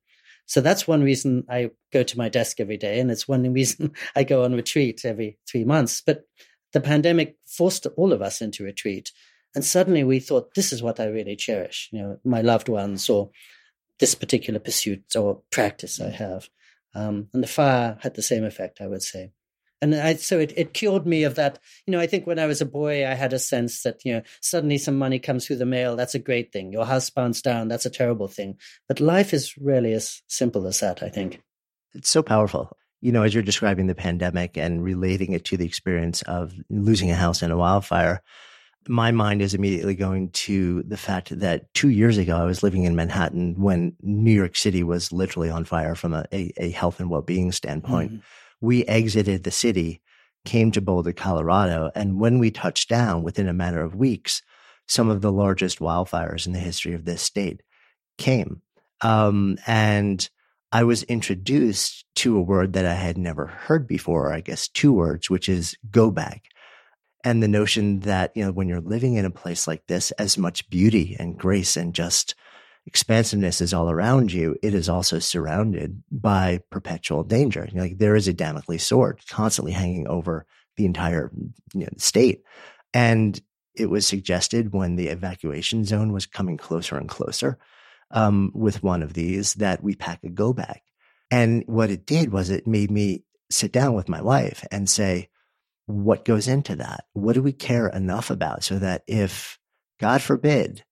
So 0.47 0.61
that's 0.61 0.87
one 0.87 1.03
reason 1.03 1.45
I 1.51 1.71
go 1.93 2.03
to 2.03 2.19
my 2.19 2.29
desk 2.29 2.61
every 2.61 2.77
day. 2.77 3.01
And 3.01 3.11
it's 3.11 3.29
one 3.29 3.53
reason 3.53 3.93
I 4.15 4.25
go 4.25 4.45
on 4.45 4.55
retreat 4.55 5.05
every 5.05 5.39
three 5.47 5.65
months. 5.65 6.03
But 6.05 6.25
the 6.73 6.81
pandemic 6.81 7.37
forced 7.47 7.87
all 7.97 8.13
of 8.13 8.23
us 8.23 8.41
into 8.41 8.65
retreat. 8.65 9.13
And 9.55 9.65
suddenly 9.65 10.05
we 10.05 10.21
thought, 10.21 10.55
this 10.55 10.73
is 10.73 10.83
what 10.83 11.01
I 11.01 11.07
really 11.07 11.37
cherish, 11.37 11.89
you 11.93 12.01
know, 12.01 12.19
my 12.25 12.43
loved 12.43 12.69
ones 12.69 13.09
or 13.09 13.31
this 13.99 14.15
particular 14.15 14.61
pursuit 14.61 15.17
or 15.17 15.41
practice 15.51 16.01
I 16.01 16.11
have. 16.11 16.49
Um, 16.97 17.29
and 17.35 17.43
the 17.43 17.49
fire 17.49 17.99
had 18.01 18.15
the 18.15 18.23
same 18.23 18.45
effect, 18.45 18.81
I 18.81 18.87
would 18.87 19.03
say. 19.03 19.33
And 19.83 19.95
I, 19.95 20.15
so 20.15 20.39
it, 20.39 20.55
it 20.57 20.73
cured 20.73 21.07
me 21.07 21.25
of 21.25 21.35
that. 21.35 21.59
You 21.87 21.93
know, 21.93 22.01
I 22.01 22.07
think 22.07 22.27
when 22.27 22.39
I 22.39 22.47
was 22.47 22.63
a 22.63 22.67
boy, 22.67 23.07
I 23.07 23.13
had 23.13 23.35
a 23.35 23.39
sense 23.39 23.83
that, 23.83 24.03
you 24.03 24.15
know, 24.15 24.23
suddenly 24.41 24.79
some 24.79 24.97
money 24.97 25.19
comes 25.19 25.47
through 25.47 25.57
the 25.57 25.67
mail. 25.67 25.97
That's 25.97 26.15
a 26.15 26.19
great 26.19 26.51
thing. 26.53 26.73
Your 26.73 26.87
house 26.87 27.11
burns 27.11 27.43
down. 27.43 27.69
That's 27.69 27.85
a 27.85 27.91
terrible 27.91 28.29
thing. 28.29 28.57
But 28.89 29.01
life 29.01 29.35
is 29.35 29.55
really 29.59 29.93
as 29.93 30.23
simple 30.27 30.67
as 30.67 30.81
that, 30.81 31.03
I 31.03 31.11
think. 31.11 31.43
It's 31.95 32.09
so 32.09 32.23
powerful. 32.23 32.75
You 33.03 33.13
know, 33.13 33.23
as 33.23 33.35
you're 33.35 33.43
describing 33.43 33.87
the 33.87 33.95
pandemic 33.95 34.57
and 34.57 34.83
relating 34.83 35.33
it 35.33 35.45
to 35.47 35.59
the 35.59 35.67
experience 35.67 36.23
of 36.23 36.55
losing 36.71 37.11
a 37.11 37.15
house 37.15 37.43
in 37.43 37.51
a 37.51 37.59
wildfire, 37.59 38.23
my 38.89 39.11
mind 39.11 39.43
is 39.43 39.55
immediately 39.55 39.95
going 39.95 40.31
to 40.31 40.83
the 40.83 40.97
fact 40.97 41.39
that 41.39 41.73
two 41.75 41.91
years 41.91 42.19
ago, 42.19 42.37
I 42.37 42.45
was 42.45 42.63
living 42.63 42.85
in 42.85 42.97
Manhattan 42.97 43.61
when 43.61 43.95
New 44.03 44.33
York 44.33 44.57
City 44.57 44.83
was 44.83 45.13
literally 45.13 45.51
on 45.51 45.65
fire 45.65 45.95
from 45.95 46.15
a, 46.15 46.25
a, 46.33 46.53
a 46.57 46.71
health 46.71 47.01
and 47.01 47.11
well 47.11 47.23
being 47.23 47.53
standpoint. 47.53 48.13
Mm-hmm. 48.13 48.67
We 48.67 48.85
exited 48.87 49.45
the 49.45 49.51
city, 49.51 50.03
came 50.45 50.71
to 50.73 50.81
Boulder, 50.81 51.13
Colorado. 51.13 51.91
And 51.95 52.21
when 52.21 52.39
we 52.39 52.51
touched 52.51 52.89
down 52.89 53.23
within 53.23 53.49
a 53.49 53.53
matter 53.53 53.83
of 53.83 53.95
weeks, 53.95 54.43
some 54.87 55.11
of 55.11 55.21
the 55.21 55.33
largest 55.33 55.79
wildfires 55.79 56.47
in 56.47 56.53
the 56.53 56.59
history 56.59 56.95
of 56.95 57.05
this 57.05 57.23
state 57.23 57.63
came. 58.19 58.63
Um, 59.01 59.59
and 59.67 60.29
I 60.73 60.85
was 60.85 61.03
introduced 61.05 62.05
to 62.17 62.37
a 62.37 62.43
word 62.43 62.73
that 62.73 62.87
I 62.87 62.95
had 62.95 63.19
never 63.19 63.47
heard 63.47 63.87
before, 63.87 64.33
I 64.33 64.41
guess 64.41 64.69
two 64.69 64.93
words, 64.93 65.29
which 65.29 65.49
is 65.49 65.77
go 65.91 66.11
bag 66.11 66.43
and 67.25 67.43
the 67.43 67.49
notion 67.49 68.01
that 68.01 68.33
you 68.35 68.45
know 68.45 68.53
when 68.53 68.69
you're 68.69 68.81
living 68.81 69.15
in 69.15 69.25
a 69.25 69.31
place 69.31 69.67
like 69.67 69.87
this 69.87 70.11
as 70.13 70.39
much 70.39 70.69
beauty 70.71 71.17
and 71.19 71.39
grace 71.39 71.77
and 71.77 71.95
just 71.95 72.35
expansiveness 72.87 73.61
is 73.61 73.75
all 73.75 73.91
around 73.91 74.33
you 74.33 74.57
it 74.63 74.73
is 74.73 74.89
also 74.89 75.19
surrounded 75.19 76.03
by 76.11 76.61
perpetual 76.71 77.25
danger. 77.25 77.67
You 77.69 77.77
know, 77.77 77.83
like 77.83 77.99
there 77.99 78.17
is 78.17 78.29
a 78.29 78.33
damocles 78.33 78.83
sword 78.83 79.21
constantly 79.29 79.73
hanging 79.73 80.07
over 80.07 80.47
the 80.77 80.85
entire 80.85 81.31
you 81.75 81.81
know, 81.81 81.89
state. 81.97 82.43
And 82.95 83.41
it 83.75 83.91
was 83.91 84.07
suggested 84.07 84.73
when 84.73 84.97
the 84.97 85.09
evacuation 85.09 85.85
zone 85.85 86.13
was 86.13 86.27
coming 86.27 86.57
closer 86.57 86.97
and 86.97 87.09
closer 87.09 87.59
um, 88.11 88.51
with 88.55 88.83
one 88.83 89.03
of 89.03 89.15
these 89.15 89.55
that 89.55 89.83
we 89.83 89.95
pack 89.95 90.23
a 90.25 90.31
go 90.31 90.53
bag. 90.53 90.81
And 91.31 91.65
what 91.67 91.91
it 91.91 92.07
did 92.07 92.33
was 92.33 92.51
it 92.51 92.67
made 92.67 92.91
me 92.91 93.25
sit 93.51 93.73
down 93.73 93.95
with 93.95 94.09
my 94.09 94.23
wife 94.23 94.65
and 94.71 94.89
say 94.89 95.29
what 95.87 96.25
goes 96.25 96.49
into 96.49 96.77
that? 96.77 97.05
What 97.13 97.35
do 97.35 97.43
we 97.43 97.53
care 97.53 97.89
enough 97.89 98.31
about 98.31 98.65
so 98.65 98.79
that 98.79 99.03
if, 99.07 99.59
God 100.01 100.21
forbid, 100.21 100.85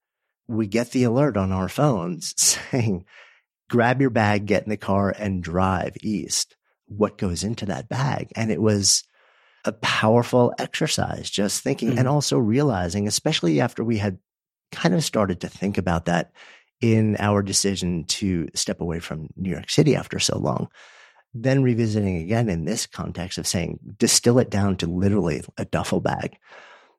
we 0.47 0.67
get 0.67 0.91
the 0.91 1.05
alert 1.05 1.37
on 1.37 1.53
our 1.53 1.69
phones 1.69 2.35
saying, 2.41 3.05
grab 3.69 4.01
your 4.01 4.11
bag, 4.11 4.47
get 4.47 4.65
in 4.65 4.71
the 4.71 4.77
car 4.77 5.15
and 5.17 5.43
drive 5.43 5.97
east, 6.01 6.57
what 6.87 7.19
goes 7.19 7.45
into 7.45 7.67
that 7.67 7.89
bag? 7.89 8.33
And 8.37 8.51
it 8.51 8.61
was 8.61 9.05
a 9.65 9.73
powerful 9.73 10.53
exercise, 10.59 11.31
just 11.31 11.63
thinking 11.63 11.91
mm-hmm. 11.91 11.99
and 11.99 12.09
also 12.09 12.39
realizing, 12.39 13.09
especially 13.09 13.61
after 13.61 13.83
we 13.83 13.99
had 13.99 14.19
kind 14.71 14.95
of 14.95 15.03
started 15.03 15.41
to 15.41 15.49
think 15.49 15.79
about 15.79 16.05
that 16.05 16.33
in 16.81 17.17
our 17.19 17.43
decision 17.43 18.05
to 18.05 18.49
step 18.55 18.81
away 18.81 19.01
from 19.01 19.29
New 19.37 19.51
York 19.51 19.71
City 19.71 19.97
after 19.97 20.19
so 20.19 20.39
long 20.39 20.69
then 21.35 21.63
revisiting 21.63 22.17
again 22.17 22.49
in 22.49 22.65
this 22.65 22.87
context 22.87 23.39
of 23.39 23.47
saying, 23.47 23.81
distill 23.99 24.39
it 24.39 24.51
down 24.51 24.77
to 24.77 24.87
literally 24.87 25.43
a 25.59 25.65
duffel 25.65 26.01
bag. 26.01 26.37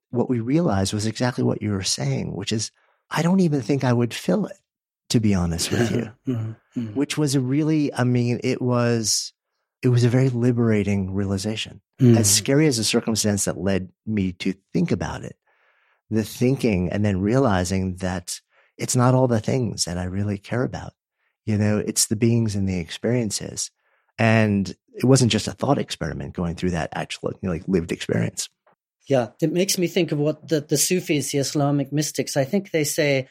What 0.10 0.30
we 0.30 0.40
realized 0.40 0.94
was 0.94 1.06
exactly 1.06 1.44
what 1.44 1.62
you 1.62 1.72
were 1.72 1.84
saying, 1.84 2.36
which 2.36 2.52
is, 2.52 2.72
I 3.10 3.22
don't 3.22 3.40
even 3.40 3.62
think 3.62 3.84
I 3.84 3.94
would 3.94 4.14
fill 4.14 4.46
it, 4.46 4.58
to 5.10 5.20
be 5.20 5.34
honest 5.34 5.72
with 5.72 5.92
you, 5.92 6.12
mm-hmm. 6.28 6.80
mm-hmm. 6.80 6.94
which 6.94 7.18
was 7.18 7.36
a 7.36 7.40
really, 7.40 7.94
I 7.94 8.04
mean, 8.04 8.42
it 8.44 8.62
was, 8.62 9.32
it 9.82 9.90
was 9.90 10.04
a 10.04 10.10
very 10.10 10.30
liberating 10.30 11.14
realization. 11.14 11.82
Mm-hmm. 12.02 12.18
As 12.18 12.30
scary 12.30 12.68
as 12.68 12.78
the 12.78 12.84
circumstance 12.84 13.46
that 13.46 13.58
led 13.58 13.90
me 14.06 14.34
to 14.34 14.54
think 14.74 14.92
about 14.92 15.24
it, 15.24 15.38
the 16.10 16.24
thinking 16.24 16.90
and 16.92 17.06
then 17.06 17.22
realizing 17.22 17.96
that 17.98 18.40
it's 18.78 18.96
not 18.96 19.14
all 19.14 19.28
the 19.28 19.40
things 19.40 19.86
that 19.86 19.98
I 19.98 20.04
really 20.04 20.38
care 20.38 20.64
about. 20.64 20.94
You 21.46 21.58
know, 21.58 21.78
it's 21.78 22.08
the 22.08 22.16
beings 22.16 22.56
and 22.56 22.68
the 22.68 22.80
experiences. 22.80 23.72
And 24.18 24.70
it 24.94 25.04
wasn't 25.04 25.32
just 25.32 25.48
a 25.48 25.52
thought 25.52 25.78
experiment 25.78 26.34
going 26.34 26.56
through 26.56 26.72
that 26.72 26.90
actual 26.94 27.32
you 27.42 27.50
know, 27.50 27.52
like 27.52 27.68
lived 27.68 27.92
experience. 27.92 28.50
Yeah, 29.08 29.30
it 29.42 29.52
makes 29.52 29.78
me 29.78 29.88
think 29.88 30.12
of 30.12 30.18
what 30.18 30.48
the, 30.48 30.62
the 30.62 30.78
Sufis, 30.78 31.32
the 31.32 31.38
Islamic 31.38 31.92
mystics, 31.92 32.36
I 32.36 32.44
think 32.44 32.72
they 32.72 32.84
say 32.84 33.28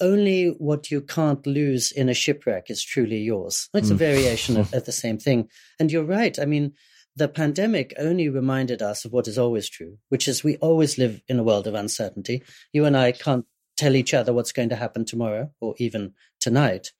only 0.00 0.48
what 0.58 0.90
you 0.90 1.00
can't 1.00 1.46
lose 1.46 1.90
in 1.90 2.08
a 2.08 2.14
shipwreck 2.14 2.70
is 2.70 2.82
truly 2.82 3.18
yours. 3.18 3.68
It's 3.74 3.90
a 3.90 3.94
mm. 3.94 3.98
variation 3.98 4.56
of, 4.56 4.72
of 4.74 4.84
the 4.84 4.92
same 4.92 5.18
thing. 5.18 5.48
And 5.80 5.90
you're 5.90 6.04
right. 6.04 6.38
I 6.38 6.44
mean, 6.44 6.74
the 7.16 7.28
pandemic 7.28 7.94
only 7.98 8.28
reminded 8.28 8.82
us 8.82 9.04
of 9.04 9.12
what 9.12 9.28
is 9.28 9.38
always 9.38 9.68
true, 9.68 9.98
which 10.08 10.26
is 10.26 10.42
we 10.42 10.56
always 10.56 10.98
live 10.98 11.22
in 11.28 11.38
a 11.38 11.44
world 11.44 11.66
of 11.66 11.74
uncertainty. 11.74 12.42
You 12.72 12.84
and 12.84 12.96
I 12.96 13.12
can't 13.12 13.46
tell 13.76 13.94
each 13.94 14.14
other 14.14 14.32
what's 14.32 14.52
going 14.52 14.70
to 14.70 14.76
happen 14.76 15.04
tomorrow 15.04 15.50
or 15.60 15.74
even 15.78 16.14
tonight. 16.40 16.92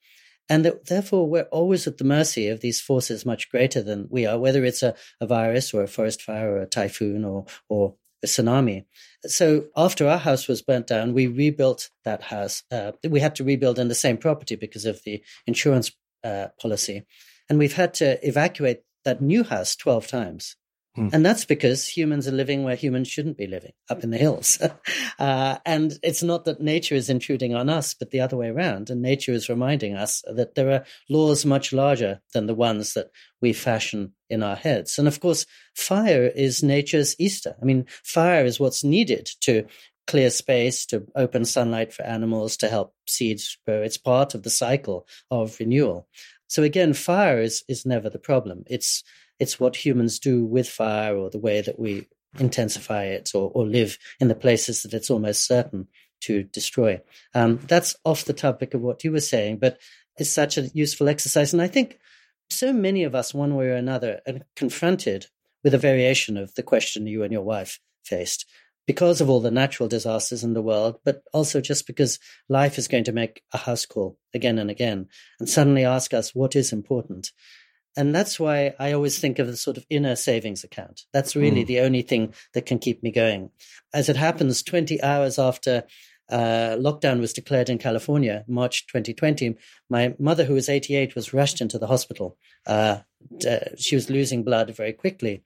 And 0.49 0.65
that, 0.65 0.87
therefore, 0.87 1.29
we're 1.29 1.45
always 1.45 1.87
at 1.87 1.99
the 1.99 2.05
mercy 2.05 2.49
of 2.49 2.61
these 2.61 2.81
forces 2.81 3.25
much 3.25 3.51
greater 3.51 3.83
than 3.83 4.09
we 4.11 4.27
are, 4.27 4.39
whether 4.39 4.65
it's 4.65 4.83
a, 4.83 4.95
a 5.21 5.27
virus 5.27 5.73
or 5.73 5.83
a 5.83 5.89
forest 5.89 6.21
fire 6.23 6.57
or 6.57 6.59
a 6.59 6.67
typhoon 6.67 7.25
or, 7.25 7.47
or 7.69 7.95
a 8.23 8.27
tsunami. 8.27 8.85
So 9.27 9.67
after 9.77 10.07
our 10.07 10.19
house 10.19 10.47
was 10.47 10.63
burnt 10.63 10.87
down, 10.87 11.15
we 11.15 11.27
rebuilt 11.27 11.91
that 12.05 12.23
house. 12.25 12.63
Uh, 12.71 12.93
we 13.09 13.21
had 13.21 13.35
to 13.37 13.45
rebuild 13.45 13.79
in 13.79 13.89
the 13.89 13.95
same 13.95 14.19
property 14.19 14.57
because 14.57 14.85
of 14.85 15.03
the 15.05 15.23
insurance 15.47 15.93
uh, 16.23 16.49
policy. 16.61 17.07
And 17.49 17.59
we've 17.59 17.75
had 17.75 17.95
to 17.95 18.27
evacuate 18.27 18.83
that 19.05 19.23
new 19.23 19.45
house 19.45 19.77
12 19.77 20.07
times. 20.07 20.57
Hmm. 20.97 21.09
And 21.13 21.27
that's 21.27 21.45
because 21.45 21.89
humans 21.89 22.29
are 22.29 22.33
living 22.33 22.63
where 22.63 22.77
humans 22.77 23.09
shouldn't 23.09 23.37
be 23.37 23.49
living, 23.49 23.73
up 23.91 24.05
in 24.05 24.11
the 24.11 24.19
hills. 24.19 24.61
uh, 25.19 25.59
and 25.67 25.99
it's 26.05 26.23
not 26.23 26.45
that 26.45 26.61
nature 26.61 26.95
is 26.95 27.11
intruding 27.11 27.55
on 27.55 27.69
us, 27.69 27.95
but 27.95 28.13
the 28.13 28.21
other 28.21 28.37
way 28.37 28.49
around. 28.49 28.91
And 28.91 29.03
nature 29.03 29.33
is 29.33 29.49
reminding 29.49 29.97
us 29.97 30.23
that 30.33 30.55
there 30.55 30.71
are 30.71 30.85
laws 31.09 31.45
much 31.45 31.73
larger 31.73 32.21
than 32.33 32.47
the 32.47 32.55
ones 32.55 32.95
that 32.95 33.11
we 33.41 33.53
fashion 33.53 34.13
in 34.31 34.45
our 34.45 34.55
heads. 34.55 34.99
And 34.99 35.09
of 35.09 35.19
course, 35.19 35.47
fire 35.75 36.27
is 36.27 36.63
nature's 36.63 37.17
Easter. 37.19 37.57
I 37.61 37.65
mean, 37.65 37.87
fire 38.05 38.45
is 38.45 38.61
what's 38.61 38.85
needed 38.85 39.29
to 39.41 39.67
clear 40.07 40.31
space, 40.31 40.87
to 40.87 41.05
open 41.17 41.45
sunlight 41.45 41.93
for 41.93 42.05
animals, 42.05 42.57
to 42.59 42.69
help 42.69 42.95
seeds 43.07 43.59
grow. 43.67 43.83
It's 43.83 43.99
part 43.99 44.35
of 44.35 44.43
the 44.43 44.51
cycle 44.51 45.09
of 45.31 45.59
renewal. 45.59 46.09
So 46.47 46.63
again, 46.63 46.93
fire 46.93 47.41
is, 47.41 47.65
is 47.69 47.87
never 47.87 48.11
the 48.11 48.19
problem. 48.19 48.65
It's 48.67 49.03
it's 49.39 49.59
what 49.59 49.77
humans 49.77 50.19
do 50.19 50.45
with 50.45 50.69
fire 50.69 51.17
or 51.17 51.31
the 51.31 51.39
way 51.39 51.61
that 51.61 51.79
we 51.79 52.07
intensify 52.39 53.05
it 53.05 53.31
or, 53.35 53.51
or 53.55 53.67
live 53.67 53.99
in 54.21 54.29
the 54.29 54.35
places 54.35 54.83
that 54.83 54.95
it's 54.95 55.11
almost 55.11 55.47
certain 55.47 55.89
to 56.21 56.45
destroy. 56.45 57.01
Um, 57.35 57.61
that's 57.69 57.97
off 58.05 58.25
the 58.25 58.33
topic 58.33 58.75
of 58.75 58.81
what 58.81 59.05
you 59.05 59.13
were 59.13 59.21
saying, 59.21 59.59
but 59.59 59.79
it's 60.19 60.31
such 60.31 60.57
a 60.57 60.69
useful 60.69 61.09
exercise. 61.09 61.53
And 61.53 61.61
I 61.61 61.69
think 61.69 61.99
so 62.51 62.73
many 62.73 63.05
of 63.05 63.15
us, 63.15 63.35
one 63.35 63.55
way 63.55 63.67
or 63.67 63.75
another, 63.75 64.21
are 64.27 64.41
confronted 64.57 65.27
with 65.63 65.75
a 65.75 65.79
variation 65.79 66.37
of 66.37 66.55
the 66.55 66.63
question 66.63 67.07
you 67.07 67.23
and 67.23 67.33
your 67.33 67.43
wife 67.43 67.81
faced 68.05 68.47
because 68.87 69.21
of 69.21 69.31
all 69.31 69.41
the 69.41 69.51
natural 69.51 69.89
disasters 69.89 70.45
in 70.45 70.53
the 70.53 70.63
world, 70.63 70.99
but 71.05 71.23
also 71.33 71.61
just 71.61 71.87
because 71.87 72.19
life 72.49 72.77
is 72.79 72.89
going 72.89 73.05
to 73.05 73.13
make 73.13 73.43
a 73.53 73.59
house 73.59 73.87
call 73.87 74.19
again 74.35 74.59
and 74.59 74.71
again 74.71 75.09
and 75.41 75.49
suddenly 75.49 75.85
ask 75.85 76.13
us 76.13 76.35
what 76.35 76.55
is 76.55 76.73
important. 76.73 77.33
And 77.97 78.15
that's 78.15 78.41
why 78.41 78.75
I 78.79 78.93
always 78.93 79.19
think 79.19 79.39
of 79.39 79.47
the 79.47 79.57
sort 79.57 79.77
of 79.77 79.87
inner 79.89 80.17
savings 80.17 80.65
account. 80.65 81.05
That's 81.13 81.37
really 81.37 81.63
mm. 81.63 81.67
the 81.67 81.81
only 81.81 82.03
thing 82.03 82.35
that 82.53 82.67
can 82.67 82.79
keep 82.79 83.03
me 83.03 83.13
going. 83.13 83.51
As 83.93 84.09
it 84.09 84.17
happens, 84.17 84.63
20 84.63 85.03
hours 85.03 85.39
after 85.39 85.85
uh, 86.31 86.77
lockdown 86.79 87.21
was 87.21 87.33
declared 87.33 87.69
in 87.69 87.79
California, 87.79 88.45
March 88.49 88.87
2020, 88.87 89.57
my 89.91 90.15
mother, 90.19 90.45
who 90.45 90.55
was 90.55 90.69
88, 90.69 91.15
was 91.15 91.35
rushed 91.35 91.61
into 91.61 91.79
the 91.79 91.87
hospital. 91.87 92.37
Uh, 92.67 93.01
uh, 93.49 93.59
she 93.77 93.95
was 93.95 94.11
losing 94.11 94.43
blood 94.43 94.75
very 94.75 94.93
quickly. 94.93 95.45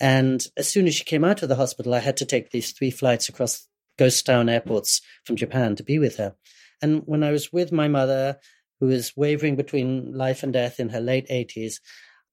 And 0.00 0.44
as 0.56 0.68
soon 0.68 0.86
as 0.86 0.94
she 0.94 1.04
came 1.04 1.24
out 1.24 1.42
of 1.42 1.48
the 1.48 1.56
hospital, 1.56 1.92
I 1.94 1.98
had 1.98 2.16
to 2.18 2.24
take 2.24 2.50
these 2.50 2.72
three 2.72 2.90
flights 2.90 3.28
across 3.28 3.68
ghost 3.98 4.24
town 4.24 4.48
airports 4.48 5.02
from 5.24 5.36
Japan 5.36 5.76
to 5.76 5.82
be 5.82 5.98
with 5.98 6.16
her. 6.16 6.34
And 6.80 7.02
when 7.04 7.22
I 7.22 7.30
was 7.30 7.52
with 7.52 7.70
my 7.70 7.88
mother, 7.88 8.38
who 8.82 8.90
is 8.90 9.16
wavering 9.16 9.54
between 9.54 10.12
life 10.12 10.42
and 10.42 10.52
death 10.52 10.80
in 10.80 10.88
her 10.88 11.00
late 11.00 11.28
80s. 11.28 11.74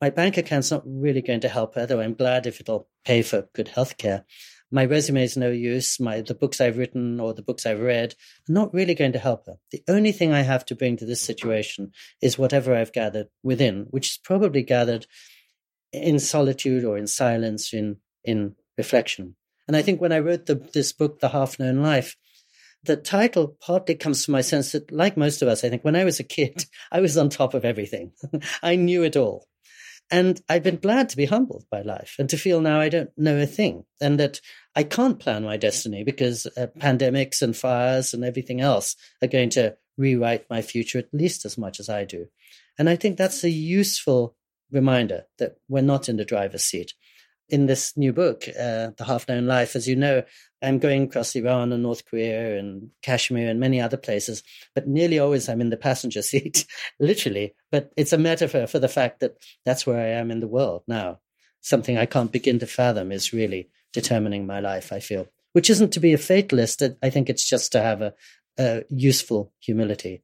My 0.01 0.09
bank 0.09 0.35
account's 0.35 0.71
not 0.71 0.81
really 0.83 1.21
going 1.21 1.41
to 1.41 1.47
help 1.47 1.75
her, 1.75 1.85
though 1.85 2.01
I'm 2.01 2.15
glad 2.15 2.47
if 2.47 2.59
it'll 2.59 2.87
pay 3.05 3.21
for 3.21 3.47
good 3.53 3.67
health 3.67 3.99
care. 3.99 4.25
My 4.71 4.83
resume 4.83 5.21
is 5.21 5.37
no 5.37 5.51
use. 5.51 5.99
My 5.99 6.21
the 6.21 6.33
books 6.33 6.59
I've 6.59 6.79
written 6.79 7.19
or 7.19 7.35
the 7.35 7.43
books 7.43 7.67
I've 7.67 7.79
read 7.79 8.15
are 8.49 8.53
not 8.53 8.73
really 8.73 8.95
going 8.95 9.11
to 9.11 9.19
help 9.19 9.45
her. 9.45 9.57
The 9.69 9.83
only 9.87 10.11
thing 10.11 10.33
I 10.33 10.41
have 10.41 10.65
to 10.65 10.75
bring 10.75 10.97
to 10.97 11.05
this 11.05 11.21
situation 11.21 11.91
is 12.19 12.39
whatever 12.39 12.73
I've 12.73 12.93
gathered 12.93 13.27
within, 13.43 13.85
which 13.91 14.07
is 14.07 14.17
probably 14.17 14.63
gathered 14.63 15.05
in 15.93 16.17
solitude 16.17 16.83
or 16.83 16.97
in 16.97 17.05
silence, 17.05 17.75
in 17.75 17.97
in 18.23 18.55
reflection. 18.75 19.35
And 19.67 19.77
I 19.77 19.83
think 19.83 20.01
when 20.01 20.11
I 20.11 20.17
wrote 20.17 20.47
the, 20.47 20.55
this 20.55 20.93
book, 20.93 21.19
The 21.19 21.29
Half 21.29 21.59
Known 21.59 21.83
Life, 21.83 22.15
the 22.83 22.95
title 22.95 23.57
partly 23.61 23.95
comes 23.95 24.23
from 24.23 24.33
my 24.33 24.41
sense 24.41 24.71
that, 24.71 24.91
like 24.91 25.17
most 25.17 25.41
of 25.41 25.47
us, 25.47 25.63
I 25.63 25.69
think 25.69 25.83
when 25.83 25.95
I 25.95 26.05
was 26.05 26.19
a 26.19 26.23
kid, 26.23 26.65
I 26.91 27.01
was 27.01 27.17
on 27.17 27.29
top 27.29 27.53
of 27.53 27.65
everything. 27.65 28.13
I 28.63 28.75
knew 28.75 29.03
it 29.03 29.15
all. 29.15 29.47
And 30.11 30.41
I've 30.49 30.63
been 30.63 30.77
glad 30.77 31.09
to 31.09 31.17
be 31.17 31.25
humbled 31.25 31.65
by 31.69 31.81
life 31.81 32.15
and 32.17 32.27
to 32.29 32.37
feel 32.37 32.61
now 32.61 32.79
I 32.79 32.89
don't 32.89 33.11
know 33.15 33.37
a 33.37 33.45
thing 33.45 33.85
and 34.01 34.19
that 34.19 34.41
I 34.75 34.81
can't 34.81 35.19
plan 35.19 35.43
my 35.43 35.55
destiny 35.55 36.03
because 36.03 36.47
uh, 36.57 36.67
pandemics 36.79 37.43
and 37.43 37.55
fires 37.55 38.13
and 38.13 38.23
everything 38.23 38.59
else 38.59 38.95
are 39.21 39.27
going 39.27 39.51
to 39.51 39.77
rewrite 39.99 40.49
my 40.49 40.63
future 40.63 40.97
at 40.97 41.13
least 41.13 41.45
as 41.45 41.59
much 41.59 41.79
as 41.79 41.89
I 41.89 42.05
do. 42.05 42.25
And 42.79 42.89
I 42.89 42.95
think 42.95 43.17
that's 43.17 43.43
a 43.43 43.51
useful 43.51 44.35
reminder 44.71 45.25
that 45.37 45.57
we're 45.67 45.81
not 45.81 46.09
in 46.09 46.17
the 46.17 46.25
driver's 46.25 46.63
seat 46.63 46.93
in 47.49 47.65
this 47.65 47.95
new 47.97 48.13
book, 48.13 48.47
uh, 48.47 48.91
The 48.97 49.05
Half 49.05 49.27
Known 49.27 49.47
Life, 49.47 49.75
as 49.75 49.87
you 49.87 49.95
know, 49.95 50.23
I'm 50.61 50.79
going 50.79 51.03
across 51.03 51.35
Iran 51.35 51.71
and 51.71 51.83
North 51.83 52.05
Korea 52.05 52.59
and 52.59 52.89
Kashmir 53.01 53.49
and 53.49 53.59
many 53.59 53.79
other 53.79 53.97
places, 53.97 54.43
but 54.75 54.87
nearly 54.87 55.19
always 55.19 55.47
I'm 55.47 55.61
in 55.61 55.69
the 55.69 55.77
passenger 55.77 56.21
seat, 56.31 56.65
literally. 56.99 57.53
But 57.71 57.91
it's 57.95 58.13
a 58.13 58.17
metaphor 58.17 58.67
for 58.67 58.79
the 58.79 58.87
fact 58.87 59.19
that 59.21 59.37
that's 59.65 59.87
where 59.87 59.99
I 59.99 60.19
am 60.19 60.31
in 60.31 60.39
the 60.39 60.47
world 60.47 60.83
now. 60.87 61.19
Something 61.61 61.97
I 61.97 62.05
can't 62.05 62.31
begin 62.31 62.59
to 62.59 62.67
fathom 62.67 63.11
is 63.11 63.33
really 63.33 63.69
determining 63.93 64.45
my 64.45 64.59
life, 64.59 64.93
I 64.93 64.99
feel, 64.99 65.27
which 65.53 65.69
isn't 65.69 65.91
to 65.93 65.99
be 65.99 66.13
a 66.13 66.17
fatalist. 66.17 66.81
I 67.01 67.09
think 67.09 67.29
it's 67.29 67.47
just 67.47 67.71
to 67.73 67.81
have 67.81 68.01
a, 68.01 68.13
a 68.57 68.83
useful 68.89 69.51
humility 69.59 70.23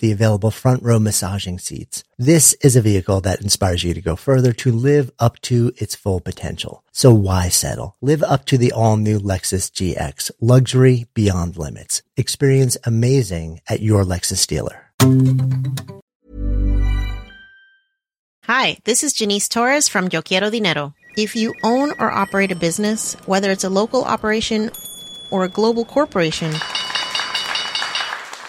the 0.00 0.12
available 0.12 0.50
front 0.50 0.82
row 0.82 0.98
massaging 0.98 1.58
seats. 1.58 2.04
This 2.18 2.52
is 2.54 2.76
a 2.76 2.82
vehicle 2.82 3.20
that 3.22 3.40
inspires 3.40 3.84
you 3.84 3.94
to 3.94 4.00
go 4.00 4.16
further 4.16 4.52
to 4.54 4.72
live 4.72 5.10
up 5.18 5.40
to 5.42 5.72
its 5.76 5.94
full 5.94 6.20
potential. 6.20 6.82
So 6.92 7.14
why 7.14 7.48
settle? 7.48 7.96
Live 8.00 8.22
up 8.22 8.44
to 8.46 8.58
the 8.58 8.72
all 8.72 8.96
new 8.96 9.18
Lexus 9.18 9.70
GX, 9.70 10.30
luxury 10.40 11.06
beyond 11.14 11.56
limits. 11.56 12.02
Experience 12.16 12.76
amazing 12.84 13.60
at 13.68 13.80
your 13.80 14.04
Lexus 14.04 14.46
dealer. 14.46 14.86
Hi, 18.44 18.78
this 18.84 19.04
is 19.04 19.12
Janice 19.12 19.48
Torres 19.48 19.88
from 19.88 20.08
Yo 20.12 20.22
Quiero 20.22 20.50
Dinero. 20.50 20.92
If 21.16 21.36
you 21.36 21.54
own 21.62 21.92
or 21.98 22.10
operate 22.10 22.50
a 22.50 22.56
business, 22.56 23.14
whether 23.26 23.50
it's 23.50 23.64
a 23.64 23.70
local 23.70 24.04
operation 24.04 24.70
or 25.30 25.44
a 25.44 25.48
global 25.48 25.84
corporation, 25.84 26.52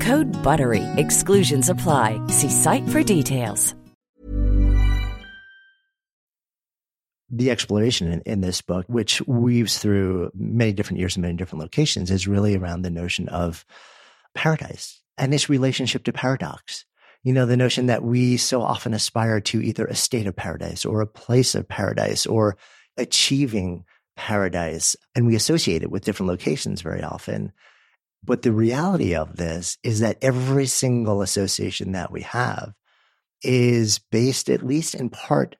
Code 0.00 0.26
BUTTERY. 0.42 0.82
Exclusions 0.96 1.68
apply. 1.68 2.20
See 2.26 2.50
site 2.50 2.88
for 2.88 3.02
details. 3.02 3.74
The 7.28 7.50
exploration 7.50 8.12
in, 8.12 8.20
in, 8.20 8.40
this 8.40 8.60
book, 8.62 8.86
which 8.88 9.20
weaves 9.26 9.78
through 9.78 10.30
many 10.34 10.72
different 10.72 11.00
years 11.00 11.16
and 11.16 11.22
many 11.22 11.34
different 11.36 11.60
locations, 11.60 12.10
is 12.10 12.28
really 12.28 12.56
around 12.56 12.82
the 12.82 12.90
notion 12.90 13.28
of 13.28 13.64
paradise 14.34 15.02
and 15.18 15.34
its 15.34 15.48
relationship 15.48 16.04
to 16.04 16.12
paradox. 16.12 16.84
You 17.24 17.32
know, 17.32 17.46
the 17.46 17.56
notion 17.56 17.86
that 17.86 18.04
we 18.04 18.36
so 18.36 18.62
often 18.62 18.94
aspire 18.94 19.40
to 19.40 19.60
either 19.60 19.84
a 19.84 19.96
state 19.96 20.28
of 20.28 20.36
paradise 20.36 20.84
or 20.84 21.00
a 21.00 21.06
place 21.06 21.56
of 21.56 21.68
paradise 21.68 22.26
or 22.26 22.56
achieving 22.96 23.84
paradise, 24.16 24.94
and 25.14 25.26
we 25.26 25.34
associate 25.34 25.82
it 25.82 25.90
with 25.90 26.04
different 26.04 26.28
locations 26.28 26.82
very 26.82 27.02
often. 27.02 27.52
But 28.26 28.42
the 28.42 28.52
reality 28.52 29.14
of 29.14 29.36
this 29.36 29.78
is 29.82 30.00
that 30.00 30.18
every 30.20 30.66
single 30.66 31.22
association 31.22 31.92
that 31.92 32.10
we 32.10 32.22
have 32.22 32.72
is 33.42 33.98
based, 33.98 34.50
at 34.50 34.66
least 34.66 34.94
in 34.94 35.10
part, 35.10 35.56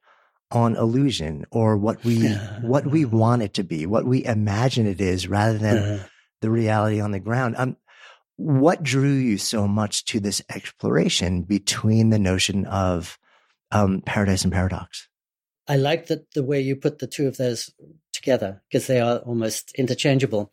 on 0.51 0.77
illusion 0.77 1.45
or 1.51 1.77
what 1.77 2.05
we 2.05 2.29
what 2.63 2.87
we 2.87 3.05
want 3.05 3.43
it 3.43 3.55
to 3.55 3.65
be, 3.65 3.87
what 3.87 4.05
we 4.05 4.25
imagine 4.25 4.87
it 4.87 5.01
is, 5.01 5.29
rather 5.29 5.59
than 5.59 5.79
uh-huh. 5.79 6.07
the 6.41 6.51
reality 6.51 7.01
on 7.01 7.13
the 7.13 7.21
ground. 7.21 7.55
Um, 7.57 7.77
what 8.37 8.83
drew 8.83 9.15
you 9.15 9.39
so 9.39 9.67
much 9.67 10.05
to 10.07 10.21
this 10.21 10.43
exploration 10.55 11.43
between 11.43 12.11
the 12.11 12.19
notion 12.19 12.67
of 12.67 13.19
um, 13.71 14.03
paradise 14.05 14.45
and 14.45 14.53
paradox? 14.53 15.09
I 15.69 15.77
like 15.77 16.07
that 16.07 16.33
the 16.33 16.45
way 16.45 16.61
you 16.61 16.77
put 16.77 16.99
the 16.99 17.07
two 17.07 17.27
of 17.27 17.39
those 17.39 17.73
together 18.13 18.63
because 18.69 18.87
they 18.87 19.01
are 19.01 19.19
almost 19.19 19.73
interchangeable. 19.77 20.53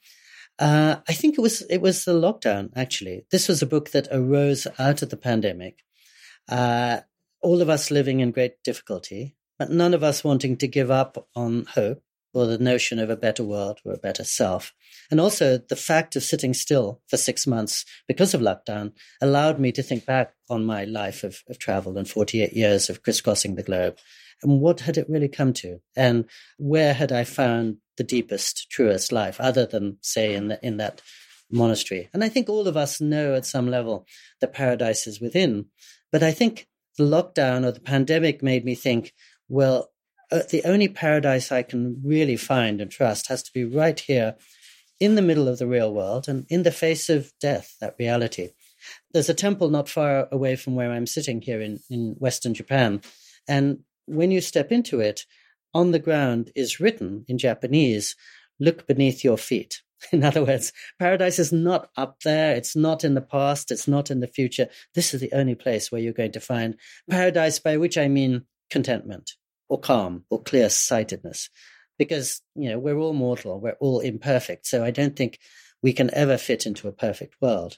Uh, 0.60 0.98
I 1.08 1.14
think 1.14 1.38
it 1.38 1.42
was 1.42 1.62
it 1.70 1.80
was 1.80 2.06
the 2.06 2.14
lockdown. 2.14 2.70
Actually, 2.76 3.26
this 3.32 3.48
was 3.48 3.62
a 3.62 3.68
book 3.68 3.92
that 3.92 4.08
arose 4.12 4.68
out 4.78 5.02
of 5.02 5.10
the 5.10 5.18
pandemic. 5.18 5.80
Uh, 6.48 7.02
all 7.42 7.62
of 7.62 7.70
us 7.70 7.92
living 7.92 8.20
in 8.20 8.32
great 8.32 8.62
difficulty, 8.64 9.36
but 9.58 9.72
none 9.72 9.94
of 9.94 10.04
us 10.04 10.24
wanting 10.24 10.58
to 10.58 10.68
give 10.68 10.92
up 10.92 11.28
on 11.36 11.66
hope 11.74 12.04
or 12.34 12.48
the 12.48 12.58
notion 12.58 13.00
of 13.00 13.10
a 13.10 13.16
better 13.16 13.44
world 13.44 13.80
or 13.86 13.94
a 13.94 13.98
better 13.98 14.24
self. 14.24 14.74
And 15.12 15.20
also 15.20 15.58
the 15.58 15.76
fact 15.76 16.16
of 16.16 16.24
sitting 16.24 16.54
still 16.54 17.02
for 17.08 17.18
six 17.18 17.46
months 17.46 17.86
because 18.08 18.34
of 18.34 18.42
lockdown 18.42 18.94
allowed 19.22 19.60
me 19.60 19.72
to 19.74 19.84
think 19.84 20.06
back 20.06 20.34
on 20.50 20.66
my 20.66 20.84
life 20.86 21.24
of, 21.24 21.44
of 21.48 21.60
travel 21.60 21.98
and 21.98 22.10
48 22.10 22.54
years 22.54 22.90
of 22.90 23.04
crisscrossing 23.04 23.56
the 23.56 23.64
globe. 23.64 23.98
And 24.42 24.60
what 24.60 24.82
had 24.82 24.98
it 24.98 25.10
really 25.10 25.30
come 25.30 25.54
to? 25.54 25.80
And 25.96 26.26
where 26.58 26.94
had 26.94 27.12
I 27.12 27.24
found 27.24 27.78
the 27.98 28.04
deepest, 28.04 28.70
truest 28.70 29.12
life, 29.12 29.40
other 29.40 29.66
than 29.66 29.98
say 30.02 30.34
in 30.34 30.48
the, 30.50 30.60
in 30.66 30.78
that 30.78 31.02
monastery. 31.52 32.10
And 32.14 32.24
I 32.24 32.30
think 32.30 32.50
all 32.50 32.68
of 32.68 32.78
us 32.78 33.00
know 33.00 33.36
at 33.36 33.46
some 33.46 33.70
level 33.70 34.06
that 34.42 34.54
paradise 34.54 35.08
is 35.08 35.22
within. 35.22 35.66
But 36.12 36.24
I 36.24 36.32
think 36.32 36.68
the 36.98 37.04
lockdown 37.04 37.66
or 37.66 37.72
the 37.72 37.80
pandemic 37.80 38.44
made 38.44 38.66
me 38.66 38.76
think, 38.76 39.14
well, 39.50 39.92
uh, 40.32 40.42
the 40.50 40.64
only 40.66 40.88
paradise 40.88 41.52
I 41.52 41.64
can 41.64 42.02
really 42.04 42.38
find 42.38 42.82
and 42.82 42.90
trust 42.90 43.28
has 43.28 43.44
to 43.44 43.52
be 43.54 43.64
right 43.66 44.00
here 44.00 44.36
in 45.00 45.16
the 45.16 45.22
middle 45.22 45.48
of 45.48 45.60
the 45.60 45.68
real 45.68 45.94
world 45.94 46.28
and 46.28 46.46
in 46.50 46.64
the 46.64 46.72
face 46.72 47.10
of 47.10 47.32
death, 47.40 47.76
that 47.82 47.96
reality. 48.00 48.50
There's 49.12 49.30
a 49.30 49.34
temple 49.34 49.70
not 49.70 49.90
far 49.90 50.28
away 50.32 50.56
from 50.56 50.76
where 50.76 50.92
I'm 50.92 51.08
sitting 51.08 51.42
here 51.42 51.62
in, 51.62 51.80
in 51.90 52.16
Western 52.18 52.54
Japan. 52.54 53.02
And 53.48 53.80
when 54.06 54.32
you 54.32 54.42
step 54.42 54.72
into 54.72 55.00
it, 55.00 55.26
on 55.74 55.92
the 55.92 56.00
ground 56.00 56.52
is 56.56 56.80
written 56.80 57.26
in 57.28 57.38
Japanese, 57.38 58.16
look 58.60 58.88
beneath 58.88 59.24
your 59.24 59.38
feet. 59.38 59.82
In 60.12 60.24
other 60.24 60.44
words, 60.44 60.74
paradise 61.00 61.40
is 61.40 61.52
not 61.52 61.90
up 61.96 62.22
there. 62.24 62.56
It's 62.56 62.76
not 62.76 63.04
in 63.04 63.14
the 63.14 63.22
past. 63.22 63.72
It's 63.72 63.88
not 63.88 64.12
in 64.12 64.20
the 64.20 64.28
future. 64.28 64.68
This 64.94 65.14
is 65.14 65.22
the 65.22 65.32
only 65.34 65.56
place 65.56 65.92
where 65.92 66.02
you're 66.02 66.14
going 66.14 66.34
to 66.34 66.42
find 66.42 66.76
paradise, 67.10 67.60
by 67.60 67.78
which 67.78 67.98
I 67.98 68.08
mean 68.08 68.44
contentment 68.70 69.32
or 69.70 69.80
calm 69.80 70.26
or 70.30 70.42
clear 70.42 70.70
sightedness. 70.70 71.50
Because, 71.98 72.42
you 72.56 72.70
know, 72.70 72.80
we're 72.80 72.98
all 72.98 73.14
mortal. 73.14 73.62
We're 73.62 73.78
all 73.80 74.00
imperfect. 74.00 74.66
So 74.66 74.84
I 74.84 74.92
don't 74.92 75.16
think 75.16 75.40
we 75.82 75.94
can 75.94 76.14
ever 76.14 76.38
fit 76.38 76.66
into 76.66 76.88
a 76.88 76.94
perfect 76.94 77.36
world. 77.40 77.78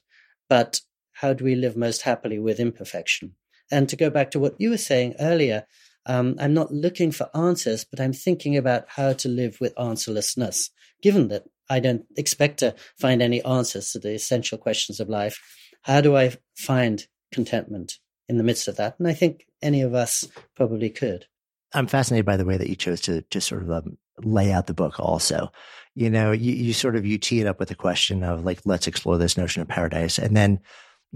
But 0.49 0.81
how 1.13 1.33
do 1.33 1.43
we 1.43 1.55
live 1.55 1.75
most 1.75 2.03
happily 2.03 2.39
with 2.39 2.59
imperfection? 2.59 3.35
And 3.71 3.89
to 3.89 3.95
go 3.95 4.09
back 4.09 4.31
to 4.31 4.39
what 4.39 4.55
you 4.59 4.69
were 4.69 4.77
saying 4.77 5.15
earlier, 5.19 5.65
um, 6.05 6.35
I'm 6.39 6.53
not 6.53 6.73
looking 6.73 7.11
for 7.11 7.29
answers, 7.35 7.85
but 7.85 7.99
I'm 7.99 8.13
thinking 8.13 8.57
about 8.57 8.85
how 8.87 9.13
to 9.13 9.29
live 9.29 9.57
with 9.59 9.79
answerlessness, 9.79 10.69
given 11.01 11.29
that 11.29 11.43
I 11.69 11.79
don't 11.79 12.05
expect 12.15 12.59
to 12.59 12.75
find 12.99 13.21
any 13.21 13.43
answers 13.43 13.91
to 13.91 13.99
the 13.99 14.13
essential 14.13 14.57
questions 14.57 14.99
of 14.99 15.09
life. 15.09 15.41
How 15.81 16.01
do 16.01 16.15
I 16.15 16.35
find 16.55 17.05
contentment 17.31 17.99
in 18.29 18.37
the 18.37 18.43
midst 18.43 18.67
of 18.67 18.77
that? 18.77 18.95
And 18.99 19.07
I 19.07 19.13
think 19.13 19.45
any 19.61 19.81
of 19.81 19.93
us 19.93 20.27
probably 20.55 20.89
could. 20.89 21.25
I'm 21.73 21.87
fascinated 21.87 22.25
by 22.25 22.37
the 22.37 22.45
way 22.45 22.57
that 22.57 22.69
you 22.69 22.75
chose 22.75 23.01
to 23.01 23.21
to 23.21 23.41
sort 23.41 23.63
of 23.63 23.71
um, 23.71 23.97
lay 24.23 24.51
out 24.51 24.67
the 24.67 24.73
book. 24.73 24.99
Also, 24.99 25.51
you 25.93 26.09
know, 26.09 26.31
you, 26.31 26.53
you 26.53 26.73
sort 26.73 26.95
of 26.95 27.05
you 27.05 27.17
tee 27.17 27.41
it 27.41 27.47
up 27.47 27.59
with 27.59 27.69
the 27.69 27.75
question 27.75 28.23
of 28.23 28.45
like, 28.45 28.61
let's 28.65 28.87
explore 28.87 29.17
this 29.17 29.37
notion 29.37 29.61
of 29.61 29.67
paradise, 29.67 30.17
and 30.17 30.37
then 30.37 30.59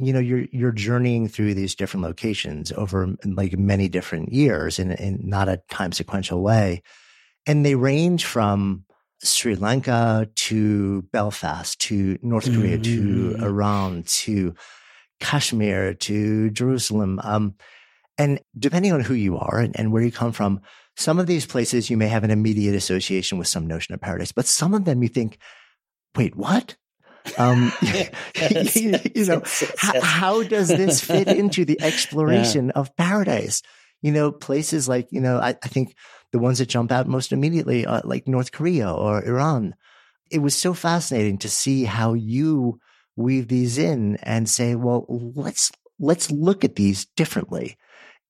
you 0.02 0.14
know 0.14 0.20
you're 0.20 0.46
you're 0.52 0.72
journeying 0.72 1.28
through 1.28 1.54
these 1.54 1.76
different 1.76 2.06
locations 2.06 2.72
over 2.72 3.16
like 3.26 3.58
many 3.58 3.90
different 3.90 4.32
years 4.32 4.80
in 4.80 4.92
in 4.94 5.20
not 5.24 5.50
a 5.50 5.62
time 5.70 5.92
sequential 5.92 6.42
way 6.42 6.82
and 7.46 7.66
they 7.66 7.76
range 7.76 8.26
from 8.26 8.86
Sri 9.22 9.56
Lanka 9.56 10.30
to 10.34 11.02
Belfast 11.12 11.80
to 11.82 12.18
North 12.22 12.46
Korea 12.46 12.78
mm-hmm. 12.78 13.36
to 13.38 13.44
Iran 13.44 14.04
to 14.04 14.56
Kashmir 15.20 15.94
to 15.96 16.50
Jerusalem 16.52 17.20
um, 17.24 17.56
and 18.18 18.40
depending 18.58 18.94
on 18.94 19.02
who 19.02 19.14
you 19.14 19.38
are 19.38 19.60
and, 19.60 19.78
and 19.78 19.92
where 19.92 20.02
you 20.02 20.12
come 20.12 20.32
from 20.32 20.62
some 20.96 21.20
of 21.20 21.28
these 21.28 21.46
places 21.46 21.90
you 21.90 21.98
may 21.98 22.08
have 22.08 22.24
an 22.24 22.32
immediate 22.32 22.76
association 22.76 23.38
with 23.38 23.48
some 23.48 23.68
notion 23.68 23.94
of 23.94 24.00
paradise 24.00 24.32
but 24.32 24.46
some 24.46 24.74
of 24.74 24.86
them 24.86 25.04
you 25.04 25.10
think 25.10 25.38
wait 26.16 26.38
what 26.38 26.78
um, 27.38 27.72
you, 27.82 29.00
you, 29.16 29.26
know, 29.26 29.44
how, 29.78 30.02
how, 30.02 30.44
does 30.44 30.70
this 30.70 31.02
fit 31.02 31.28
into 31.42 31.66
the 31.66 31.82
exploration 31.82 32.68
yeah. 32.68 32.80
of 32.80 32.96
paradise? 32.96 33.62
You 34.02 34.12
know, 34.12 34.32
places 34.32 34.88
like, 34.88 35.08
you 35.12 35.20
know, 35.20 35.40
I, 35.40 35.50
I 35.50 35.68
think 35.68 35.96
the 36.32 36.40
ones 36.40 36.60
that 36.60 36.70
jump 36.70 36.92
out 36.92 37.08
most 37.08 37.32
immediately, 37.32 37.86
are 37.86 38.02
like 38.04 38.28
North 38.28 38.52
Korea 38.52 38.92
or 38.92 39.26
Iran. 39.26 39.76
It 40.32 40.40
was 40.40 40.56
so 40.56 40.74
fascinating 40.74 41.40
to 41.40 41.50
see 41.50 41.86
how 41.86 42.14
you 42.14 42.80
weave 43.16 43.48
these 43.48 43.78
in 43.78 44.18
and 44.18 44.48
say, 44.50 44.76
well, 44.76 45.06
let's, 45.10 45.72
let's 46.00 46.32
look 46.32 46.64
at 46.64 46.76
these 46.76 47.06
differently 47.18 47.78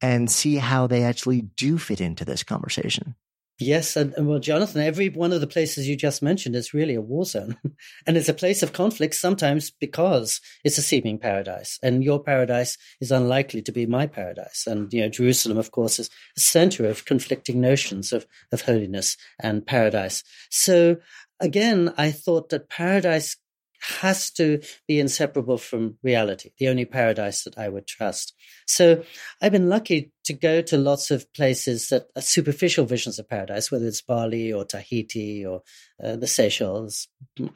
and 0.02 0.32
see 0.32 0.56
how 0.56 0.88
they 0.88 1.04
actually 1.04 1.42
do 1.42 1.78
fit 1.78 2.00
into 2.00 2.24
this 2.24 2.44
conversation. 2.44 3.16
Yes, 3.62 3.98
and, 3.98 4.14
and, 4.14 4.26
well, 4.26 4.40
Jonathan, 4.40 4.82
every 4.82 5.10
one 5.10 5.34
of 5.34 5.42
the 5.42 5.48
places 5.48 5.86
you 5.86 5.98
just 5.98 6.22
mentioned 6.22 6.56
is 6.56 6.74
really 6.74 6.96
a 6.96 7.02
war 7.02 7.26
zone, 7.26 7.58
and 8.08 8.16
it's 8.16 8.30
a 8.30 8.34
place 8.34 8.64
of 8.64 8.72
conflict 8.72 9.16
sometimes 9.16 9.70
because 9.70 10.40
it's 10.64 10.78
a 10.78 10.82
seeming 10.82 11.20
paradise, 11.20 11.78
and 11.84 12.02
your 12.02 12.24
paradise 12.24 12.78
is 13.02 13.12
unlikely 13.12 13.62
to 13.64 13.74
be 13.74 13.86
my 13.86 14.08
paradise. 14.08 14.66
And 14.66 14.92
you 14.94 15.02
know, 15.02 15.10
Jerusalem, 15.10 15.58
of 15.58 15.72
course, 15.72 16.00
is 16.00 16.10
a 16.38 16.40
center 16.40 16.88
of 16.88 17.04
conflicting 17.04 17.60
notions 17.60 18.14
of 18.14 18.26
of 18.54 18.62
holiness 18.62 19.18
and 19.42 19.68
paradise. 19.68 20.24
So 20.50 20.96
again, 21.42 21.94
I 21.98 22.12
thought 22.12 22.50
that 22.50 22.70
paradise 22.70 23.36
has 23.82 24.32
to 24.32 24.62
be 24.88 25.00
inseparable 25.00 25.58
from 25.58 25.98
reality, 26.04 26.52
the 26.58 26.68
only 26.68 26.86
paradise 26.86 27.44
that 27.44 27.58
I 27.58 27.70
would 27.70 27.88
trust. 27.88 28.34
So 28.68 29.04
I've 29.42 29.52
been 29.52 29.70
lucky 29.70 30.12
to 30.26 30.34
go 30.34 30.62
to 30.62 30.78
lots 30.78 31.12
of 31.12 31.32
places 31.34 31.90
that 31.90 32.08
are 32.16 32.22
superficial 32.22 32.86
visions 32.86 33.20
of 33.20 33.30
paradise, 33.30 33.72
whether 33.72 33.88
it's 33.88 34.02
Bali 34.02 34.52
or 34.52 34.66
Tahiti 34.66 35.46
or 35.46 35.62
uh, 36.04 36.16
the 36.16 36.28
Seychelles, 36.28 37.08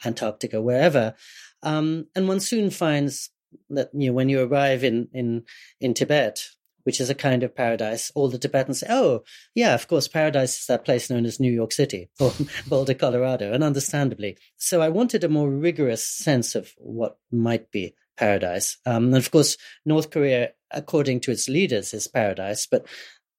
Antarctica, 0.05 0.61
wherever. 0.61 1.15
Um, 1.61 2.07
and 2.15 2.27
one 2.27 2.39
soon 2.39 2.69
finds 2.69 3.29
that 3.69 3.89
you 3.93 4.07
know, 4.07 4.13
when 4.13 4.29
you 4.29 4.41
arrive 4.41 4.83
in, 4.83 5.09
in, 5.13 5.43
in 5.79 5.93
Tibet, 5.93 6.39
which 6.83 6.99
is 6.99 7.09
a 7.09 7.15
kind 7.15 7.43
of 7.43 7.55
paradise, 7.55 8.11
all 8.15 8.29
the 8.29 8.37
Tibetans 8.37 8.79
say, 8.79 8.87
oh, 8.89 9.23
yeah, 9.55 9.73
of 9.73 9.87
course, 9.87 10.07
paradise 10.07 10.59
is 10.59 10.65
that 10.67 10.85
place 10.85 11.09
known 11.09 11.25
as 11.25 11.39
New 11.39 11.51
York 11.51 11.71
City 11.71 12.09
or 12.19 12.33
Boulder, 12.67 12.93
Colorado, 12.93 13.53
and 13.53 13.63
understandably. 13.63 14.37
So 14.57 14.81
I 14.81 14.89
wanted 14.89 15.23
a 15.23 15.29
more 15.29 15.49
rigorous 15.49 16.05
sense 16.05 16.55
of 16.55 16.71
what 16.77 17.17
might 17.31 17.71
be 17.71 17.95
paradise. 18.17 18.77
Um, 18.85 19.05
and 19.05 19.17
of 19.17 19.31
course, 19.31 19.57
North 19.85 20.09
Korea, 20.09 20.51
according 20.71 21.21
to 21.21 21.31
its 21.31 21.49
leaders, 21.49 21.93
is 21.93 22.07
paradise, 22.07 22.67
but 22.67 22.85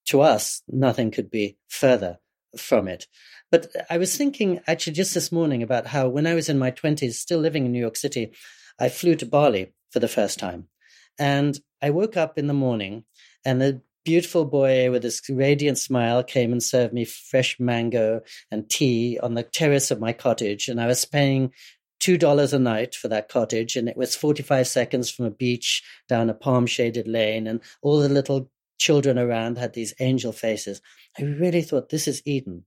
to 0.07 0.21
us, 0.21 0.63
nothing 0.69 1.11
could 1.11 1.31
be 1.31 1.57
further 1.69 2.19
from 2.59 2.89
it. 2.89 3.07
But 3.51 3.69
I 3.89 3.99
was 3.99 4.17
thinking 4.17 4.61
actually 4.67 4.95
just 4.95 5.15
this 5.15 5.31
morning 5.31 5.63
about 5.63 5.87
how 5.87 6.09
when 6.09 6.27
I 6.27 6.35
was 6.35 6.49
in 6.49 6.59
my 6.59 6.71
20s, 6.71 7.15
still 7.15 7.39
living 7.39 7.67
in 7.67 7.73
New 7.73 7.81
York 7.81 7.97
City, 7.97 8.33
I 8.79 8.89
flew 8.89 9.15
to 9.17 9.27
Bali 9.27 9.73
for 9.91 10.01
the 10.01 10.09
first 10.09 10.39
time. 10.39 10.69
And 11.19 11.59
I 11.81 11.91
woke 11.91 12.17
up 12.17 12.39
in 12.39 12.49
the 12.49 12.55
morning 12.55 13.05
and 13.45 13.63
a 13.63 13.81
beautiful 14.05 14.45
boy 14.45 14.91
with 14.91 15.03
his 15.03 15.23
radiant 15.29 15.79
smile 15.79 16.23
came 16.23 16.53
and 16.53 16.63
served 16.63 16.93
me 16.93 17.05
fresh 17.05 17.59
mango 17.59 18.21
and 18.51 18.69
tea 18.69 19.19
on 19.23 19.35
the 19.35 19.43
terrace 19.43 19.91
of 19.91 20.01
my 20.01 20.13
cottage. 20.13 20.69
And 20.69 20.81
I 20.81 20.87
was 20.87 21.05
paying 21.05 21.53
$2 22.01 22.53
a 22.53 22.59
night 22.59 22.95
for 22.95 23.09
that 23.09 23.29
cottage. 23.29 23.77
And 23.77 23.89
it 23.89 23.97
was 23.97 24.15
45 24.15 24.67
seconds 24.67 25.11
from 25.11 25.25
a 25.25 25.31
beach 25.31 25.83
down 26.09 26.29
a 26.29 26.35
palm 26.35 26.67
shaded 26.67 27.09
lane. 27.09 27.47
And 27.47 27.61
all 27.83 27.99
the 27.99 28.09
little 28.09 28.51
children 28.79 29.19
around 29.19 29.57
had 29.57 29.73
these 29.73 29.95
angel 30.01 30.33
faces. 30.33 30.83
I 31.19 31.23
really 31.23 31.63
thought 31.63 31.89
this 31.89 32.07
is 32.07 32.23
Eden. 32.27 32.65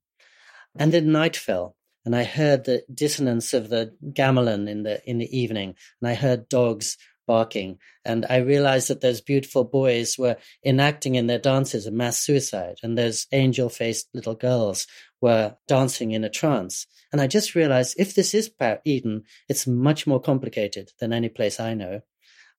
And 0.76 0.92
then 0.92 1.12
night 1.12 1.36
fell 1.36 1.78
and 2.08 2.16
I 2.16 2.24
heard 2.24 2.64
the 2.64 2.84
dissonance 2.92 3.54
of 3.54 3.68
the 3.68 3.94
gamelan 4.02 4.70
in 4.70 4.84
the 4.84 5.02
in 5.04 5.18
the 5.18 5.38
evening, 5.38 5.76
and 6.00 6.10
I 6.10 6.14
heard 6.14 6.48
dogs 6.48 6.98
barking. 7.28 7.78
And 8.04 8.26
I 8.30 8.38
realized 8.38 8.88
that 8.88 9.02
those 9.02 9.22
beautiful 9.22 9.64
boys 9.64 10.18
were 10.18 10.38
enacting 10.66 11.16
in 11.16 11.28
their 11.28 11.38
dances 11.38 11.86
a 11.86 11.92
mass 11.92 12.20
suicide, 12.20 12.78
and 12.82 12.98
those 12.98 13.28
angel 13.32 13.70
faced 13.70 14.08
little 14.14 14.36
girls 14.36 14.88
were 15.22 15.56
dancing 15.68 16.12
in 16.12 16.24
a 16.24 16.30
trance. 16.30 16.88
And 17.12 17.22
I 17.22 17.28
just 17.28 17.54
realized 17.56 17.96
if 17.98 18.16
this 18.16 18.34
is 18.34 18.52
Eden, 18.86 19.24
it's 19.48 19.68
much 19.68 20.08
more 20.08 20.22
complicated 20.22 20.92
than 21.00 21.14
any 21.14 21.30
place 21.30 21.60
I 21.60 21.74
know. 21.74 22.02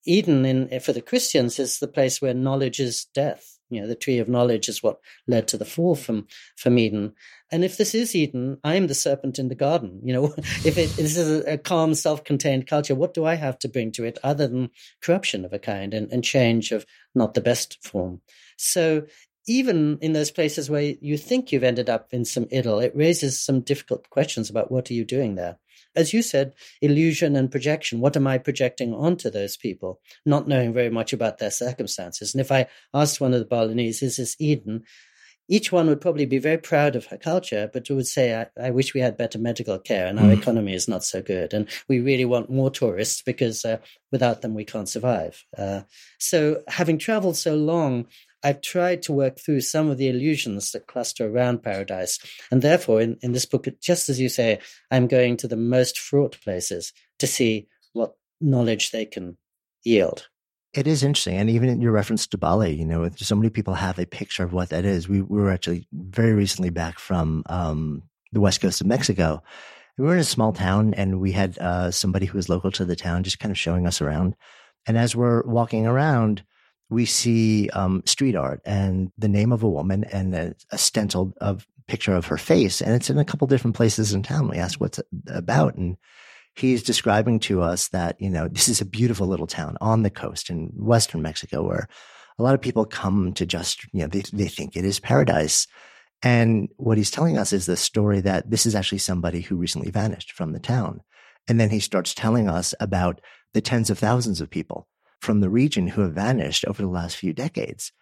Eden, 0.07 0.45
in, 0.45 0.81
for 0.81 0.93
the 0.93 1.03
Christians, 1.03 1.59
is 1.59 1.79
the 1.79 1.89
place 1.89 2.23
where 2.23 2.35
knowledge 2.35 2.81
is 2.81 3.07
death. 3.15 3.58
You 3.71 3.81
know, 3.81 3.87
the 3.87 3.95
tree 3.95 4.19
of 4.19 4.29
knowledge 4.29 4.69
is 4.69 4.83
what 4.83 5.01
led 5.27 5.49
to 5.49 5.57
the 5.57 5.65
fall 5.65 5.95
from, 5.95 6.27
from 6.57 6.79
Eden. 6.79 7.15
And 7.51 7.65
if 7.65 7.77
this 7.77 7.95
is 7.95 8.15
Eden, 8.15 8.59
I 8.65 8.75
am 8.77 8.87
the 8.87 8.95
serpent 8.95 9.39
in 9.39 9.49
the 9.49 9.55
garden. 9.55 10.01
You 10.03 10.13
know, 10.13 10.25
if 10.39 10.79
it, 10.79 10.91
this 10.91 11.17
is 11.17 11.45
a, 11.47 11.59
calm, 11.59 11.95
self-contained 11.95 12.67
culture, 12.67 12.95
what 12.95 13.15
do 13.15 13.25
I 13.25 13.35
have 13.35 13.59
to 13.61 13.69
bring 13.69 13.93
to 13.93 14.05
it 14.05 14.19
other 14.23 14.49
than 14.49 14.71
corruption 15.03 15.45
of 15.45 15.53
a 15.53 15.59
kind 15.59 15.95
and, 15.95 16.11
and 16.13 16.25
change 16.25 16.73
of 16.73 16.87
not 17.15 17.35
the 17.35 17.41
best 17.41 17.79
form? 17.83 18.21
So 18.57 19.07
even 19.47 19.99
in 20.03 20.13
those 20.13 20.31
places 20.31 20.69
where 20.69 20.95
you 21.01 21.17
think 21.17 21.53
you've 21.53 21.63
ended 21.65 21.89
up 21.89 22.13
in 22.13 22.25
some 22.25 22.47
idyll, 22.53 22.81
it 22.81 22.95
raises 22.95 23.41
some 23.41 23.61
difficult 23.61 24.11
questions 24.11 24.51
about 24.51 24.71
what 24.71 24.91
are 24.91 24.95
you 24.95 25.05
doing 25.05 25.35
there 25.37 25.59
as 25.99 26.13
you 26.13 26.23
said, 26.23 26.55
illusion 26.81 27.35
and 27.35 27.51
projection. 27.51 28.01
What 28.01 28.17
am 28.17 28.27
I 28.27 28.39
projecting 28.39 28.95
onto 28.95 29.31
those 29.31 29.57
people, 29.57 30.01
not 30.25 30.47
knowing 30.47 30.73
very 30.73 30.91
much 30.91 31.13
about 31.13 31.39
their 31.39 31.51
circumstances? 31.51 32.33
And 32.33 32.41
if 32.41 32.53
I 32.53 32.69
asked 32.95 33.21
one 33.21 33.35
of 33.35 33.41
the 33.41 33.45
Balinese, 33.45 34.01
is 34.01 34.17
this 34.17 34.37
Eden? 34.39 34.85
Each 35.51 35.73
one 35.73 35.89
would 35.89 36.01
probably 36.01 36.27
be 36.27 36.39
very 36.39 36.59
proud 36.59 36.95
of 36.95 37.07
her 37.07 37.17
culture, 37.17 37.69
but 37.73 37.91
would 37.91 38.07
say, 38.07 38.39
I, 38.39 38.67
I 38.67 38.71
wish 38.71 38.95
we 38.95 39.01
had 39.01 39.17
better 39.17 39.39
medical 39.39 39.79
care 39.79 40.07
and 40.07 40.21
our 40.21 40.27
mm. 40.27 40.39
economy 40.39 40.75
is 40.75 40.87
not 40.87 41.03
so 41.03 41.21
good. 41.21 41.53
And 41.53 41.67
we 41.89 42.01
really 42.01 42.27
want 42.27 42.51
more 42.51 42.71
tourists 42.71 43.23
because 43.23 43.65
uh, 43.65 43.79
without 44.13 44.43
them, 44.43 44.55
we 44.55 44.65
can't 44.65 44.89
survive. 44.89 45.45
Uh, 45.57 45.81
so 46.19 46.63
having 46.69 46.99
traveled 46.99 47.37
so 47.37 47.57
long, 47.57 48.07
I've 48.43 48.61
tried 48.61 49.03
to 49.03 49.13
work 49.13 49.39
through 49.39 49.63
some 49.63 49.91
of 49.91 49.99
the 49.99 50.09
illusions 50.09 50.71
that 50.73 50.87
cluster 50.87 51.29
around 51.29 51.63
paradise. 51.63 52.19
And 52.51 52.63
therefore, 52.63 53.01
in, 53.01 53.19
in 53.21 53.33
this 53.33 53.47
book, 53.47 53.67
just 53.81 54.09
as 54.09 54.21
you 54.21 54.29
say, 54.29 54.61
I'm 54.91 55.09
going 55.09 55.37
to 55.39 55.49
the 55.49 55.57
most 55.57 55.99
fraught 55.99 56.41
places 56.43 56.93
to 57.19 57.27
see 57.27 57.69
what 57.93 58.15
knowledge 58.41 58.91
they 58.91 59.05
can 59.05 59.37
yield. 59.85 60.29
It 60.75 60.87
is 60.87 61.03
interesting. 61.03 61.37
And 61.37 61.51
even 61.51 61.69
in 61.69 61.81
your 61.81 61.93
reference 61.93 62.27
to 62.29 62.39
Bali, 62.39 62.75
you 62.75 62.85
know, 62.85 63.09
so 63.17 63.35
many 63.35 63.51
people 63.51 63.75
have 63.75 63.99
a 63.99 64.07
picture 64.07 64.45
of 64.45 64.53
what 64.53 64.69
that 64.69 64.85
is. 64.85 65.09
We, 65.09 65.23
we 65.23 65.41
were 65.41 65.51
actually 65.51 65.89
very 65.93 66.33
recently 66.33 66.71
back 66.71 66.99
from 66.99 67.43
um, 67.47 68.03
the 68.33 68.41
west 68.41 68.61
coast 68.61 68.81
of 68.81 68.87
Mexico. 68.87 69.43
We 69.97 70.05
were 70.05 70.15
in 70.15 70.21
a 70.21 70.25
small 70.25 70.53
town 70.53 70.95
and 70.95 71.21
we 71.21 71.33
had 71.33 71.59
uh, 71.59 71.91
somebody 71.91 72.27
who 72.27 72.39
was 72.39 72.49
local 72.49 72.71
to 72.73 72.85
the 72.85 72.95
town 72.95 73.25
just 73.25 73.41
kind 73.41 73.51
of 73.51 73.59
showing 73.59 73.87
us 73.87 74.01
around. 74.01 74.37
And 74.87 74.97
as 74.97 75.17
we're 75.17 75.43
walking 75.43 75.87
around, 75.87 76.45
we 76.91 77.05
see 77.05 77.69
um, 77.71 78.03
street 78.07 78.35
art 78.35 78.61
and 78.65 79.13
the 79.19 79.29
name 79.29 79.53
of 79.53 79.63
a 79.63 79.69
woman 79.69 80.05
and 80.05 80.35
a, 80.35 80.55
a 80.71 80.79
stenciled 80.79 81.35
of 81.41 81.67
picture 81.87 82.15
of 82.15 82.27
her 82.27 82.39
face. 82.39 82.81
And 82.81 82.95
it's 82.95 83.11
in 83.11 83.19
a 83.19 83.25
couple 83.25 83.47
different 83.47 83.77
places 83.77 84.13
in 84.13 84.23
town. 84.23 84.49
We 84.49 84.59
ask 84.59 84.81
what's 84.81 85.01
about. 85.27 85.75
And 85.75 85.97
he's 86.55 86.83
describing 86.83 87.41
to 87.41 87.63
us 87.63 87.89
that, 87.89 88.21
you 88.21 88.31
know, 88.31 88.49
this 88.49 88.69
is 88.69 88.81
a 88.81 88.87
beautiful 88.87 89.27
little 89.27 89.47
town 89.47 89.77
on 89.81 90.03
the 90.03 90.11
coast 90.11 90.51
in 90.51 90.73
Western 90.77 91.23
Mexico 91.23 91.63
where 91.63 91.89
a 92.39 92.43
lot 92.43 92.55
of 92.55 92.61
people 92.61 92.85
come 92.85 93.33
to 93.35 93.45
just, 93.45 93.85
you 93.93 94.01
know, 94.01 94.07
they, 94.07 94.23
they 94.33 94.49
think 94.49 94.77
it 94.77 94.85
is 94.85 95.01
paradise. 95.01 95.67
And 96.23 96.69
what 96.77 96.99
he's 96.99 97.11
telling 97.11 97.39
us 97.39 97.53
is 97.53 97.67
the 97.67 97.77
story 97.77 98.21
that 98.21 98.51
this 98.51 98.67
is 98.67 98.75
actually 98.75 98.99
somebody 98.99 99.41
who 99.41 99.57
recently 99.57 99.91
vanished 99.91 100.33
from 100.33 100.53
the 100.53 100.61
town. 100.61 101.01
And 101.49 101.59
then 101.59 101.71
he 101.71 101.81
starts 101.81 102.15
telling 102.15 102.49
us 102.49 102.75
about 102.81 103.21
the 103.55 103.61
tens 103.61 103.89
of 103.89 103.99
thousands 103.99 104.41
of 104.41 104.51
people 104.51 104.87
from 105.21 105.41
the 105.41 105.51
region 105.51 105.89
who 105.89 106.03
have 106.03 106.15
vanished 106.15 106.65
over 106.67 106.83
the 106.83 106.89
last 106.89 107.17
few 107.17 107.33
decades. 107.33 107.93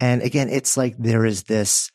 And 0.00 0.22
again, 0.22 0.48
it's 0.48 0.76
like 0.76 0.96
there 0.98 1.24
is 1.24 1.44
this 1.44 1.90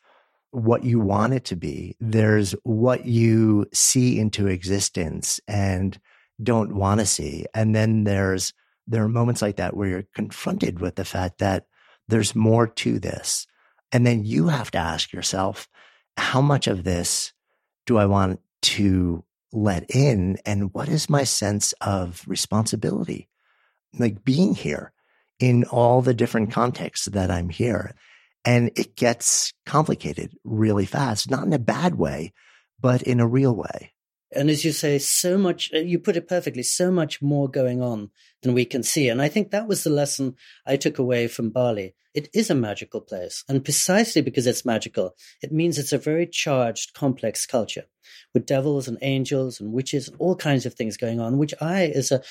what 0.50 0.84
you 0.84 0.98
want 0.98 1.34
it 1.34 1.44
to 1.46 1.56
be. 1.56 1.96
There's 2.00 2.52
what 2.62 3.06
you 3.06 3.66
see 3.72 4.18
into 4.18 4.46
existence 4.46 5.40
and 5.46 5.98
don't 6.42 6.74
want 6.74 7.00
to 7.00 7.06
see. 7.06 7.46
And 7.54 7.74
then 7.74 8.04
there's, 8.04 8.54
there 8.86 9.04
are 9.04 9.08
moments 9.08 9.42
like 9.42 9.56
that 9.56 9.76
where 9.76 9.88
you're 9.88 10.04
confronted 10.14 10.80
with 10.80 10.94
the 10.94 11.04
fact 11.04 11.38
that 11.38 11.66
there's 12.06 12.34
more 12.34 12.66
to 12.66 12.98
this. 12.98 13.46
And 13.92 14.06
then 14.06 14.24
you 14.24 14.48
have 14.48 14.70
to 14.70 14.78
ask 14.78 15.12
yourself, 15.12 15.68
how 16.16 16.40
much 16.40 16.66
of 16.66 16.84
this 16.84 17.32
do 17.86 17.98
I 17.98 18.06
want 18.06 18.40
to 18.62 19.24
let 19.52 19.90
in? 19.94 20.38
And 20.46 20.72
what 20.72 20.88
is 20.88 21.10
my 21.10 21.24
sense 21.24 21.72
of 21.80 22.24
responsibility? 22.26 23.28
Like 23.96 24.24
being 24.24 24.54
here 24.54 24.92
in 25.38 25.64
all 25.64 26.02
the 26.02 26.14
different 26.14 26.50
contexts 26.50 27.06
that 27.06 27.30
I'm 27.30 27.48
here. 27.48 27.94
And 28.44 28.70
it 28.76 28.96
gets 28.96 29.52
complicated 29.66 30.36
really 30.44 30.86
fast, 30.86 31.30
not 31.30 31.44
in 31.44 31.52
a 31.52 31.58
bad 31.58 31.96
way, 31.96 32.32
but 32.80 33.02
in 33.02 33.20
a 33.20 33.26
real 33.26 33.54
way. 33.54 33.92
And 34.30 34.50
as 34.50 34.64
you 34.64 34.72
say, 34.72 34.98
so 34.98 35.38
much, 35.38 35.70
uh, 35.72 35.78
you 35.78 35.98
put 35.98 36.16
it 36.16 36.28
perfectly, 36.28 36.62
so 36.62 36.90
much 36.90 37.22
more 37.22 37.48
going 37.48 37.82
on 37.82 38.10
than 38.42 38.52
we 38.52 38.64
can 38.64 38.82
see. 38.82 39.08
And 39.08 39.22
I 39.22 39.28
think 39.28 39.50
that 39.50 39.66
was 39.66 39.84
the 39.84 39.90
lesson 39.90 40.36
I 40.66 40.76
took 40.76 40.98
away 40.98 41.28
from 41.28 41.50
Bali. 41.50 41.94
It 42.14 42.28
is 42.34 42.50
a 42.50 42.54
magical 42.54 43.00
place. 43.00 43.42
And 43.48 43.64
precisely 43.64 44.20
because 44.20 44.46
it's 44.46 44.66
magical, 44.66 45.14
it 45.42 45.52
means 45.52 45.78
it's 45.78 45.92
a 45.92 45.98
very 45.98 46.26
charged, 46.26 46.92
complex 46.92 47.46
culture 47.46 47.84
with 48.34 48.46
devils 48.46 48.86
and 48.86 48.98
angels 49.00 49.60
and 49.60 49.72
witches 49.72 50.08
and 50.08 50.16
all 50.18 50.36
kinds 50.36 50.66
of 50.66 50.74
things 50.74 50.96
going 50.96 51.20
on, 51.20 51.38
which 51.38 51.54
I, 51.60 51.86
as 51.86 52.12
a 52.12 52.22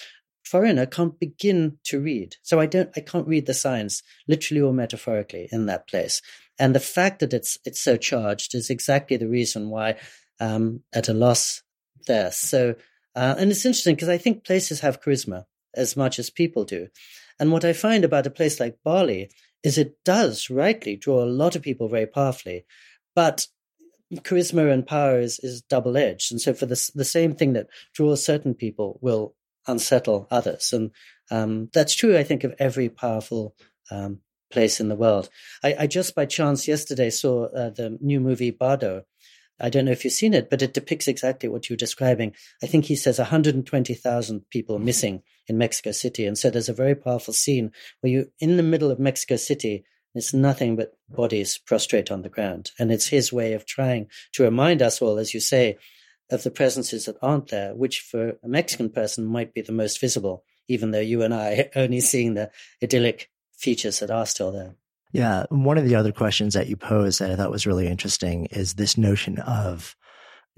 foreigner 0.48 0.86
can't 0.86 1.20
begin 1.20 1.78
to 1.86 2.00
read. 2.00 2.36
So 2.42 2.60
I 2.60 2.66
don't, 2.66 2.90
I 2.96 3.02
can't 3.02 3.28
read 3.28 3.46
the 3.46 3.54
signs 3.54 4.04
literally 4.28 4.62
or 4.62 4.74
metaphorically 4.74 5.50
in 5.52 5.66
that 5.68 5.88
place. 5.88 6.22
And 6.58 6.74
the 6.74 6.80
fact 6.80 7.20
that 7.20 7.34
it's, 7.34 7.58
it's 7.66 7.82
so 7.82 7.98
charged 7.98 8.56
is 8.56 8.70
exactly 8.70 9.18
the 9.18 9.28
reason 9.28 9.70
why 9.70 9.98
um, 10.40 10.82
at 10.94 11.10
a 11.10 11.14
loss 11.14 11.62
there. 12.08 12.32
So, 12.32 12.76
uh, 13.16 13.36
and 13.38 13.52
it's 13.52 13.66
interesting 13.66 13.96
because 13.96 14.10
I 14.10 14.18
think 14.18 14.46
places 14.46 14.80
have 14.80 15.02
charisma 15.02 15.46
as 15.76 15.96
much 15.96 16.20
as 16.20 16.30
people 16.30 16.64
do. 16.64 16.88
And 17.40 17.52
what 17.52 17.66
I 17.66 17.74
find 17.74 18.04
about 18.04 18.26
a 18.26 18.32
place 18.32 18.60
like 18.60 18.80
Bali 18.84 19.30
is 19.64 19.78
it 19.78 20.04
does 20.04 20.50
rightly 20.50 20.96
draw 20.96 21.24
a 21.24 21.26
lot 21.26 21.56
of 21.56 21.62
people 21.62 21.88
very 21.90 22.08
powerfully, 22.08 22.66
but 23.16 23.48
charisma 24.16 24.72
and 24.72 24.88
power 24.88 25.20
is, 25.20 25.40
is 25.40 25.62
double 25.62 25.98
edged. 25.98 26.32
And 26.32 26.42
so 26.42 26.54
for 26.54 26.66
the, 26.66 26.92
the 26.96 27.06
same 27.06 27.36
thing 27.36 27.54
that 27.54 27.68
draws 27.94 28.24
certain 28.24 28.54
people 28.54 29.00
will 29.02 29.36
unsettle 29.68 30.28
others. 30.32 30.74
And 30.74 30.92
um, 31.30 31.70
that's 31.74 31.96
true, 31.96 32.18
I 32.18 32.24
think, 32.24 32.44
of 32.44 32.56
every 32.60 32.90
powerful 32.90 33.56
um, 33.92 34.20
place 34.52 34.80
in 34.80 34.90
the 34.90 34.96
world. 34.96 35.30
I, 35.64 35.76
I, 35.80 35.88
just 35.88 36.16
by 36.16 36.26
chance 36.26 36.68
yesterday 36.68 37.10
saw 37.10 37.46
uh, 37.46 37.70
the 37.70 37.98
new 38.02 38.20
movie 38.20 38.52
Bardo, 38.52 39.04
I 39.60 39.70
don't 39.70 39.86
know 39.86 39.92
if 39.92 40.04
you've 40.04 40.14
seen 40.14 40.34
it, 40.34 40.50
but 40.50 40.62
it 40.62 40.74
depicts 40.74 41.08
exactly 41.08 41.50
what 41.50 41.70
you're 41.70 41.78
describing. 41.78 42.34
I 42.62 42.68
think 42.68 42.86
he 42.86 42.96
says 42.96 43.18
120,000 43.18 44.50
people 44.50 44.80
missing 44.80 45.24
in 45.48 45.58
Mexico 45.58 45.92
City. 45.92 46.26
And 46.26 46.38
so 46.38 46.50
there's 46.50 46.70
a 46.70 46.74
very 46.74 46.96
powerful 46.96 47.34
scene 47.34 47.72
where 48.02 48.12
you're 48.12 48.26
in 48.40 48.58
the 48.58 48.64
middle 48.64 48.92
of 48.92 49.00
Mexico 49.00 49.36
City. 49.36 49.84
It's 50.14 50.34
nothing 50.34 50.76
but 50.76 50.94
bodies 51.10 51.58
prostrate 51.58 52.12
on 52.12 52.22
the 52.22 52.30
ground. 52.30 52.72
And 52.80 52.92
it's 52.92 53.08
his 53.08 53.34
way 53.34 53.54
of 53.54 53.66
trying 53.66 54.08
to 54.34 54.44
remind 54.44 54.82
us 54.82 55.02
all, 55.02 55.18
as 55.18 55.34
you 55.34 55.40
say, 55.40 55.78
of 56.30 56.44
the 56.44 56.52
presences 56.52 57.06
that 57.06 57.18
aren't 57.22 57.50
there, 57.50 57.74
which 57.76 58.02
for 58.02 58.38
a 58.44 58.48
Mexican 58.48 58.90
person 58.90 59.26
might 59.26 59.54
be 59.54 59.62
the 59.62 59.72
most 59.72 60.00
visible, 60.00 60.44
even 60.68 60.92
though 60.92 61.00
you 61.00 61.22
and 61.22 61.34
I 61.34 61.70
are 61.76 61.82
only 61.84 62.00
seeing 62.00 62.34
the 62.34 62.52
idyllic 62.84 63.30
features 63.58 64.00
that 64.00 64.12
are 64.12 64.26
still 64.26 64.52
there. 64.52 64.76
Yeah. 65.14 65.46
One 65.50 65.78
of 65.78 65.86
the 65.86 65.96
other 65.96 66.12
questions 66.12 66.54
that 66.54 66.68
you 66.68 66.76
posed 66.76 67.20
that 67.20 67.32
I 67.32 67.36
thought 67.36 67.52
was 67.52 67.66
really 67.66 67.88
interesting 67.88 68.46
is 68.48 68.74
this 68.74 68.98
notion 68.98 69.40
of 69.40 69.96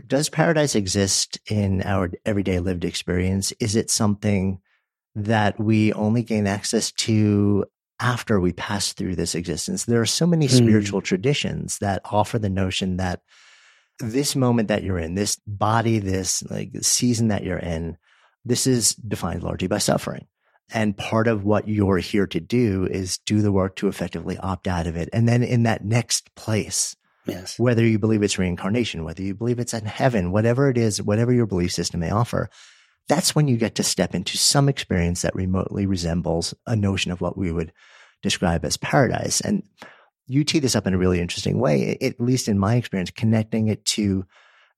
does 0.08 0.30
paradise 0.30 0.76
exist 0.76 1.40
in 1.50 1.82
our 1.84 2.10
everyday 2.26 2.60
lived 2.60 2.86
experience? 2.86 3.52
Is 3.60 3.76
it 3.76 3.90
something 3.90 4.60
that 5.16 5.60
we 5.60 5.94
only 5.94 6.24
gain 6.24 6.48
access 6.48 6.92
to 6.94 7.66
after 8.00 8.40
we 8.40 8.54
pass 8.54 8.94
through 8.94 9.16
this 9.16 9.36
existence? 9.36 9.86
There 9.86 10.02
are 10.02 10.06
so 10.06 10.26
many 10.26 10.48
mm. 10.48 10.52
spiritual 10.52 11.02
traditions 11.02 11.80
that 11.80 12.02
offer 12.06 12.40
the 12.40 12.50
notion 12.50 12.98
that 12.98 13.22
this 14.00 14.36
moment 14.36 14.70
that 14.70 14.84
you're 14.84 15.00
in, 15.00 15.16
this 15.16 15.38
body, 15.46 16.00
this 16.00 16.44
like 16.50 16.72
season 16.82 17.30
that 17.30 17.44
you're 17.44 17.58
in, 17.58 17.98
this 18.46 18.66
is 18.66 18.96
defined 18.96 19.44
largely 19.44 19.68
by 19.68 19.78
suffering. 19.78 20.28
And 20.72 20.96
part 20.96 21.28
of 21.28 21.44
what 21.44 21.68
you're 21.68 21.98
here 21.98 22.28
to 22.28 22.40
do 22.40 22.86
is 22.86 23.18
do 23.20 23.42
the 23.42 23.52
work 23.52 23.76
to 23.78 23.88
effectively 23.88 24.38
opt 24.38 24.68
out 24.68 24.88
of 24.88 24.96
it. 24.96 25.10
And 25.12 25.28
then 25.28 25.44
in 25.44 25.64
that 25.64 25.84
next 25.84 26.34
place, 26.36 26.96
yes. 27.26 27.58
whether 27.58 27.86
you 27.86 27.98
believe 27.98 28.22
it's 28.22 28.38
reincarnation, 28.38 29.04
whether 29.04 29.24
you 29.24 29.34
believe 29.34 29.60
it's 29.60 29.74
in 29.74 29.86
heaven, 29.86 30.32
whatever 30.32 30.70
it 30.70 30.78
is, 30.78 31.02
whatever 31.02 31.34
your 31.34 31.48
belief 31.48 31.72
system 31.72 32.02
may 32.02 32.12
offer, 32.12 32.50
that's 33.08 33.36
when 33.36 33.48
you 33.48 33.58
get 33.58 33.76
to 33.76 33.84
step 33.84 34.14
into 34.14 34.38
some 34.38 34.70
experience 34.70 35.24
that 35.24 35.36
remotely 35.36 35.88
resembles 35.88 36.54
a 36.68 36.76
notion 36.76 37.12
of 37.12 37.20
what 37.20 37.36
we 37.36 37.52
would 37.52 37.74
describe 38.22 38.64
as 38.64 38.78
paradise. 38.78 39.42
And 39.42 39.64
you 40.30 40.44
tee 40.44 40.60
this 40.60 40.76
up 40.76 40.86
in 40.86 40.94
a 40.94 40.98
really 40.98 41.20
interesting 41.20 41.60
way, 41.60 41.98
at 42.02 42.22
least 42.22 42.48
in 42.48 42.60
my 42.60 42.76
experience, 42.76 43.10
connecting 43.10 43.68
it 43.68 43.84
to 43.84 44.26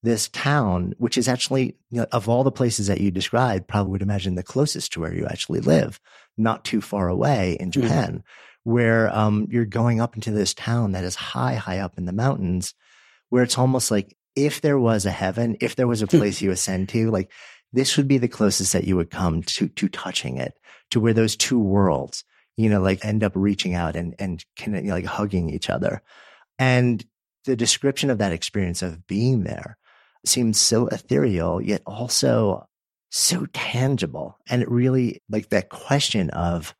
this 0.02 0.30
town, 0.30 0.93
which 0.97 1.18
is 1.18 1.28
actually, 1.28 1.76
you 1.91 1.99
know, 1.99 2.08
of 2.14 2.30
all 2.30 2.43
the 2.43 2.52
places 2.52 2.88
that 2.88 3.02
you 3.02 3.12
described, 3.12 3.68
probably 3.68 3.91
would 3.91 4.02
imagine 4.02 4.36
the 4.36 4.43
closest 4.43 4.93
to 4.93 5.02
where 5.02 5.14
you 5.14 5.28
actually 5.28 5.60
live, 5.60 5.99
not 6.38 6.64
too 6.64 6.80
far 6.82 7.10
away 7.10 7.58
in 7.60 7.68
hmm. 7.68 7.82
Japan, 7.82 8.14
mm. 8.14 8.24
where 8.64 9.16
um, 9.16 9.47
you're 9.52 9.66
going 9.66 9.99
up 9.99 10.16
into 10.16 10.32
this 10.32 10.54
town 10.54 10.93
that 10.93 11.04
is 11.04 11.16
high, 11.16 11.56
high 11.56 11.80
up 11.80 11.97
in 11.97 12.06
the 12.06 12.14
mountains, 12.14 12.74
where 13.30 13.43
it's 13.43 13.58
almost 13.58 13.91
like 13.91 14.16
if 14.36 14.62
there 14.62 14.80
was 14.80 15.06
a 15.06 15.12
heaven, 15.12 15.58
if 15.60 15.76
there 15.76 15.88
was 15.88 16.02
a 16.02 16.06
hmm. 16.06 16.18
place 16.18 16.41
you 16.41 16.52
ascend 16.52 16.88
to, 16.89 17.12
like 17.12 17.30
this 17.74 17.97
would 17.97 18.08
be 18.08 18.18
the 18.18 18.30
closest 18.30 18.72
that 18.72 18.86
you 18.86 18.95
would 18.95 19.12
come 19.12 19.43
to 19.43 19.68
to 19.68 19.89
touching 19.89 20.38
it, 20.38 20.58
to 20.91 21.02
where 21.02 21.14
those 21.14 21.36
two 21.36 21.60
worlds, 21.60 22.24
you 22.58 22.70
know, 22.70 22.82
like 22.82 23.04
end 23.06 23.24
up 23.24 23.34
reaching 23.36 23.74
out 23.74 23.95
and 23.95 24.16
and 24.20 24.43
like 24.68 25.06
hugging 25.06 25.49
each 25.49 25.70
other, 25.70 26.02
and 26.60 27.06
the 27.45 27.56
description 27.56 28.10
of 28.10 28.20
that 28.20 28.32
experience 28.32 28.82
of 28.82 29.08
being 29.08 29.43
there 29.43 29.78
seems 30.26 30.60
so 30.60 30.88
ethereal, 30.88 31.62
yet 31.62 31.82
also 31.86 32.68
so 33.10 33.45
tangible. 33.54 34.38
And 34.49 34.62
it 34.62 34.70
really, 34.70 35.22
like 35.30 35.49
that 35.49 35.70
question 35.70 36.30
of 36.30 36.76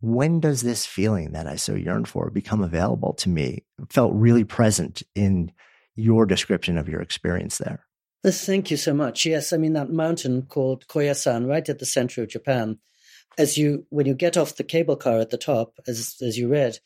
when 0.00 0.40
does 0.40 0.62
this 0.62 0.86
feeling 0.86 1.32
that 1.32 1.46
I 1.46 1.56
so 1.56 1.74
yearn 1.74 2.04
for 2.04 2.30
become 2.30 2.62
available 2.62 3.14
to 3.14 3.28
me 3.28 3.64
felt 3.90 4.12
really 4.14 4.44
present 4.44 5.02
in 5.14 5.52
your 5.94 6.26
description 6.26 6.78
of 6.78 6.88
your 6.88 7.00
experience 7.00 7.58
there. 7.58 7.86
Thank 8.24 8.70
you 8.70 8.76
so 8.76 8.92
much. 8.92 9.24
Yes, 9.24 9.52
I 9.52 9.56
mean 9.56 9.72
that 9.74 9.90
mountain 9.90 10.42
called 10.42 10.86
Koyasan, 10.88 11.48
right 11.48 11.68
at 11.68 11.78
the 11.78 11.86
center 11.86 12.22
of 12.22 12.28
Japan. 12.28 12.78
As 13.38 13.58
you, 13.58 13.86
when 13.90 14.06
you 14.06 14.14
get 14.14 14.36
off 14.36 14.56
the 14.56 14.64
cable 14.64 14.96
car 14.96 15.18
at 15.18 15.30
the 15.30 15.38
top, 15.38 15.74
as 15.86 16.16
as 16.22 16.38
you 16.38 16.48
read, 16.48 16.78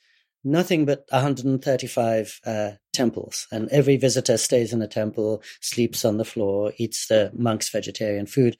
nothing 0.43 0.85
but 0.85 1.05
135 1.11 2.41
uh, 2.45 2.71
temples, 2.93 3.47
and 3.53 3.69
every 3.69 3.97
visitor 3.97 4.37
stays 4.37 4.73
in 4.73 4.83
a 4.83 4.89
temple, 4.89 5.43
sleeps 5.61 6.05
on 6.05 6.17
the 6.17 6.25
floor, 6.25 6.73
eats 6.79 7.07
the 7.07 7.31
monks' 7.35 7.69
vegetarian 7.71 8.27
food. 8.27 8.57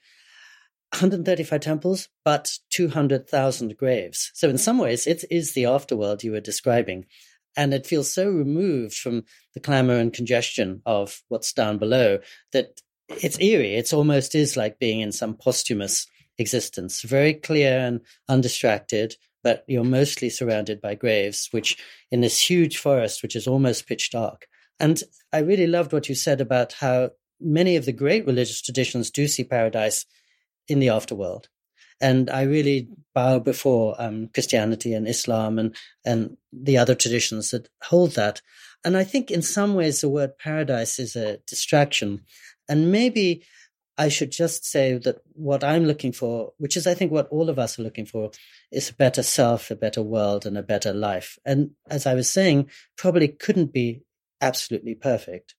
135 0.93 1.61
temples, 1.61 2.09
but 2.25 2.51
200,000 2.71 3.77
graves. 3.77 4.29
So 4.33 4.49
in 4.49 4.57
some 4.57 4.77
ways, 4.77 5.07
it 5.07 5.23
is 5.31 5.53
the 5.53 5.63
afterworld 5.63 6.21
you 6.21 6.33
were 6.33 6.41
describing. 6.41 7.05
And 7.55 7.73
it 7.73 7.87
feels 7.87 8.13
so 8.13 8.29
removed 8.29 8.95
from 8.95 9.23
the 9.53 9.61
clamor 9.61 9.97
and 9.97 10.11
congestion 10.11 10.81
of 10.85 11.21
what's 11.29 11.53
down 11.53 11.77
below 11.77 12.19
that 12.51 12.81
it's 13.07 13.39
eerie. 13.39 13.75
It 13.75 13.93
almost 13.93 14.35
is 14.35 14.57
like 14.57 14.79
being 14.79 14.99
in 14.99 15.11
some 15.11 15.35
posthumous 15.35 16.07
existence, 16.41 17.01
very 17.01 17.33
clear 17.33 17.79
and 17.79 18.01
undistracted, 18.27 19.15
but 19.43 19.63
you're 19.67 19.83
mostly 19.83 20.29
surrounded 20.29 20.81
by 20.81 20.95
graves, 20.95 21.47
which 21.51 21.77
in 22.11 22.21
this 22.21 22.49
huge 22.49 22.77
forest, 22.77 23.23
which 23.23 23.35
is 23.35 23.47
almost 23.47 23.87
pitch 23.87 24.11
dark. 24.11 24.47
And 24.79 25.01
I 25.31 25.39
really 25.39 25.67
loved 25.67 25.93
what 25.93 26.09
you 26.09 26.15
said 26.15 26.41
about 26.41 26.73
how 26.73 27.11
many 27.39 27.75
of 27.75 27.85
the 27.85 27.93
great 27.93 28.25
religious 28.25 28.61
traditions 28.61 29.09
do 29.09 29.27
see 29.27 29.43
paradise 29.43 30.05
in 30.67 30.79
the 30.79 30.87
afterworld. 30.87 31.45
And 31.99 32.29
I 32.29 32.43
really 32.43 32.89
bow 33.13 33.39
before 33.39 33.95
um, 33.99 34.29
Christianity 34.33 34.93
and 34.93 35.07
Islam 35.07 35.59
and, 35.59 35.75
and 36.03 36.37
the 36.51 36.77
other 36.77 36.95
traditions 36.95 37.51
that 37.51 37.69
hold 37.83 38.11
that. 38.11 38.41
And 38.83 38.97
I 38.97 39.03
think 39.03 39.29
in 39.29 39.43
some 39.43 39.75
ways 39.75 40.01
the 40.01 40.09
word 40.09 40.37
paradise 40.39 40.97
is 40.97 41.15
a 41.15 41.37
distraction. 41.45 42.21
And 42.67 42.91
maybe 42.91 43.43
I 44.01 44.09
should 44.09 44.31
just 44.31 44.65
say 44.65 44.97
that 44.97 45.17
what 45.33 45.63
I'm 45.63 45.85
looking 45.85 46.11
for, 46.11 46.53
which 46.57 46.75
is 46.75 46.87
I 46.87 46.95
think 46.95 47.11
what 47.11 47.27
all 47.29 47.51
of 47.51 47.59
us 47.59 47.77
are 47.77 47.83
looking 47.83 48.07
for, 48.07 48.31
is 48.71 48.89
a 48.89 48.95
better 48.95 49.21
self, 49.21 49.69
a 49.69 49.75
better 49.75 50.01
world, 50.01 50.47
and 50.47 50.57
a 50.57 50.63
better 50.63 50.91
life. 50.91 51.37
And 51.45 51.71
as 51.87 52.07
I 52.07 52.15
was 52.15 52.27
saying, 52.27 52.71
probably 52.97 53.27
couldn't 53.27 53.71
be 53.71 54.01
absolutely 54.41 54.95
perfect, 54.95 55.53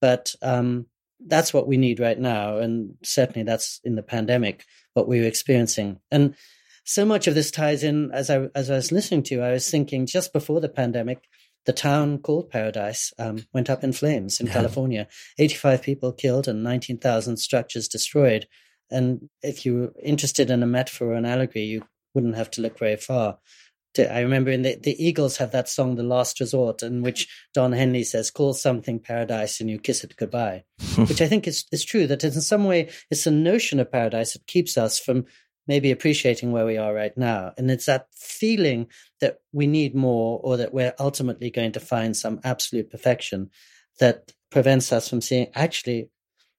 but 0.00 0.36
um, 0.40 0.86
that's 1.18 1.52
what 1.52 1.66
we 1.66 1.76
need 1.78 1.98
right 1.98 2.18
now, 2.18 2.58
and 2.58 2.94
certainly 3.02 3.42
that's 3.42 3.80
in 3.82 3.96
the 3.96 4.04
pandemic 4.04 4.64
what 4.94 5.08
we 5.08 5.18
were 5.18 5.26
experiencing. 5.26 5.98
And 6.12 6.36
so 6.84 7.04
much 7.04 7.26
of 7.26 7.34
this 7.34 7.50
ties 7.50 7.82
in 7.82 8.12
as 8.12 8.30
I 8.30 8.50
as 8.54 8.70
I 8.70 8.76
was 8.76 8.92
listening 8.92 9.24
to 9.24 9.34
you, 9.34 9.42
I 9.42 9.50
was 9.50 9.68
thinking 9.68 10.06
just 10.06 10.32
before 10.32 10.60
the 10.60 10.68
pandemic 10.68 11.24
the 11.66 11.72
town 11.72 12.18
called 12.18 12.50
Paradise 12.50 13.12
um, 13.18 13.46
went 13.52 13.68
up 13.68 13.84
in 13.84 13.92
flames 13.92 14.40
in 14.40 14.46
yeah. 14.46 14.52
California. 14.52 15.08
85 15.38 15.82
people 15.82 16.12
killed 16.12 16.48
and 16.48 16.62
19,000 16.62 17.36
structures 17.36 17.88
destroyed. 17.88 18.46
And 18.90 19.28
if 19.42 19.64
you 19.64 19.76
were 19.76 19.92
interested 20.02 20.50
in 20.50 20.62
a 20.62 20.66
metaphor 20.66 21.08
or 21.12 21.14
an 21.14 21.26
allegory, 21.26 21.64
you 21.64 21.82
wouldn't 22.14 22.36
have 22.36 22.50
to 22.52 22.62
look 22.62 22.78
very 22.78 22.96
far. 22.96 23.38
I 23.98 24.20
remember 24.20 24.50
in 24.50 24.62
the, 24.62 24.76
the 24.80 25.04
Eagles 25.04 25.38
have 25.38 25.50
that 25.50 25.68
song, 25.68 25.96
The 25.96 26.04
Last 26.04 26.38
Resort, 26.38 26.82
in 26.82 27.02
which 27.02 27.28
Don 27.54 27.72
Henley 27.72 28.04
says, 28.04 28.30
call 28.30 28.54
something 28.54 29.00
paradise 29.00 29.60
and 29.60 29.68
you 29.68 29.80
kiss 29.80 30.04
it 30.04 30.16
goodbye, 30.16 30.64
which 30.96 31.20
I 31.20 31.26
think 31.26 31.48
is, 31.48 31.64
is 31.72 31.84
true, 31.84 32.06
that 32.06 32.22
in 32.22 32.32
some 32.40 32.64
way 32.64 32.90
it's 33.10 33.26
a 33.26 33.32
notion 33.32 33.80
of 33.80 33.90
paradise 33.90 34.34
that 34.34 34.46
keeps 34.46 34.78
us 34.78 34.98
from 34.98 35.26
maybe 35.66 35.90
appreciating 35.90 36.52
where 36.52 36.66
we 36.66 36.76
are 36.76 36.92
right 36.92 37.16
now. 37.16 37.52
And 37.56 37.70
it's 37.70 37.86
that 37.86 38.06
feeling 38.14 38.88
that 39.20 39.38
we 39.52 39.66
need 39.66 39.94
more 39.94 40.40
or 40.42 40.56
that 40.56 40.74
we're 40.74 40.94
ultimately 40.98 41.50
going 41.50 41.72
to 41.72 41.80
find 41.80 42.16
some 42.16 42.40
absolute 42.44 42.90
perfection 42.90 43.50
that 43.98 44.32
prevents 44.50 44.92
us 44.92 45.08
from 45.08 45.20
seeing 45.20 45.48
actually, 45.54 46.10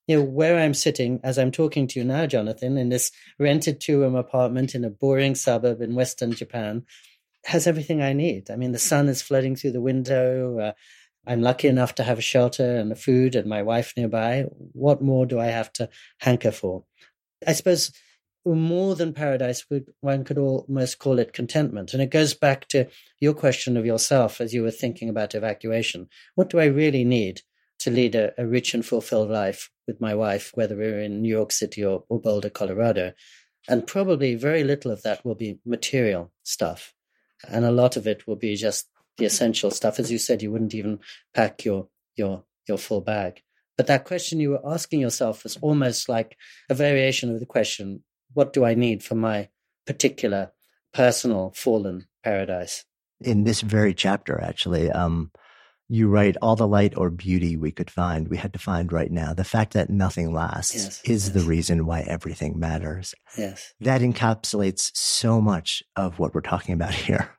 you 0.08 0.18
know, 0.18 0.24
where 0.24 0.60
I'm 0.60 0.74
sitting 0.74 1.20
as 1.24 1.38
I'm 1.38 1.52
talking 1.52 1.88
to 1.88 1.99
you 1.99 2.06
now, 2.06 2.26
Jonathan, 2.26 2.78
in 2.78 2.89
this 2.89 3.12
rented 3.38 3.82
two 3.82 3.99
room 3.99 4.16
apartment 4.16 4.76
in 4.76 4.86
a 4.86 4.89
boring 4.89 5.36
suburb 5.36 5.82
in 5.82 5.95
Western 5.95 6.34
Japan 6.34 6.86
has 7.45 7.68
everything 7.68 8.02
I 8.02 8.14
need. 8.14 8.49
I 8.52 8.56
mean, 8.56 8.72
the 8.72 8.80
sun 8.80 9.10
is 9.10 9.22
flooding 9.22 9.56
through 9.56 9.72
the 9.72 9.82
window. 9.82 10.60
Uh, 10.60 10.72
I'm 11.26 11.41
lucky 11.41 11.68
enough 11.68 11.95
to 11.95 12.04
have 12.04 12.18
a 12.18 12.22
shelter 12.22 12.78
and 12.78 12.91
a 12.91 12.95
food 12.95 13.36
and 13.36 13.47
my 13.47 13.64
wife 13.64 13.93
nearby. 13.95 14.45
What 14.74 15.02
more 15.02 15.26
do 15.26 15.39
I 15.39 15.47
have 15.47 15.72
to 15.74 15.89
hanker 16.20 16.52
for? 16.52 16.84
I 17.45 17.54
suppose 17.54 17.91
more 18.46 18.96
than 18.96 19.14
paradise, 19.14 19.66
one 20.02 20.24
could 20.24 20.38
almost 20.38 21.00
call 21.00 21.20
it 21.20 21.34
contentment. 21.34 21.94
And 21.94 22.02
it 22.02 22.10
goes 22.10 22.34
back 22.34 22.68
to 22.70 22.88
your 23.20 23.34
question 23.34 23.78
of 23.78 23.86
yourself 23.86 24.42
as 24.42 24.54
you 24.54 24.64
were 24.64 24.72
thinking 24.72 25.10
about 25.10 25.36
evacuation. 25.36 26.08
What 26.36 26.50
do 26.50 26.60
I 26.60 26.66
really 26.66 27.04
need 27.04 27.42
to 27.80 27.92
lead 27.92 28.16
a, 28.16 28.34
a 28.38 28.48
rich 28.48 28.74
and 28.74 28.86
fulfilled 28.86 29.30
life 29.30 29.70
with 29.88 30.02
my 30.02 30.16
wife, 30.16 30.52
whether 30.56 30.76
we're 30.76 31.02
in 31.02 31.22
New 31.22 31.30
York 31.30 31.52
City 31.52 31.84
or, 31.84 32.04
or 32.10 32.20
Boulder, 32.20 32.50
Colorado? 32.50 33.14
And 33.68 33.86
probably 33.86 34.36
very 34.36 34.64
little 34.64 34.92
of 34.92 35.04
that 35.04 35.24
will 35.24 35.36
be 35.36 35.60
material 35.66 36.32
stuff. 36.44 36.94
And 37.48 37.64
a 37.64 37.72
lot 37.72 37.96
of 37.96 38.08
it 38.08 38.28
will 38.28 38.36
be 38.36 38.56
just 38.56 38.88
the 39.18 39.26
essential 39.26 39.72
stuff. 39.72 40.00
As 40.00 40.12
you 40.12 40.18
said, 40.18 40.42
you 40.42 40.52
wouldn't 40.52 40.74
even 40.74 41.00
pack 41.34 41.64
your, 41.64 41.88
your, 42.16 42.44
your 42.68 42.78
full 42.78 43.02
bag. 43.02 43.42
But 43.78 43.88
that 43.88 44.06
question 44.06 44.39
you 44.39 44.52
were 44.52 44.74
asking 44.74 45.00
yourself 45.00 45.44
was 45.44 45.58
almost 45.62 46.10
like 46.10 46.38
a 46.70 46.74
variation 46.74 47.34
of 47.34 47.39
the 47.39 47.46
question 47.46 48.04
what 48.34 48.53
do 48.53 48.65
I 48.65 48.73
need 48.75 49.03
for 49.03 49.15
my 49.15 49.49
particular 49.86 50.51
personal 50.93 51.51
fallen 51.55 52.07
paradise? 52.23 52.86
In 53.19 53.43
this 53.43 53.61
very 53.61 53.93
chapter, 53.93 54.41
actually, 54.41 54.89
um, 54.91 55.32
You 55.93 56.07
write 56.07 56.38
all 56.41 56.55
the 56.55 56.67
light 56.67 56.93
or 56.95 57.09
beauty 57.09 57.57
we 57.57 57.71
could 57.71 57.91
find, 57.91 58.29
we 58.29 58.38
had 58.38 58.53
to 58.53 58.59
find 58.59 58.93
right 58.93 59.11
now. 59.11 59.34
The 59.34 59.43
fact 59.43 59.73
that 59.73 59.89
nothing 59.89 60.32
lasts 60.34 60.73
Yes, 60.73 61.01
is 61.03 61.25
yes. 61.25 61.34
the 61.34 61.41
reason 61.49 61.86
why 61.86 62.01
everything 62.07 62.57
matters. 62.57 63.13
Yes. 63.38 63.73
That 63.82 63.99
encapsulates 64.01 64.91
so 64.95 65.41
much 65.41 65.84
of 65.97 66.17
what 66.17 66.34
we're 66.34 66.39
talking 66.49 66.73
about 66.73 66.93
here. 67.07 67.36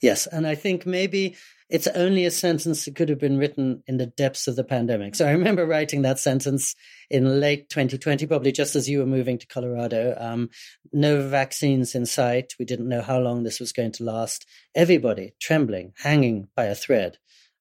Yes. 0.00 0.26
And 0.26 0.48
I 0.48 0.56
think 0.56 0.84
maybe 0.84 1.36
it's 1.72 1.86
only 1.86 2.26
a 2.26 2.30
sentence 2.30 2.84
that 2.84 2.94
could 2.94 3.08
have 3.08 3.18
been 3.18 3.38
written 3.38 3.82
in 3.86 3.96
the 3.96 4.04
depths 4.04 4.46
of 4.46 4.56
the 4.56 4.62
pandemic. 4.62 5.14
So 5.14 5.26
I 5.26 5.30
remember 5.30 5.64
writing 5.64 6.02
that 6.02 6.18
sentence 6.18 6.76
in 7.08 7.40
late 7.40 7.70
2020, 7.70 8.26
probably 8.26 8.52
just 8.52 8.76
as 8.76 8.90
you 8.90 8.98
were 8.98 9.06
moving 9.06 9.38
to 9.38 9.46
Colorado. 9.46 10.14
Um, 10.20 10.50
no 10.92 11.26
vaccines 11.26 11.94
in 11.94 12.04
sight. 12.04 12.52
We 12.58 12.66
didn't 12.66 12.90
know 12.90 13.00
how 13.00 13.18
long 13.20 13.42
this 13.42 13.58
was 13.58 13.72
going 13.72 13.92
to 13.92 14.04
last. 14.04 14.46
Everybody 14.74 15.32
trembling, 15.40 15.94
hanging 15.96 16.48
by 16.54 16.66
a 16.66 16.74
thread. 16.74 17.16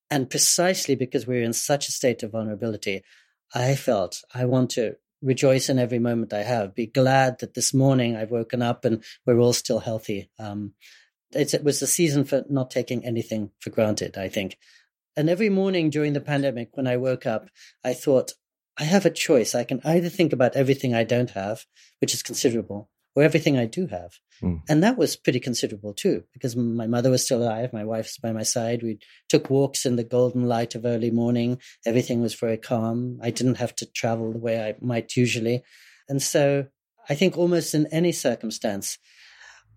And 0.09 0.30
precisely 0.30 0.95
because 0.95 1.26
we 1.26 1.36
were 1.36 1.43
in 1.43 1.53
such 1.53 1.88
a 1.88 1.93
state 1.93 2.22
of 2.22 2.34
vulnerability, 2.34 3.03
I 3.55 3.76
felt 3.76 4.26
I 4.34 4.43
want 4.43 4.72
to 4.72 4.97
rejoice 5.22 5.70
in 5.70 5.80
every 5.80 5.99
moment 5.99 6.34
I 6.34 6.43
have, 6.43 6.76
be 6.76 6.88
glad 6.88 7.39
that 7.39 7.53
this 7.53 7.74
morning 7.74 8.18
I've 8.18 8.32
woken 8.32 8.62
up 8.62 8.84
and 8.84 9.05
we're 9.26 9.39
all 9.39 9.53
still 9.53 9.80
healthy. 9.80 10.30
Um, 10.38 10.74
it 11.34 11.63
was 11.63 11.82
a 11.82 11.88
season 11.88 12.23
for 12.23 12.43
not 12.49 12.71
taking 12.71 13.05
anything 13.05 13.51
for 13.59 13.69
granted, 13.69 14.17
I 14.17 14.29
think. 14.29 14.57
And 15.15 15.29
every 15.29 15.49
morning 15.49 15.89
during 15.89 16.13
the 16.13 16.21
pandemic, 16.21 16.69
when 16.73 16.88
I 16.88 16.97
woke 16.97 17.25
up, 17.25 17.49
I 17.84 17.93
thought, 17.93 18.34
I 18.77 18.86
have 18.86 19.05
a 19.05 19.11
choice. 19.11 19.53
I 19.53 19.65
can 19.65 19.82
either 19.84 20.09
think 20.09 20.34
about 20.34 20.55
everything 20.55 20.95
I 20.95 21.03
don't 21.03 21.32
have, 21.32 21.65
which 21.99 22.13
is 22.13 22.23
considerable, 22.23 22.89
or 23.15 23.23
everything 23.23 23.57
I 23.57 23.65
do 23.65 23.88
have. 23.88 24.13
Mm. 24.41 24.61
And 24.69 24.84
that 24.84 24.97
was 24.97 25.17
pretty 25.17 25.39
considerable 25.39 25.93
too, 25.93 26.23
because 26.34 26.55
my 26.55 26.88
mother 26.88 27.11
was 27.11 27.25
still 27.25 27.43
alive. 27.43 27.73
My 27.73 27.84
wife's 27.84 28.17
by 28.17 28.32
my 28.32 28.43
side. 28.43 28.82
We 28.82 28.99
took 29.29 29.49
walks 29.49 29.86
in 29.86 29.97
the 29.97 30.03
golden 30.03 30.47
light 30.47 30.75
of 30.75 30.86
early 30.86 31.11
morning. 31.11 31.59
Everything 31.86 32.21
was 32.21 32.34
very 32.34 32.57
calm. 32.57 33.19
I 33.21 33.29
didn't 33.29 33.57
have 33.57 33.75
to 33.77 33.86
travel 33.86 34.32
the 34.32 34.39
way 34.39 34.61
I 34.61 34.75
might 34.82 35.15
usually. 35.15 35.63
And 36.07 36.21
so 36.21 36.67
I 37.09 37.15
think 37.15 37.38
almost 37.38 37.75
in 37.75 37.88
any 37.88 38.13
circumstance, 38.13 38.97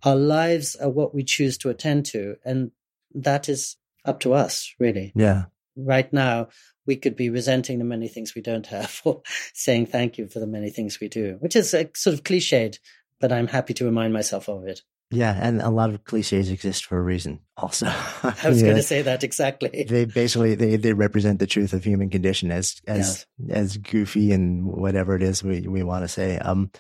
our 0.05 0.17
lives 0.17 0.77
are 0.77 0.91
what 0.91 1.15
we 1.15 1.25
choose 1.25 1.59
to 1.59 1.71
attend 1.71 2.07
to. 2.07 2.37
And 2.45 2.71
that 3.15 3.49
is 3.49 3.77
up 4.05 4.21
to 4.21 4.35
us, 4.35 4.75
really. 4.79 5.13
Yeah. 5.15 5.45
Right 5.77 6.13
now, 6.13 6.49
we 6.87 6.97
could 6.97 7.17
be 7.17 7.31
resenting 7.31 7.79
the 7.79 7.85
many 7.85 8.09
things 8.09 8.35
we 8.35 8.43
don't 8.43 8.67
have 8.67 9.01
or 9.05 9.23
saying 9.55 9.87
thank 9.87 10.19
you 10.19 10.29
for 10.29 10.39
the 10.41 10.47
many 10.47 10.71
things 10.71 11.01
we 11.01 11.09
do, 11.09 11.37
which 11.41 11.57
is 11.57 11.73
uh, 11.75 11.85
sort 11.95 12.15
of 12.15 12.23
cliched, 12.23 12.79
but 13.21 13.33
I'm 13.33 13.47
happy 13.49 13.75
to 13.75 13.85
remind 13.85 14.13
myself 14.13 14.49
of 14.49 14.65
it. 14.67 14.83
Yeah. 15.11 15.39
And 15.41 15.63
a 15.63 15.71
lot 15.71 15.91
of 15.91 16.03
cliches 16.05 16.51
exist 16.51 16.87
for 16.87 16.99
a 16.99 17.03
reason 17.03 17.41
also. 17.57 17.87
I 18.23 18.49
was 18.49 18.61
Yeah. 18.61 18.69
going 18.69 18.77
to 18.77 18.83
say 18.83 19.03
that 19.03 19.23
exactly. 19.23 19.85
They 19.89 20.07
basically 20.07 20.55
they, 20.55 20.77
they 20.77 20.93
represent 20.93 21.39
the 21.39 21.47
truth 21.47 21.73
of 21.73 21.85
human 21.85 22.11
condition 22.11 22.51
as 22.51 22.81
as 22.87 23.27
as 23.49 23.77
goofy 23.77 24.33
and 24.33 24.65
whatever 24.65 25.15
it 25.15 25.23
is 25.23 25.43
we, 25.45 25.61
we 25.69 25.83
want 25.83 26.05
to 26.05 26.09
say. 26.09 26.39
Um 26.39 26.71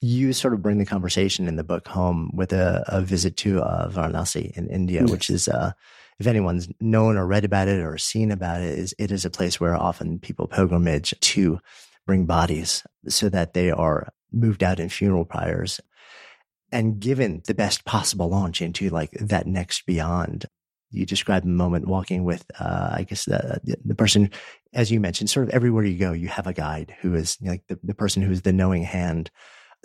you 0.00 0.32
sort 0.32 0.54
of 0.54 0.62
bring 0.62 0.78
the 0.78 0.86
conversation 0.86 1.48
in 1.48 1.56
the 1.56 1.64
book 1.64 1.88
home 1.88 2.30
with 2.32 2.52
a, 2.52 2.84
a 2.88 3.00
visit 3.00 3.36
to 3.38 3.60
uh, 3.62 3.88
Varanasi 3.90 4.56
in 4.56 4.68
India, 4.68 5.00
Yes. 5.02 5.10
which 5.10 5.30
is 5.30 5.48
uh 5.48 5.72
if 6.18 6.26
anyone's 6.26 6.68
known 6.80 7.16
or 7.16 7.24
read 7.26 7.44
about 7.44 7.68
it 7.68 7.78
or 7.80 7.96
seen 7.96 8.32
about 8.32 8.60
it, 8.60 8.76
is 8.78 8.94
it 8.98 9.12
is 9.12 9.24
a 9.24 9.30
place 9.30 9.60
where 9.60 9.76
often 9.76 10.18
people 10.18 10.48
pilgrimage 10.48 11.14
to 11.20 11.60
bring 12.06 12.26
bodies 12.26 12.82
so 13.08 13.28
that 13.28 13.54
they 13.54 13.70
are 13.70 14.08
moved 14.32 14.62
out 14.64 14.80
in 14.80 14.88
funeral 14.88 15.24
pyres 15.24 15.80
and 16.72 16.98
given 17.00 17.42
the 17.46 17.54
best 17.54 17.84
possible 17.84 18.28
launch 18.28 18.60
into 18.60 18.88
like 18.90 19.10
that 19.12 19.46
next 19.46 19.86
beyond. 19.86 20.46
You 20.90 21.04
described 21.06 21.44
a 21.44 21.48
moment 21.50 21.86
walking 21.86 22.24
with, 22.24 22.44
uh, 22.58 22.88
I 22.92 23.02
guess 23.02 23.26
the, 23.26 23.60
the 23.84 23.94
person, 23.94 24.30
as 24.72 24.90
you 24.90 25.00
mentioned, 25.00 25.28
sort 25.30 25.46
of 25.48 25.54
everywhere 25.54 25.84
you 25.84 25.98
go, 25.98 26.12
you 26.12 26.28
have 26.28 26.46
a 26.46 26.52
guide 26.54 26.94
who 27.00 27.14
is 27.14 27.36
like 27.42 27.62
the, 27.68 27.78
the 27.82 27.94
person 27.94 28.22
who 28.22 28.32
is 28.32 28.42
the 28.42 28.52
knowing 28.54 28.82
hand 28.84 29.30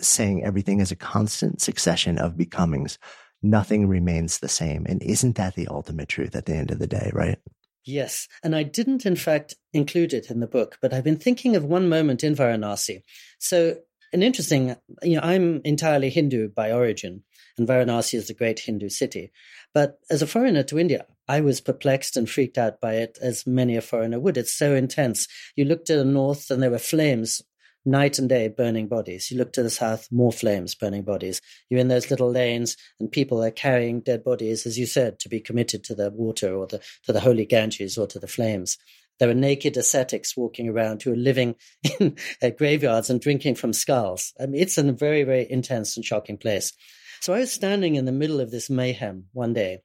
saying 0.00 0.44
everything 0.44 0.80
is 0.80 0.90
a 0.90 0.96
constant 0.96 1.60
succession 1.60 2.18
of 2.18 2.36
becomings. 2.36 2.98
Nothing 3.42 3.86
remains 3.86 4.38
the 4.38 4.48
same. 4.48 4.86
And 4.88 5.02
isn't 5.02 5.36
that 5.36 5.54
the 5.54 5.68
ultimate 5.68 6.08
truth 6.08 6.34
at 6.34 6.46
the 6.46 6.54
end 6.54 6.70
of 6.70 6.78
the 6.78 6.86
day, 6.86 7.10
right? 7.12 7.38
Yes. 7.84 8.28
And 8.42 8.56
I 8.56 8.62
didn't, 8.62 9.04
in 9.04 9.16
fact, 9.16 9.54
include 9.72 10.14
it 10.14 10.30
in 10.30 10.40
the 10.40 10.46
book, 10.46 10.78
but 10.80 10.94
I've 10.94 11.04
been 11.04 11.18
thinking 11.18 11.54
of 11.54 11.64
one 11.64 11.88
moment 11.88 12.24
in 12.24 12.34
Varanasi. 12.34 13.02
So, 13.38 13.76
an 14.12 14.22
interesting, 14.22 14.76
you 15.02 15.16
know, 15.16 15.22
I'm 15.22 15.60
entirely 15.64 16.08
Hindu 16.08 16.48
by 16.50 16.72
origin, 16.72 17.24
and 17.58 17.68
Varanasi 17.68 18.14
is 18.14 18.28
the 18.28 18.34
great 18.34 18.60
Hindu 18.60 18.88
city. 18.88 19.32
But 19.74 19.98
as 20.08 20.22
a 20.22 20.26
foreigner 20.26 20.62
to 20.64 20.78
India, 20.78 21.04
I 21.28 21.40
was 21.40 21.60
perplexed 21.60 22.16
and 22.16 22.30
freaked 22.30 22.56
out 22.56 22.80
by 22.80 22.94
it, 22.94 23.18
as 23.20 23.46
many 23.46 23.76
a 23.76 23.82
foreigner 23.82 24.20
would. 24.20 24.36
It's 24.36 24.54
so 24.54 24.74
intense. 24.74 25.26
You 25.56 25.64
looked 25.64 25.88
to 25.88 25.96
the 25.96 26.04
north, 26.04 26.50
and 26.50 26.62
there 26.62 26.70
were 26.70 26.78
flames 26.78 27.42
night 27.84 28.18
and 28.18 28.28
day 28.28 28.48
burning 28.48 28.88
bodies. 28.88 29.30
You 29.30 29.38
look 29.38 29.52
to 29.54 29.62
the 29.62 29.70
south, 29.70 30.08
more 30.10 30.32
flames 30.32 30.74
burning 30.74 31.02
bodies. 31.02 31.40
You're 31.68 31.80
in 31.80 31.88
those 31.88 32.10
little 32.10 32.30
lanes, 32.30 32.76
and 32.98 33.10
people 33.10 33.42
are 33.42 33.50
carrying 33.50 34.00
dead 34.00 34.24
bodies, 34.24 34.66
as 34.66 34.78
you 34.78 34.86
said, 34.86 35.18
to 35.20 35.28
be 35.28 35.40
committed 35.40 35.84
to 35.84 35.94
the 35.94 36.10
water 36.10 36.54
or 36.54 36.66
the, 36.66 36.80
to 37.04 37.12
the 37.12 37.20
holy 37.20 37.44
Ganges 37.44 37.98
or 37.98 38.06
to 38.08 38.18
the 38.18 38.28
flames. 38.28 38.78
There 39.20 39.30
are 39.30 39.34
naked 39.34 39.76
ascetics 39.76 40.36
walking 40.36 40.68
around 40.68 41.02
who 41.02 41.12
are 41.12 41.16
living 41.16 41.54
in 42.00 42.16
uh, 42.42 42.50
graveyards 42.50 43.10
and 43.10 43.20
drinking 43.20 43.54
from 43.56 43.72
skulls. 43.72 44.32
I 44.40 44.46
mean, 44.46 44.60
it's 44.60 44.78
a 44.78 44.92
very, 44.92 45.22
very 45.22 45.46
intense 45.48 45.96
and 45.96 46.04
shocking 46.04 46.36
place. 46.36 46.72
So 47.20 47.32
I 47.32 47.38
was 47.38 47.52
standing 47.52 47.94
in 47.94 48.04
the 48.04 48.12
middle 48.12 48.40
of 48.40 48.50
this 48.50 48.68
mayhem 48.68 49.26
one 49.32 49.52
day, 49.52 49.78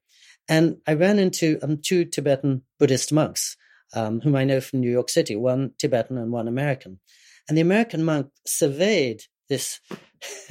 and 0.50 0.78
I 0.88 0.94
ran 0.94 1.20
into 1.20 1.60
um, 1.62 1.78
two 1.82 2.06
Tibetan 2.06 2.64
Buddhist 2.80 3.14
monks, 3.14 3.56
um, 3.94 4.20
whom 4.20 4.36
I 4.36 4.46
know 4.46 4.62
from 4.62 4.82
New 4.82 4.92
York 4.92 5.10
City, 5.10 5.36
one 5.36 5.72
Tibetan 5.78 6.18
and 6.18 6.32
one 6.32 6.48
American. 6.48 7.00
And 7.50 7.58
the 7.58 7.64
American 7.64 8.06
monk 8.06 8.30
surveyed 8.46 9.24
this 9.50 9.82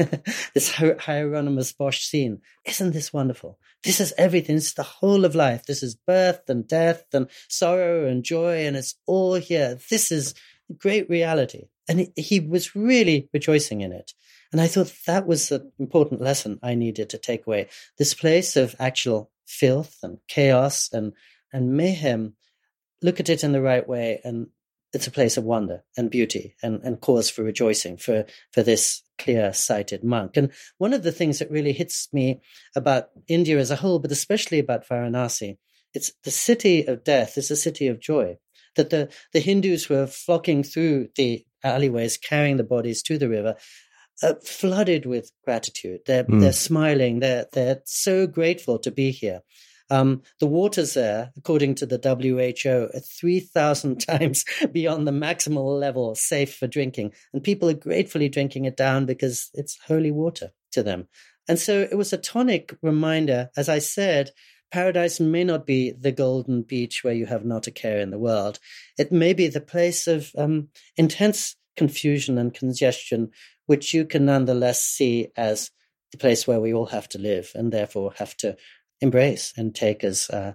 this 0.54 0.72
Hieronymus 0.72 1.72
Bosch 1.72 2.00
scene. 2.00 2.40
Isn't 2.64 2.92
this 2.92 3.12
wonderful? 3.12 3.58
This 3.84 4.00
is 4.00 4.12
everything. 4.18 4.56
This 4.56 4.68
is 4.68 4.74
the 4.74 4.82
whole 4.82 5.24
of 5.24 5.34
life. 5.34 5.66
This 5.66 5.82
is 5.82 5.94
birth 5.94 6.48
and 6.48 6.66
death 6.66 7.04
and 7.12 7.28
sorrow 7.48 8.06
and 8.06 8.24
joy, 8.24 8.66
and 8.66 8.76
it's 8.76 8.96
all 9.06 9.34
here. 9.34 9.78
This 9.90 10.10
is 10.10 10.34
great 10.76 11.08
reality. 11.08 11.68
And 11.88 12.00
he, 12.00 12.12
he 12.16 12.40
was 12.40 12.74
really 12.74 13.28
rejoicing 13.32 13.80
in 13.82 13.92
it. 13.92 14.12
And 14.52 14.60
I 14.60 14.66
thought 14.66 14.92
that 15.06 15.26
was 15.26 15.52
an 15.52 15.70
important 15.78 16.20
lesson 16.20 16.58
I 16.62 16.74
needed 16.74 17.10
to 17.10 17.18
take 17.18 17.46
away. 17.46 17.68
This 17.98 18.14
place 18.14 18.56
of 18.56 18.74
actual 18.78 19.30
filth 19.46 19.98
and 20.02 20.18
chaos 20.26 20.88
and, 20.92 21.12
and 21.52 21.76
mayhem, 21.76 22.34
look 23.02 23.20
at 23.20 23.28
it 23.28 23.44
in 23.44 23.52
the 23.52 23.62
right 23.62 23.86
way 23.86 24.20
and 24.24 24.48
it's 24.92 25.06
a 25.06 25.10
place 25.10 25.36
of 25.36 25.44
wonder 25.44 25.82
and 25.96 26.10
beauty 26.10 26.54
and, 26.62 26.80
and 26.82 27.00
cause 27.00 27.28
for 27.28 27.42
rejoicing 27.42 27.96
for, 27.98 28.24
for 28.52 28.62
this 28.62 29.02
clear 29.18 29.52
sighted 29.52 30.02
monk. 30.02 30.36
And 30.36 30.50
one 30.78 30.94
of 30.94 31.02
the 31.02 31.12
things 31.12 31.38
that 31.38 31.50
really 31.50 31.72
hits 31.72 32.08
me 32.12 32.40
about 32.74 33.08
India 33.28 33.58
as 33.58 33.70
a 33.70 33.76
whole, 33.76 33.98
but 33.98 34.12
especially 34.12 34.58
about 34.58 34.88
Varanasi, 34.88 35.58
it's 35.94 36.12
the 36.24 36.30
city 36.30 36.86
of 36.86 37.04
death 37.04 37.36
is 37.38 37.50
a 37.50 37.56
city 37.56 37.86
of 37.88 38.00
joy. 38.00 38.38
That 38.76 38.90
the, 38.90 39.08
the 39.32 39.40
Hindus 39.40 39.86
who 39.86 39.96
are 39.96 40.06
flocking 40.06 40.62
through 40.62 41.08
the 41.16 41.44
alleyways, 41.64 42.16
carrying 42.16 42.56
the 42.58 42.64
bodies 42.64 43.02
to 43.04 43.18
the 43.18 43.28
river, 43.28 43.56
are 44.22 44.36
flooded 44.44 45.06
with 45.06 45.32
gratitude. 45.44 46.00
They're, 46.06 46.24
Mm. 46.24 46.40
they're 46.40 46.52
smiling. 46.52 47.20
They're, 47.20 47.46
they're 47.52 47.82
so 47.84 48.26
grateful 48.26 48.78
to 48.80 48.90
be 48.90 49.10
here. 49.10 49.40
Um, 49.90 50.22
the 50.40 50.46
waters 50.46 50.94
there, 50.94 51.32
according 51.36 51.76
to 51.76 51.86
the 51.86 51.98
WHO, 51.98 52.96
are 52.96 53.00
3,000 53.00 53.96
times 54.06 54.44
beyond 54.72 55.06
the 55.06 55.12
maximal 55.12 55.78
level 55.78 56.14
safe 56.14 56.56
for 56.56 56.66
drinking. 56.66 57.12
And 57.32 57.42
people 57.42 57.68
are 57.68 57.74
gratefully 57.74 58.28
drinking 58.28 58.66
it 58.66 58.76
down 58.76 59.06
because 59.06 59.50
it's 59.54 59.78
holy 59.86 60.10
water 60.10 60.50
to 60.72 60.82
them. 60.82 61.08
And 61.48 61.58
so 61.58 61.80
it 61.90 61.96
was 61.96 62.12
a 62.12 62.18
tonic 62.18 62.76
reminder, 62.82 63.50
as 63.56 63.68
I 63.68 63.78
said, 63.78 64.32
paradise 64.70 65.18
may 65.18 65.44
not 65.44 65.66
be 65.66 65.92
the 65.92 66.12
golden 66.12 66.62
beach 66.62 67.02
where 67.02 67.14
you 67.14 67.26
have 67.26 67.44
not 67.44 67.66
a 67.66 67.70
care 67.70 68.00
in 68.00 68.10
the 68.10 68.18
world. 68.18 68.58
It 68.98 69.10
may 69.10 69.32
be 69.32 69.48
the 69.48 69.60
place 69.60 70.06
of 70.06 70.30
um, 70.36 70.68
intense 70.96 71.56
confusion 71.76 72.36
and 72.36 72.52
congestion, 72.52 73.30
which 73.66 73.94
you 73.94 74.04
can 74.04 74.26
nonetheless 74.26 74.82
see 74.82 75.28
as 75.36 75.70
the 76.12 76.18
place 76.18 76.46
where 76.46 76.60
we 76.60 76.72
all 76.72 76.86
have 76.86 77.08
to 77.10 77.18
live 77.18 77.52
and 77.54 77.72
therefore 77.72 78.12
have 78.16 78.36
to 78.38 78.56
embrace 79.00 79.52
and 79.56 79.74
take 79.74 80.04
as 80.04 80.28
uh, 80.30 80.52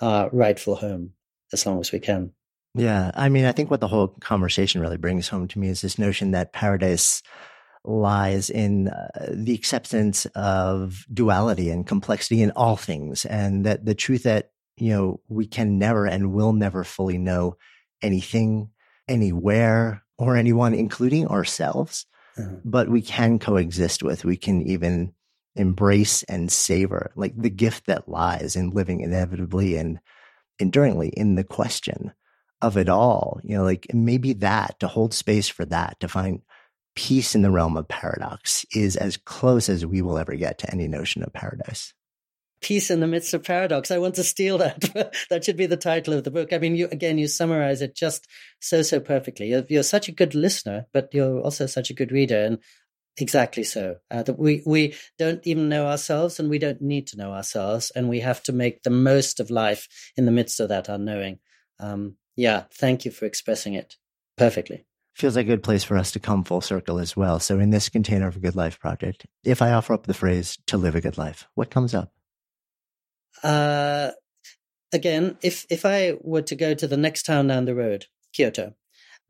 our 0.00 0.30
rightful 0.32 0.76
home 0.76 1.12
as 1.52 1.66
long 1.66 1.80
as 1.80 1.92
we 1.92 1.98
can. 1.98 2.32
Yeah. 2.74 3.10
I 3.14 3.28
mean, 3.28 3.44
I 3.44 3.52
think 3.52 3.70
what 3.70 3.80
the 3.80 3.88
whole 3.88 4.08
conversation 4.20 4.80
really 4.80 4.96
brings 4.96 5.28
home 5.28 5.48
to 5.48 5.58
me 5.58 5.68
is 5.68 5.80
this 5.80 5.98
notion 5.98 6.30
that 6.30 6.52
paradise 6.52 7.22
lies 7.84 8.50
in 8.50 8.88
uh, 8.88 9.08
the 9.32 9.54
acceptance 9.54 10.26
of 10.34 11.04
duality 11.12 11.70
and 11.70 11.86
complexity 11.86 12.42
in 12.42 12.52
all 12.52 12.76
things. 12.76 13.24
And 13.24 13.66
that 13.66 13.84
the 13.84 13.94
truth 13.94 14.22
that, 14.22 14.50
you 14.76 14.90
know, 14.90 15.20
we 15.28 15.46
can 15.46 15.78
never 15.78 16.06
and 16.06 16.32
will 16.32 16.52
never 16.52 16.84
fully 16.84 17.18
know 17.18 17.56
anything, 18.02 18.70
anywhere, 19.08 20.02
or 20.16 20.36
anyone, 20.36 20.74
including 20.74 21.26
ourselves, 21.26 22.06
Uh-huh. 22.36 22.56
but 22.64 22.88
we 22.88 23.02
can 23.02 23.38
coexist 23.38 24.02
with, 24.02 24.24
we 24.24 24.36
can 24.36 24.62
even 24.62 25.12
embrace 25.56 26.22
and 26.24 26.50
savor 26.50 27.10
like 27.16 27.36
the 27.36 27.50
gift 27.50 27.86
that 27.86 28.08
lies 28.08 28.56
in 28.56 28.70
living 28.70 29.00
inevitably 29.00 29.76
and 29.76 30.00
enduringly 30.58 31.08
in 31.08 31.34
the 31.34 31.44
question 31.44 32.12
of 32.62 32.76
it 32.76 32.88
all. 32.88 33.40
You 33.42 33.58
know, 33.58 33.64
like 33.64 33.86
maybe 33.92 34.34
that 34.34 34.78
to 34.80 34.88
hold 34.88 35.14
space 35.14 35.48
for 35.48 35.64
that, 35.66 35.98
to 36.00 36.08
find 36.08 36.42
peace 36.94 37.34
in 37.34 37.42
the 37.42 37.50
realm 37.50 37.76
of 37.76 37.88
paradox 37.88 38.66
is 38.74 38.96
as 38.96 39.16
close 39.16 39.68
as 39.68 39.86
we 39.86 40.02
will 40.02 40.18
ever 40.18 40.34
get 40.34 40.58
to 40.58 40.70
any 40.70 40.88
notion 40.88 41.22
of 41.22 41.32
paradise. 41.32 41.94
Peace 42.60 42.90
in 42.90 43.00
the 43.00 43.06
midst 43.06 43.32
of 43.32 43.42
paradox. 43.42 43.90
I 43.90 43.98
want 43.98 44.16
to 44.16 44.24
steal 44.24 44.58
that. 44.58 45.14
that 45.30 45.44
should 45.44 45.56
be 45.56 45.64
the 45.64 45.78
title 45.78 46.12
of 46.12 46.24
the 46.24 46.30
book. 46.30 46.52
I 46.52 46.58
mean, 46.58 46.76
you 46.76 46.88
again, 46.92 47.16
you 47.16 47.26
summarize 47.26 47.80
it 47.80 47.96
just 47.96 48.26
so 48.60 48.82
so 48.82 49.00
perfectly. 49.00 49.48
You're, 49.48 49.64
you're 49.70 49.82
such 49.82 50.08
a 50.08 50.12
good 50.12 50.34
listener, 50.34 50.86
but 50.92 51.08
you're 51.12 51.40
also 51.40 51.64
such 51.64 51.88
a 51.88 51.94
good 51.94 52.12
reader, 52.12 52.44
and 52.44 52.58
exactly 53.20 53.64
so. 53.64 53.96
Uh, 54.10 54.22
that 54.22 54.38
we 54.38 54.62
we 54.66 54.94
don't 55.18 55.46
even 55.46 55.68
know 55.68 55.86
ourselves, 55.86 56.38
and 56.38 56.50
we 56.50 56.58
don't 56.58 56.80
need 56.80 57.06
to 57.08 57.16
know 57.16 57.32
ourselves, 57.32 57.90
and 57.94 58.08
we 58.08 58.20
have 58.20 58.42
to 58.44 58.52
make 58.52 58.82
the 58.82 58.90
most 58.90 59.40
of 59.40 59.50
life 59.50 59.88
in 60.16 60.26
the 60.26 60.32
midst 60.32 60.60
of 60.60 60.68
that 60.68 60.88
unknowing. 60.88 61.38
Um, 61.78 62.16
yeah, 62.36 62.64
thank 62.72 63.04
you 63.04 63.10
for 63.10 63.26
expressing 63.26 63.74
it 63.74 63.96
perfectly 64.36 64.86
feels 65.20 65.36
like 65.36 65.46
a 65.46 65.48
good 65.48 65.62
place 65.62 65.84
for 65.84 65.96
us 65.96 66.12
to 66.12 66.18
come 66.18 66.42
full 66.42 66.60
circle 66.60 66.98
as 66.98 67.16
well. 67.16 67.38
So, 67.38 67.60
in 67.60 67.70
this 67.70 67.88
container 67.88 68.26
of 68.26 68.36
a 68.36 68.40
good 68.40 68.56
life 68.56 68.80
project, 68.80 69.26
if 69.44 69.62
I 69.62 69.72
offer 69.72 69.92
up 69.92 70.06
the 70.06 70.14
phrase 70.14 70.58
to 70.66 70.78
live 70.78 70.96
a 70.96 71.00
good 71.00 71.18
life, 71.18 71.46
what 71.54 71.70
comes 71.70 71.94
up? 71.94 72.12
Uh, 73.42 74.10
again, 74.92 75.36
if, 75.42 75.66
if 75.70 75.84
I 75.84 76.16
were 76.20 76.42
to 76.42 76.56
go 76.56 76.74
to 76.74 76.86
the 76.86 76.96
next 76.96 77.24
town 77.24 77.46
down 77.46 77.66
the 77.66 77.74
road, 77.74 78.06
Kyoto, 78.32 78.74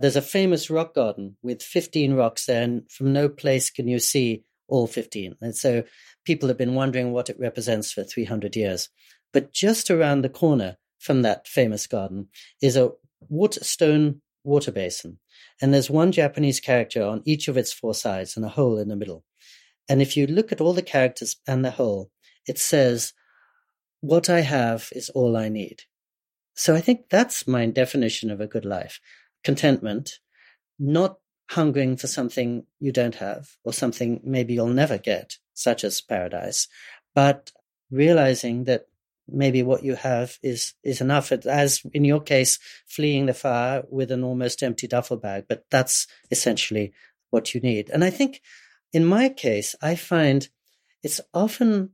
there's 0.00 0.16
a 0.16 0.22
famous 0.22 0.70
rock 0.70 0.94
garden 0.94 1.36
with 1.42 1.62
15 1.62 2.14
rocks 2.14 2.46
there, 2.46 2.62
and 2.62 2.90
from 2.90 3.12
no 3.12 3.28
place 3.28 3.68
can 3.70 3.86
you 3.86 3.98
see 3.98 4.44
all 4.66 4.86
15. 4.86 5.36
And 5.42 5.54
so 5.54 5.84
people 6.24 6.48
have 6.48 6.56
been 6.56 6.74
wondering 6.74 7.12
what 7.12 7.28
it 7.28 7.38
represents 7.38 7.92
for 7.92 8.02
300 8.02 8.56
years. 8.56 8.88
But 9.32 9.52
just 9.52 9.90
around 9.90 10.22
the 10.22 10.30
corner 10.30 10.78
from 10.98 11.22
that 11.22 11.46
famous 11.46 11.86
garden 11.86 12.28
is 12.62 12.76
a 12.76 12.92
water, 13.28 13.62
stone 13.62 14.22
water 14.42 14.72
basin. 14.72 15.18
And 15.60 15.74
there's 15.74 15.90
one 15.90 16.12
Japanese 16.12 16.60
character 16.60 17.02
on 17.02 17.22
each 17.26 17.46
of 17.48 17.58
its 17.58 17.72
four 17.72 17.94
sides 17.94 18.36
and 18.36 18.44
a 18.44 18.48
hole 18.48 18.78
in 18.78 18.88
the 18.88 18.96
middle. 18.96 19.24
And 19.86 20.00
if 20.00 20.16
you 20.16 20.26
look 20.26 20.50
at 20.50 20.60
all 20.62 20.72
the 20.72 20.82
characters 20.82 21.36
and 21.46 21.62
the 21.62 21.72
hole, 21.72 22.10
it 22.46 22.58
says, 22.58 23.12
What 24.00 24.30
I 24.30 24.40
have 24.40 24.88
is 24.92 25.10
all 25.10 25.36
I 25.36 25.50
need. 25.50 25.82
So 26.54 26.74
I 26.74 26.80
think 26.80 27.10
that's 27.10 27.46
my 27.46 27.66
definition 27.66 28.30
of 28.30 28.40
a 28.40 28.46
good 28.46 28.64
life 28.64 29.00
contentment, 29.44 30.18
not 30.78 31.18
hungering 31.50 31.96
for 31.96 32.06
something 32.06 32.64
you 32.78 32.92
don't 32.92 33.16
have 33.16 33.56
or 33.64 33.72
something 33.72 34.20
maybe 34.22 34.54
you'll 34.54 34.68
never 34.68 34.98
get, 34.98 35.36
such 35.54 35.84
as 35.84 36.00
paradise, 36.00 36.68
but 37.14 37.50
realizing 37.90 38.64
that 38.64 38.86
maybe 39.32 39.62
what 39.62 39.84
you 39.84 39.94
have 39.94 40.38
is 40.42 40.74
is 40.82 41.00
enough. 41.00 41.32
As 41.32 41.82
in 41.92 42.04
your 42.04 42.20
case, 42.20 42.58
fleeing 42.86 43.26
the 43.26 43.34
fire 43.34 43.82
with 43.88 44.10
an 44.10 44.24
almost 44.24 44.62
empty 44.62 44.86
duffel 44.86 45.16
bag, 45.16 45.44
but 45.48 45.64
that's 45.70 46.06
essentially 46.30 46.92
what 47.30 47.54
you 47.54 47.60
need. 47.60 47.90
And 47.90 48.04
I 48.04 48.10
think 48.10 48.40
in 48.92 49.04
my 49.04 49.28
case, 49.28 49.74
I 49.80 49.94
find 49.94 50.48
it's 51.02 51.20
often 51.32 51.90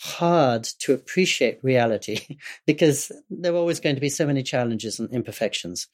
hard 0.00 0.64
to 0.64 0.94
appreciate 0.94 1.62
reality 1.62 2.38
because 2.66 3.12
there 3.28 3.52
are 3.52 3.56
always 3.56 3.80
going 3.80 3.94
to 3.94 4.00
be 4.00 4.08
so 4.08 4.26
many 4.26 4.42
challenges 4.42 4.98
and 4.98 5.10
imperfections. 5.12 5.88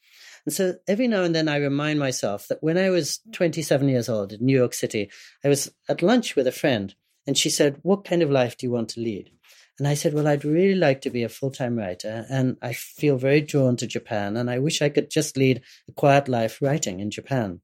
And 0.47 0.55
so 0.55 0.77
every 0.87 1.09
now 1.09 1.25
and 1.25 1.35
then 1.35 1.49
I 1.49 1.57
remind 1.57 1.99
myself 1.99 2.47
that 2.49 2.63
when 2.63 2.79
I 2.79 2.89
was 2.89 3.21
27 3.33 3.89
years 3.89 4.09
old 4.09 4.33
in 4.33 4.47
New 4.47 4.57
York 4.57 4.75
City, 4.75 5.11
I 5.45 5.49
was 5.49 5.73
at 5.89 6.03
lunch 6.03 6.37
with 6.37 6.47
a 6.47 6.53
friend 6.53 6.95
and 7.27 7.37
she 7.37 7.51
said, 7.51 7.81
What 7.83 8.05
kind 8.05 8.23
of 8.23 8.31
life 8.31 8.57
do 8.57 8.67
you 8.67 8.71
want 8.71 8.91
to 8.91 9.01
lead? 9.01 9.33
And 9.79 9.89
I 9.89 9.95
said, 9.95 10.15
Well, 10.15 10.29
I'd 10.29 10.45
really 10.45 10.77
like 10.77 11.01
to 11.03 11.11
be 11.11 11.25
a 11.25 11.29
full 11.29 11.51
time 11.51 11.77
writer. 11.77 12.25
And 12.31 12.57
I 12.63 12.73
feel 12.73 13.17
very 13.17 13.41
drawn 13.41 13.77
to 13.79 13.89
Japan. 13.89 14.37
And 14.37 14.49
I 14.49 14.61
wish 14.61 14.81
I 14.81 14.89
could 14.89 15.11
just 15.11 15.37
lead 15.37 15.63
a 15.89 15.93
quiet 15.93 16.29
life 16.29 16.63
writing 16.63 17.01
in 17.01 17.11
Japan. 17.11 17.61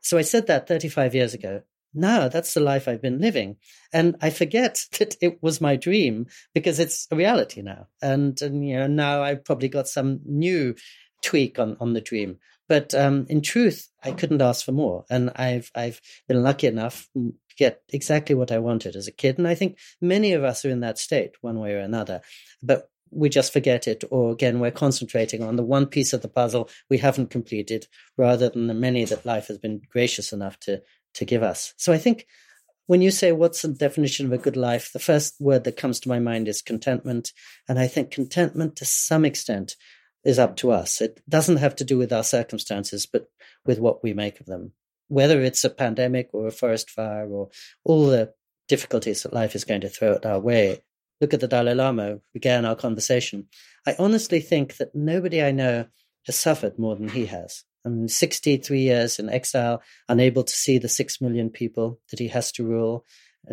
So 0.00 0.16
I 0.16 0.22
said 0.22 0.46
that 0.46 0.68
35 0.68 1.14
years 1.14 1.34
ago. 1.34 1.62
Now 1.92 2.28
that's 2.28 2.54
the 2.54 2.60
life 2.60 2.86
I've 2.86 3.02
been 3.02 3.20
living. 3.20 3.56
And 3.92 4.14
I 4.22 4.30
forget 4.30 4.86
that 5.00 5.16
it 5.20 5.42
was 5.42 5.60
my 5.60 5.74
dream 5.74 6.26
because 6.54 6.78
it's 6.78 7.08
a 7.10 7.16
reality 7.16 7.62
now. 7.62 7.88
And, 8.00 8.40
and 8.40 8.64
you 8.66 8.76
know, 8.76 8.86
now 8.86 9.24
I've 9.24 9.44
probably 9.44 9.68
got 9.68 9.88
some 9.88 10.20
new 10.24 10.76
tweak 11.22 11.58
on, 11.58 11.76
on 11.80 11.92
the 11.92 12.00
dream. 12.00 12.38
But 12.68 12.94
um, 12.94 13.26
in 13.28 13.42
truth, 13.42 13.88
I 14.02 14.12
couldn't 14.12 14.42
ask 14.42 14.64
for 14.64 14.72
more. 14.72 15.04
And 15.10 15.30
I've, 15.34 15.70
I've 15.74 16.00
been 16.28 16.42
lucky 16.42 16.68
enough 16.68 17.08
to 17.14 17.34
get 17.56 17.82
exactly 17.88 18.34
what 18.34 18.52
I 18.52 18.58
wanted 18.58 18.94
as 18.94 19.08
a 19.08 19.12
kid. 19.12 19.38
And 19.38 19.48
I 19.48 19.56
think 19.56 19.76
many 20.00 20.32
of 20.32 20.44
us 20.44 20.64
are 20.64 20.70
in 20.70 20.80
that 20.80 20.98
state 20.98 21.32
one 21.40 21.58
way 21.58 21.74
or 21.74 21.80
another. 21.80 22.20
But 22.62 22.88
we 23.10 23.28
just 23.28 23.52
forget 23.52 23.88
it, 23.88 24.04
or 24.10 24.30
again, 24.30 24.60
we're 24.60 24.70
concentrating 24.70 25.42
on 25.42 25.56
the 25.56 25.64
one 25.64 25.86
piece 25.86 26.12
of 26.12 26.22
the 26.22 26.28
puzzle 26.28 26.70
we 26.88 26.98
haven't 26.98 27.30
completed 27.30 27.88
rather 28.16 28.48
than 28.48 28.68
the 28.68 28.74
many 28.74 29.04
that 29.04 29.26
life 29.26 29.48
has 29.48 29.58
been 29.58 29.82
gracious 29.90 30.32
enough 30.32 30.58
to, 30.60 30.80
to 31.14 31.24
give 31.24 31.42
us. 31.42 31.74
So 31.76 31.92
I 31.92 31.98
think 31.98 32.26
when 32.86 33.02
you 33.02 33.10
say 33.10 33.32
what's 33.32 33.62
the 33.62 33.68
definition 33.68 34.26
of 34.26 34.32
a 34.32 34.38
good 34.38 34.56
life, 34.56 34.92
the 34.92 34.98
first 34.98 35.34
word 35.40 35.64
that 35.64 35.76
comes 35.76 36.00
to 36.00 36.08
my 36.08 36.18
mind 36.18 36.48
is 36.48 36.62
contentment. 36.62 37.32
And 37.68 37.78
I 37.78 37.88
think 37.88 38.10
contentment 38.10 38.76
to 38.76 38.84
some 38.84 39.24
extent 39.24 39.76
is 40.24 40.38
up 40.38 40.56
to 40.56 40.70
us. 40.70 41.00
It 41.00 41.20
doesn't 41.28 41.56
have 41.58 41.76
to 41.76 41.84
do 41.84 41.98
with 41.98 42.12
our 42.12 42.24
circumstances, 42.24 43.06
but 43.06 43.28
with 43.64 43.78
what 43.78 44.02
we 44.02 44.12
make 44.12 44.40
of 44.40 44.46
them 44.46 44.72
whether 45.10 45.42
it's 45.42 45.64
a 45.64 45.70
pandemic 45.70 46.30
or 46.32 46.46
a 46.46 46.52
forest 46.52 46.88
fire 46.88 47.28
or 47.28 47.50
all 47.84 48.06
the 48.06 48.32
difficulties 48.68 49.24
that 49.24 49.34
life 49.34 49.56
is 49.56 49.64
going 49.64 49.80
to 49.80 49.88
throw 49.88 50.14
at 50.14 50.24
our 50.24 50.38
way. 50.38 50.80
Look 51.20 51.34
at 51.34 51.40
the 51.40 51.48
Dalai 51.48 51.74
Lama, 51.74 52.20
began 52.32 52.64
our 52.64 52.76
conversation. 52.76 53.48
I 53.84 53.96
honestly 53.98 54.40
think 54.40 54.76
that 54.76 54.94
nobody 54.94 55.42
I 55.42 55.50
know 55.50 55.86
has 56.26 56.38
suffered 56.38 56.78
more 56.78 56.94
than 56.94 57.08
he 57.08 57.26
has. 57.26 57.64
I'm 57.84 58.06
63 58.06 58.80
years 58.80 59.18
in 59.18 59.28
exile, 59.28 59.82
unable 60.08 60.44
to 60.44 60.52
see 60.52 60.78
the 60.78 60.88
six 60.88 61.20
million 61.20 61.50
people 61.50 61.98
that 62.10 62.20
he 62.20 62.28
has 62.28 62.52
to 62.52 62.64
rule, 62.64 63.04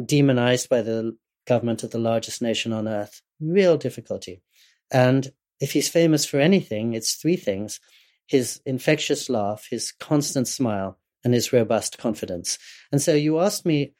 demonized 0.05 0.69
by 0.69 0.83
the 0.83 1.17
government 1.47 1.83
of 1.83 1.89
the 1.89 1.97
largest 1.97 2.39
nation 2.39 2.71
on 2.71 2.87
earth. 2.87 3.23
Real 3.41 3.77
difficulty. 3.77 4.43
And 4.91 5.31
if 5.59 5.73
he's 5.73 5.89
famous 5.89 6.25
for 6.25 6.39
anything, 6.39 6.93
it's 6.93 7.15
three 7.15 7.35
things 7.37 7.79
his 8.27 8.59
infectious 8.65 9.29
laugh, 9.29 9.67
his 9.69 9.93
constant 9.93 10.49
smile, 10.49 10.97
and 11.23 11.33
his 11.33 11.53
robust 11.53 11.97
confidence. 11.97 12.57
And 12.91 13.01
so 13.01 13.13
you 13.13 13.39
asked 13.39 13.65
me 13.65 13.93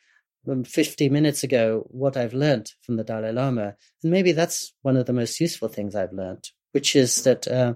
um, 0.50 0.64
50 0.64 1.10
minutes 1.10 1.44
ago 1.44 1.86
what 1.90 2.18
I've 2.18 2.34
learned 2.34 2.74
from 2.82 2.98
the 2.98 3.04
Dalai 3.04 3.32
Lama. 3.32 3.76
And 4.04 4.12
maybe 4.12 4.34
that's 4.34 4.74
one 4.82 4.98
of 4.98 5.06
the 5.06 5.14
most 5.14 5.40
useful 5.40 5.70
things 5.70 5.96
I've 5.96 6.14
learned, 6.14 6.50
which 6.74 6.96
is 6.96 7.24
that 7.24 7.48
uh, 7.48 7.76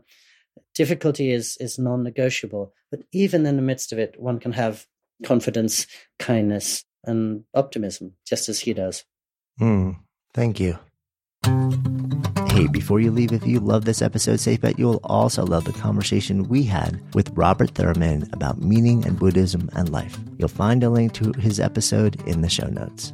difficulty 0.76 1.32
is, 1.32 1.58
is 1.60 1.80
non 1.80 2.04
negotiable. 2.04 2.74
But 2.90 3.02
even 3.12 3.46
in 3.46 3.56
the 3.56 3.62
midst 3.62 3.92
of 3.92 4.00
it, 4.00 4.20
one 4.20 4.40
can 4.40 4.52
have 4.52 4.86
confidence, 5.24 5.88
kindness, 6.20 6.84
and 7.06 7.46
optimism, 7.54 8.14
just 8.28 8.50
as 8.50 8.60
he 8.60 8.74
does. 8.74 9.06
Mm, 9.60 9.98
thank 10.34 10.60
you. 10.60 10.80
Hey, 12.52 12.68
before 12.68 13.00
you 13.00 13.12
leave, 13.12 13.32
if 13.32 13.48
you 13.48 13.62
love 13.62 13.86
this 13.86 14.02
episode, 14.02 14.42
safe 14.42 14.60
bet 14.60 14.78
you'll 14.78 15.00
also 15.06 15.46
love 15.46 15.64
the 15.64 15.72
conversation 15.72 16.50
we 16.50 16.64
had 16.64 17.02
with 17.14 17.30
Robert 17.30 17.70
Thurman 17.76 18.30
about 18.34 18.60
meaning 18.60 19.06
and 19.06 19.18
Buddhism 19.18 19.70
and 19.74 19.90
life. 19.90 20.18
You'll 20.38 20.50
find 20.50 20.84
a 20.84 20.90
link 20.90 21.14
to 21.14 21.32
his 21.40 21.62
episode 21.62 22.22
in 22.28 22.42
the 22.42 22.50
show 22.50 22.68
notes. 22.68 23.14